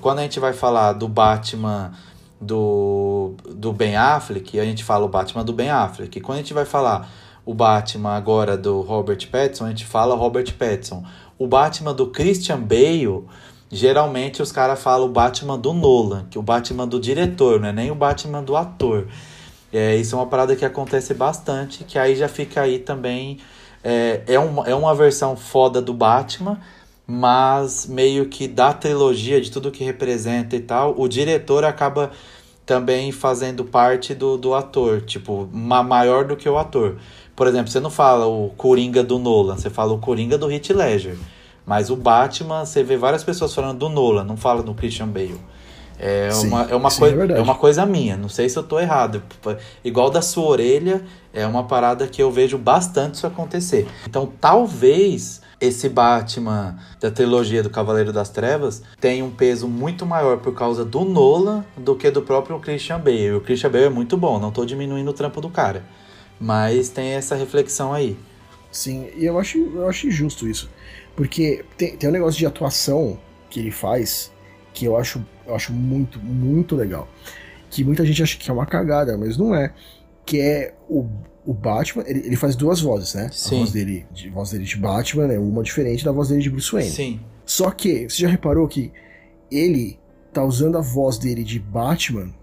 quando 0.00 0.20
a 0.20 0.22
gente 0.22 0.40
vai 0.40 0.54
falar 0.54 0.94
do 0.94 1.08
Batman 1.08 1.92
do, 2.40 3.34
do 3.54 3.70
Ben 3.70 3.96
Affleck, 3.96 4.58
a 4.58 4.64
gente 4.64 4.82
fala 4.82 5.04
o 5.04 5.08
Batman 5.08 5.44
do 5.44 5.52
Ben 5.52 5.68
Affleck. 5.68 6.22
Quando 6.22 6.38
a 6.38 6.40
gente 6.40 6.54
vai 6.54 6.64
falar 6.64 7.06
o 7.44 7.52
Batman 7.52 8.16
agora 8.16 8.56
do 8.56 8.80
Robert 8.80 9.28
Pattinson, 9.30 9.66
a 9.66 9.68
gente 9.68 9.84
fala 9.84 10.14
Robert 10.16 10.54
Pattinson. 10.58 11.04
O 11.38 11.46
Batman 11.46 11.94
do 11.94 12.06
Christian 12.06 12.60
Bale, 12.60 13.24
geralmente 13.70 14.40
os 14.40 14.50
caras 14.50 14.82
falam 14.82 15.06
o 15.06 15.10
Batman 15.10 15.58
do 15.58 15.72
Nolan, 15.72 16.26
que 16.30 16.38
é 16.38 16.40
o 16.40 16.42
Batman 16.42 16.86
do 16.86 16.98
diretor, 16.98 17.60
não 17.60 17.68
é 17.68 17.72
nem 17.72 17.90
o 17.90 17.94
Batman 17.94 18.42
do 18.42 18.56
ator. 18.56 19.06
É, 19.72 19.96
isso 19.96 20.14
é 20.14 20.18
uma 20.18 20.26
parada 20.26 20.56
que 20.56 20.64
acontece 20.64 21.12
bastante, 21.12 21.84
que 21.84 21.98
aí 21.98 22.16
já 22.16 22.28
fica 22.28 22.62
aí 22.62 22.78
também. 22.78 23.38
É, 23.84 24.22
é, 24.26 24.38
uma, 24.38 24.66
é 24.66 24.74
uma 24.74 24.94
versão 24.94 25.36
foda 25.36 25.82
do 25.82 25.92
Batman, 25.92 26.58
mas 27.06 27.86
meio 27.86 28.28
que 28.28 28.48
da 28.48 28.72
trilogia, 28.72 29.40
de 29.40 29.50
tudo 29.50 29.70
que 29.70 29.84
representa 29.84 30.56
e 30.56 30.60
tal, 30.60 30.94
o 30.98 31.06
diretor 31.06 31.64
acaba 31.64 32.10
também 32.66 33.12
fazendo 33.12 33.64
parte 33.64 34.12
do, 34.14 34.36
do 34.36 34.52
ator, 34.52 35.00
tipo, 35.00 35.48
ma 35.52 35.82
maior 35.84 36.24
do 36.24 36.36
que 36.36 36.48
o 36.48 36.58
ator. 36.58 36.96
Por 37.34 37.46
exemplo, 37.46 37.70
você 37.70 37.78
não 37.78 37.90
fala 37.90 38.26
o 38.26 38.50
Coringa 38.56 39.04
do 39.04 39.18
Nolan, 39.18 39.56
você 39.56 39.70
fala 39.70 39.92
o 39.92 39.98
Coringa 39.98 40.36
do 40.36 40.50
Heath 40.50 40.70
Ledger. 40.70 41.16
Mas 41.64 41.90
o 41.90 41.96
Batman, 41.96 42.64
você 42.64 42.82
vê 42.82 42.96
várias 42.96 43.22
pessoas 43.24 43.54
falando 43.54 43.78
do 43.78 43.88
Nolan, 43.88 44.24
não 44.24 44.36
fala 44.36 44.62
do 44.62 44.74
Christian 44.74 45.08
Bale. 45.08 45.40
É 45.98 46.30
Sim, 46.30 46.48
uma, 46.48 46.62
é, 46.64 46.74
uma 46.76 46.90
sim, 46.90 47.00
coi- 47.00 47.32
é 47.32 47.38
é 47.38 47.40
uma 47.40 47.54
coisa 47.54 47.86
minha, 47.86 48.16
não 48.16 48.28
sei 48.28 48.48
se 48.48 48.58
eu 48.58 48.62
tô 48.62 48.78
errado. 48.78 49.22
Igual 49.82 50.10
da 50.10 50.20
sua 50.20 50.44
orelha, 50.44 51.02
é 51.32 51.46
uma 51.46 51.64
parada 51.64 52.06
que 52.06 52.22
eu 52.22 52.30
vejo 52.30 52.58
bastante 52.58 53.14
isso 53.14 53.26
acontecer. 53.26 53.86
Então, 54.06 54.30
talvez 54.40 55.40
esse 55.60 55.88
Batman 55.88 56.76
da 57.00 57.10
trilogia 57.10 57.62
do 57.62 57.70
Cavaleiro 57.70 58.12
das 58.12 58.28
Trevas 58.28 58.82
tenha 59.00 59.24
um 59.24 59.30
peso 59.30 59.66
muito 59.66 60.04
maior 60.04 60.38
por 60.38 60.54
causa 60.54 60.84
do 60.84 61.04
Nolan 61.04 61.64
do 61.76 61.96
que 61.96 62.10
do 62.10 62.22
próprio 62.22 62.58
Christian 62.60 63.00
Bale. 63.00 63.32
O 63.32 63.40
Christian 63.40 63.70
Bale 63.70 63.84
é 63.84 63.90
muito 63.90 64.16
bom, 64.16 64.38
não 64.38 64.50
tô 64.50 64.64
diminuindo 64.64 65.10
o 65.10 65.14
trampo 65.14 65.40
do 65.40 65.48
cara. 65.48 65.84
Mas 66.38 66.90
tem 66.90 67.12
essa 67.12 67.34
reflexão 67.34 67.92
aí. 67.92 68.16
Sim, 68.70 69.08
e 69.16 69.24
eu 69.24 69.38
acho, 69.38 69.58
eu 69.58 69.88
acho 69.88 70.06
injusto 70.06 70.46
isso. 70.46 70.68
Porque 71.14 71.64
tem, 71.78 71.96
tem 71.96 72.10
um 72.10 72.12
negócio 72.12 72.38
de 72.38 72.44
atuação 72.44 73.18
que 73.48 73.58
ele 73.58 73.70
faz 73.70 74.30
que 74.76 74.84
eu 74.84 74.94
acho, 74.94 75.24
eu 75.46 75.54
acho 75.54 75.72
muito, 75.72 76.20
muito 76.20 76.76
legal. 76.76 77.08
Que 77.70 77.82
muita 77.82 78.04
gente 78.04 78.22
acha 78.22 78.36
que 78.36 78.50
é 78.50 78.52
uma 78.52 78.66
cagada, 78.66 79.16
mas 79.16 79.38
não 79.38 79.54
é. 79.54 79.72
Que 80.26 80.38
é 80.38 80.74
o, 80.86 81.08
o 81.46 81.54
Batman, 81.54 82.02
ele, 82.06 82.26
ele 82.26 82.36
faz 82.36 82.56
duas 82.56 82.80
vozes, 82.80 83.14
né? 83.14 83.30
Sim. 83.32 83.56
A 83.56 83.58
voz 83.60 83.72
dele, 83.72 84.06
de, 84.12 84.28
voz 84.28 84.50
dele 84.50 84.64
de 84.64 84.76
Batman 84.76 85.32
é 85.32 85.38
uma 85.38 85.62
diferente 85.62 86.04
da 86.04 86.10
voz 86.10 86.28
dele 86.28 86.42
de 86.42 86.50
Bruce 86.50 86.72
Wayne. 86.72 86.90
Sim. 86.90 87.20
Só 87.44 87.70
que, 87.70 88.08
você 88.08 88.22
já 88.22 88.28
reparou 88.28 88.66
que 88.66 88.92
ele 89.50 89.98
tá 90.32 90.44
usando 90.44 90.76
a 90.76 90.80
voz 90.80 91.16
dele 91.16 91.44
de 91.44 91.60
Batman 91.60 92.34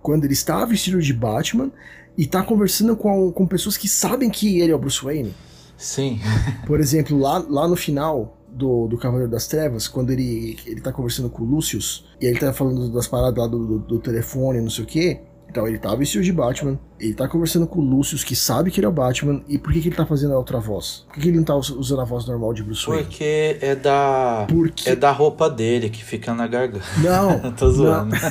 quando 0.00 0.24
ele 0.24 0.32
está 0.32 0.64
vestido 0.64 1.02
de 1.02 1.12
Batman 1.12 1.72
e 2.16 2.24
tá 2.24 2.42
conversando 2.42 2.96
com, 2.96 3.32
com 3.32 3.46
pessoas 3.46 3.76
que 3.76 3.88
sabem 3.88 4.30
que 4.30 4.60
ele 4.60 4.70
é 4.70 4.74
o 4.74 4.78
Bruce 4.78 5.02
Wayne? 5.02 5.34
Sim. 5.76 6.20
Por 6.64 6.78
exemplo, 6.78 7.18
lá, 7.18 7.38
lá 7.38 7.66
no 7.66 7.74
final 7.74 8.36
do, 8.48 8.86
do 8.86 8.96
Cavaleiro 8.96 9.30
das 9.30 9.48
Trevas, 9.48 9.88
quando 9.88 10.10
ele, 10.10 10.56
ele 10.64 10.80
tá 10.80 10.92
conversando 10.92 11.28
com 11.28 11.42
o 11.42 11.46
Lucius, 11.46 12.06
e 12.20 12.26
ele 12.26 12.38
tá 12.38 12.52
falando 12.52 12.92
das 12.92 13.08
paradas 13.08 13.38
lá 13.38 13.48
do, 13.48 13.66
do, 13.66 13.78
do 13.80 13.98
telefone, 13.98 14.60
não 14.60 14.70
sei 14.70 14.84
o 14.84 14.86
que. 14.86 15.20
Então 15.52 15.68
ele 15.68 15.76
tá 15.78 15.94
vestido 15.94 16.24
de 16.24 16.32
Batman, 16.32 16.78
ele 16.98 17.12
tá 17.12 17.28
conversando 17.28 17.66
com 17.66 17.78
o 17.78 17.84
Lucius, 17.84 18.24
que 18.24 18.34
sabe 18.34 18.70
que 18.70 18.80
ele 18.80 18.86
é 18.86 18.88
o 18.88 18.92
Batman, 18.92 19.42
e 19.46 19.58
por 19.58 19.70
que, 19.70 19.82
que 19.82 19.88
ele 19.90 19.94
tá 19.96 20.06
fazendo 20.06 20.32
a 20.32 20.38
outra 20.38 20.58
voz? 20.58 21.04
Por 21.08 21.16
que, 21.16 21.20
que 21.20 21.28
ele 21.28 21.36
não 21.36 21.44
tá 21.44 21.54
us- 21.54 21.68
usando 21.68 22.00
a 22.00 22.04
voz 22.06 22.24
normal 22.26 22.54
de 22.54 22.62
Bruce 22.62 22.86
Wayne? 22.86 23.04
Porque 23.04 23.58
é 23.60 23.74
da. 23.76 24.46
Porque- 24.48 24.88
É 24.88 24.96
da 24.96 25.10
roupa 25.12 25.50
dele 25.50 25.90
que 25.90 26.02
fica 26.02 26.32
na 26.32 26.46
garganta. 26.46 26.82
Não, 27.04 27.52
Tô 27.52 27.70
zoando. 27.70 28.16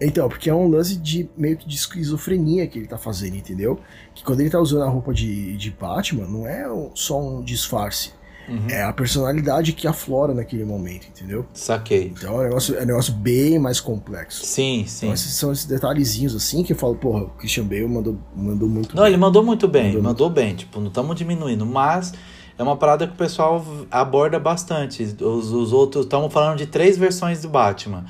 Então, 0.00 0.28
porque 0.28 0.50
é 0.50 0.54
um 0.54 0.66
lance 0.68 0.96
de 0.96 1.30
meio 1.36 1.56
que 1.56 1.68
de 1.68 1.76
esquizofrenia 1.76 2.66
que 2.66 2.78
ele 2.80 2.86
tá 2.88 2.98
fazendo, 2.98 3.36
entendeu? 3.36 3.78
Que 4.12 4.24
quando 4.24 4.40
ele 4.40 4.50
tá 4.50 4.58
usando 4.58 4.82
a 4.82 4.88
roupa 4.88 5.14
de, 5.14 5.56
de 5.56 5.70
Batman, 5.70 6.26
não 6.26 6.46
é 6.46 6.66
só 6.94 7.18
um 7.22 7.40
disfarce. 7.42 8.10
Uhum. 8.48 8.66
É 8.68 8.82
a 8.82 8.92
personalidade 8.92 9.72
que 9.72 9.86
aflora 9.88 10.34
naquele 10.34 10.64
momento, 10.64 11.06
entendeu? 11.08 11.46
Saquei. 11.54 12.12
Então 12.16 12.34
é 12.34 12.40
um 12.40 12.42
negócio, 12.44 12.76
é 12.76 12.82
um 12.82 12.86
negócio 12.86 13.12
bem 13.14 13.58
mais 13.58 13.80
complexo. 13.80 14.44
Sim, 14.44 14.84
sim. 14.86 15.06
Então, 15.06 15.14
esses 15.14 15.32
são 15.34 15.52
esses 15.52 15.64
detalhezinhos 15.64 16.34
assim 16.34 16.62
que 16.62 16.72
eu 16.72 16.76
falo, 16.76 16.94
porra, 16.94 17.24
o 17.24 17.30
Christian 17.30 17.64
Bale 17.64 17.88
mandou, 17.88 18.18
mandou 18.36 18.68
muito 18.68 18.94
Não, 18.94 19.06
ele 19.06 19.16
mandou 19.16 19.42
muito 19.42 19.66
bem, 19.66 19.86
Mandou 19.88 20.02
mandou, 20.02 20.30
bem, 20.30 20.54
tipo, 20.54 20.78
não 20.80 20.88
estamos 20.88 21.16
diminuindo, 21.16 21.64
mas 21.64 22.12
é 22.58 22.62
uma 22.62 22.76
parada 22.76 23.06
que 23.06 23.14
o 23.14 23.16
pessoal 23.16 23.64
aborda 23.90 24.38
bastante. 24.38 25.02
Os, 25.02 25.50
os 25.50 25.72
outros, 25.72 26.04
estamos 26.04 26.32
falando 26.32 26.58
de 26.58 26.66
três 26.66 26.98
versões 26.98 27.40
do 27.42 27.48
Batman. 27.48 28.04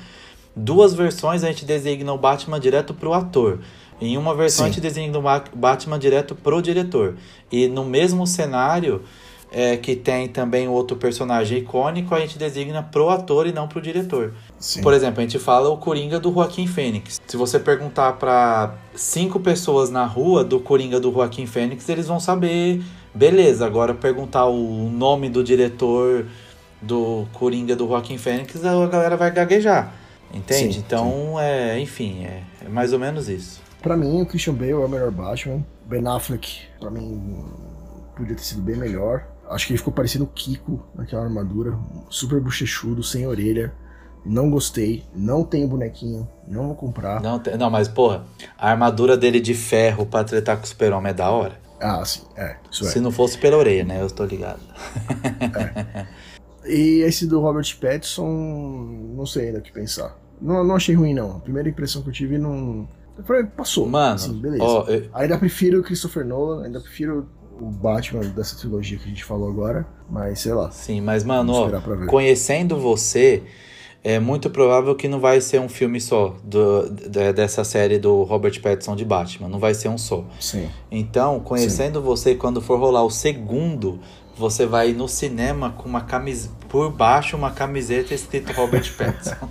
Duas 0.55 0.93
versões 0.93 1.43
a 1.43 1.47
gente 1.47 1.65
designa 1.65 2.13
o 2.13 2.17
Batman 2.17 2.59
direto 2.59 2.93
pro 2.93 3.13
ator. 3.13 3.59
Em 3.99 4.17
uma 4.17 4.35
versão 4.35 4.65
Sim. 4.65 4.69
a 4.69 4.73
gente 4.73 4.81
designa 4.81 5.17
o 5.17 5.21
Ma- 5.21 5.43
Batman 5.53 5.97
direto 5.97 6.35
pro 6.35 6.61
diretor. 6.61 7.15
E 7.51 7.67
no 7.67 7.83
mesmo 7.85 8.27
cenário 8.27 9.01
é, 9.57 9.77
que 9.77 9.95
tem 9.95 10.27
também 10.27 10.67
outro 10.67 10.97
personagem 10.97 11.59
icônico, 11.59 12.13
a 12.13 12.19
gente 12.19 12.37
designa 12.37 12.83
pro 12.83 13.07
ator 13.07 13.47
e 13.47 13.53
não 13.53 13.69
pro 13.69 13.79
diretor. 13.81 14.33
Sim. 14.59 14.81
Por 14.81 14.93
exemplo, 14.93 15.21
a 15.21 15.23
gente 15.23 15.39
fala 15.39 15.69
o 15.69 15.77
Coringa 15.77 16.19
do 16.19 16.29
Joaquim 16.29 16.67
Fênix. 16.67 17.21
Se 17.25 17.37
você 17.37 17.57
perguntar 17.57 18.13
pra 18.17 18.75
cinco 18.93 19.39
pessoas 19.39 19.89
na 19.89 20.05
rua 20.05 20.43
do 20.43 20.59
Coringa 20.59 20.99
do 20.99 21.09
Joaquim 21.09 21.45
Fênix, 21.45 21.87
eles 21.87 22.05
vão 22.05 22.19
saber, 22.19 22.83
beleza. 23.13 23.65
Agora 23.65 23.93
perguntar 23.93 24.45
o 24.45 24.89
nome 24.89 25.29
do 25.29 25.41
diretor 25.41 26.25
do 26.81 27.25
Coringa 27.31 27.77
do 27.77 27.87
Joaquim 27.87 28.17
Fênix, 28.17 28.57
a 28.65 28.87
galera 28.87 29.15
vai 29.15 29.31
gaguejar. 29.31 29.93
Entende? 30.33 30.73
Sim, 30.73 30.83
então, 30.85 31.39
é, 31.39 31.79
enfim, 31.79 32.25
é, 32.25 32.43
é 32.65 32.67
mais 32.67 32.91
ou 32.91 32.99
menos 32.99 33.29
isso. 33.29 33.61
Pra 33.81 33.95
mim, 33.95 34.21
o 34.21 34.25
Christian 34.25 34.53
Bale 34.53 34.71
é 34.71 34.75
o 34.75 34.89
melhor 34.89 35.11
Batman. 35.11 35.65
Ben 35.85 36.05
Affleck, 36.05 36.63
pra 36.77 36.91
mim, 36.91 37.45
podia 38.17 38.35
ter 38.35 38.43
sido 38.43 38.61
bem 38.61 38.75
melhor. 38.75 39.33
Acho 39.49 39.67
que 39.67 39.73
ele 39.73 39.77
ficou 39.77 39.93
parecendo 39.93 40.23
o 40.25 40.27
Kiko 40.27 40.83
naquela 40.95 41.23
armadura, 41.23 41.77
super 42.09 42.39
bochechudo, 42.41 43.03
sem 43.03 43.27
orelha. 43.27 43.73
Não 44.25 44.49
gostei, 44.49 45.03
não 45.13 45.43
tenho 45.43 45.67
bonequinho, 45.67 46.27
não 46.47 46.65
vou 46.67 46.75
comprar. 46.75 47.21
Não, 47.21 47.39
não, 47.59 47.69
mas 47.69 47.87
porra, 47.87 48.25
a 48.57 48.71
armadura 48.71 49.15
dele 49.15 49.39
de 49.39 49.53
ferro 49.53 50.03
pra 50.05 50.23
tretar 50.23 50.57
com 50.57 50.63
o 50.63 50.67
super-homem 50.67 51.11
é 51.11 51.13
da 51.13 51.29
hora. 51.29 51.59
Ah, 51.79 52.03
sim, 52.03 52.23
é, 52.35 52.57
isso 52.71 52.85
é. 52.87 52.89
Se 52.89 52.99
não 52.99 53.11
fosse 53.11 53.37
pela 53.37 53.57
orelha, 53.57 53.83
né? 53.83 54.01
Eu 54.01 54.09
tô 54.09 54.25
ligado. 54.25 54.59
E 56.67 57.01
esse 57.03 57.27
do 57.27 57.39
Robert 57.39 57.77
Pattinson, 57.79 58.27
não 59.15 59.25
sei 59.25 59.47
ainda 59.47 59.59
o 59.59 59.61
que 59.61 59.71
pensar. 59.71 60.17
Não, 60.41 60.63
não 60.63 60.75
achei 60.75 60.95
ruim, 60.95 61.13
não. 61.13 61.37
A 61.37 61.39
primeira 61.39 61.69
impressão 61.69 62.01
que 62.01 62.09
eu 62.09 62.13
tive 62.13 62.39
não. 62.39 62.87
Eu 63.17 63.23
falei, 63.23 63.43
passou. 63.43 63.87
Mano, 63.87 64.15
assim, 64.15 64.33
beleza. 64.41 64.63
ó, 64.63 64.83
eu- 64.87 65.07
Ainda 65.13 65.37
prefiro 65.37 65.79
o 65.79 65.83
Christopher 65.83 66.25
Nolan, 66.25 66.65
ainda 66.65 66.79
prefiro 66.79 67.29
o 67.59 67.65
Batman 67.69 68.21
dessa 68.21 68.55
trilogia 68.57 68.97
que 68.97 69.05
a 69.05 69.07
gente 69.07 69.23
falou 69.23 69.49
agora, 69.49 69.85
mas 70.09 70.39
sei 70.39 70.53
lá. 70.53 70.71
Sim, 70.71 71.01
mas, 71.01 71.23
mano, 71.23 71.53
conhecendo 72.07 72.77
você, 72.77 73.43
é 74.03 74.19
muito 74.19 74.49
provável 74.49 74.93
que 74.95 75.07
não 75.07 75.19
vai 75.19 75.41
ser 75.41 75.59
um 75.59 75.67
filme 75.69 75.99
só 75.99 76.35
do, 76.43 76.89
de- 76.89 77.33
dessa 77.33 77.63
série 77.63 77.97
do 77.97 78.23
Robert 78.23 78.61
Pattinson 78.61 78.95
de 78.95 79.03
Batman. 79.05 79.47
Não 79.49 79.59
vai 79.59 79.73
ser 79.73 79.89
um 79.89 79.97
só. 79.97 80.23
Sim. 80.39 80.69
Então, 80.91 81.39
conhecendo 81.39 82.01
você, 82.01 82.35
quando 82.35 82.61
for 82.61 82.79
rolar 82.79 83.03
o 83.03 83.09
segundo, 83.09 83.99
você 84.37 84.65
vai 84.65 84.91
no 84.93 85.07
cinema 85.07 85.71
com 85.71 85.87
uma 85.87 86.01
camiseta. 86.01 86.53
Por 86.67 86.91
baixo, 86.91 87.37
uma 87.37 87.51
camiseta 87.51 88.13
escrito 88.13 88.51
Robert 88.51 88.91
Pattinson. 88.97 89.49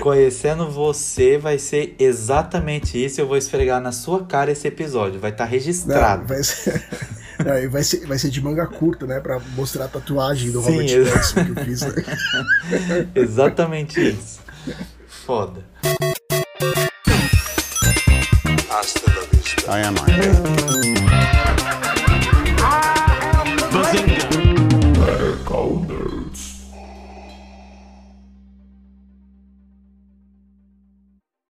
Conhecendo 0.00 0.70
você, 0.70 1.36
vai 1.36 1.58
ser 1.58 1.94
exatamente 1.98 3.02
isso. 3.04 3.20
Eu 3.20 3.26
vou 3.26 3.36
esfregar 3.36 3.80
na 3.80 3.92
sua 3.92 4.24
cara 4.24 4.50
esse 4.52 4.66
episódio. 4.68 5.20
Vai 5.20 5.30
estar 5.32 5.44
registrado. 5.44 6.22
Não, 6.22 6.28
vai, 6.28 6.42
ser... 6.42 6.82
Não, 7.44 7.70
vai, 7.70 7.82
ser, 7.82 8.06
vai 8.06 8.18
ser 8.18 8.30
de 8.30 8.40
manga 8.40 8.66
curta, 8.66 9.06
né? 9.06 9.20
Pra 9.20 9.38
mostrar 9.54 9.84
a 9.84 9.88
tatuagem 9.88 10.50
do 10.50 10.62
Sim, 10.62 10.70
Robert 10.70 10.90
exa- 10.90 11.12
Pattinson 11.12 11.44
que 11.44 11.60
eu 11.60 11.64
fiz. 11.64 11.80
né? 11.82 12.04
Exatamente 13.14 14.00
isso. 14.10 14.40
Foda. 15.26 15.62
I 19.68 19.82
am 19.82 19.94
Iron 19.96 20.40
Man. 20.42 20.97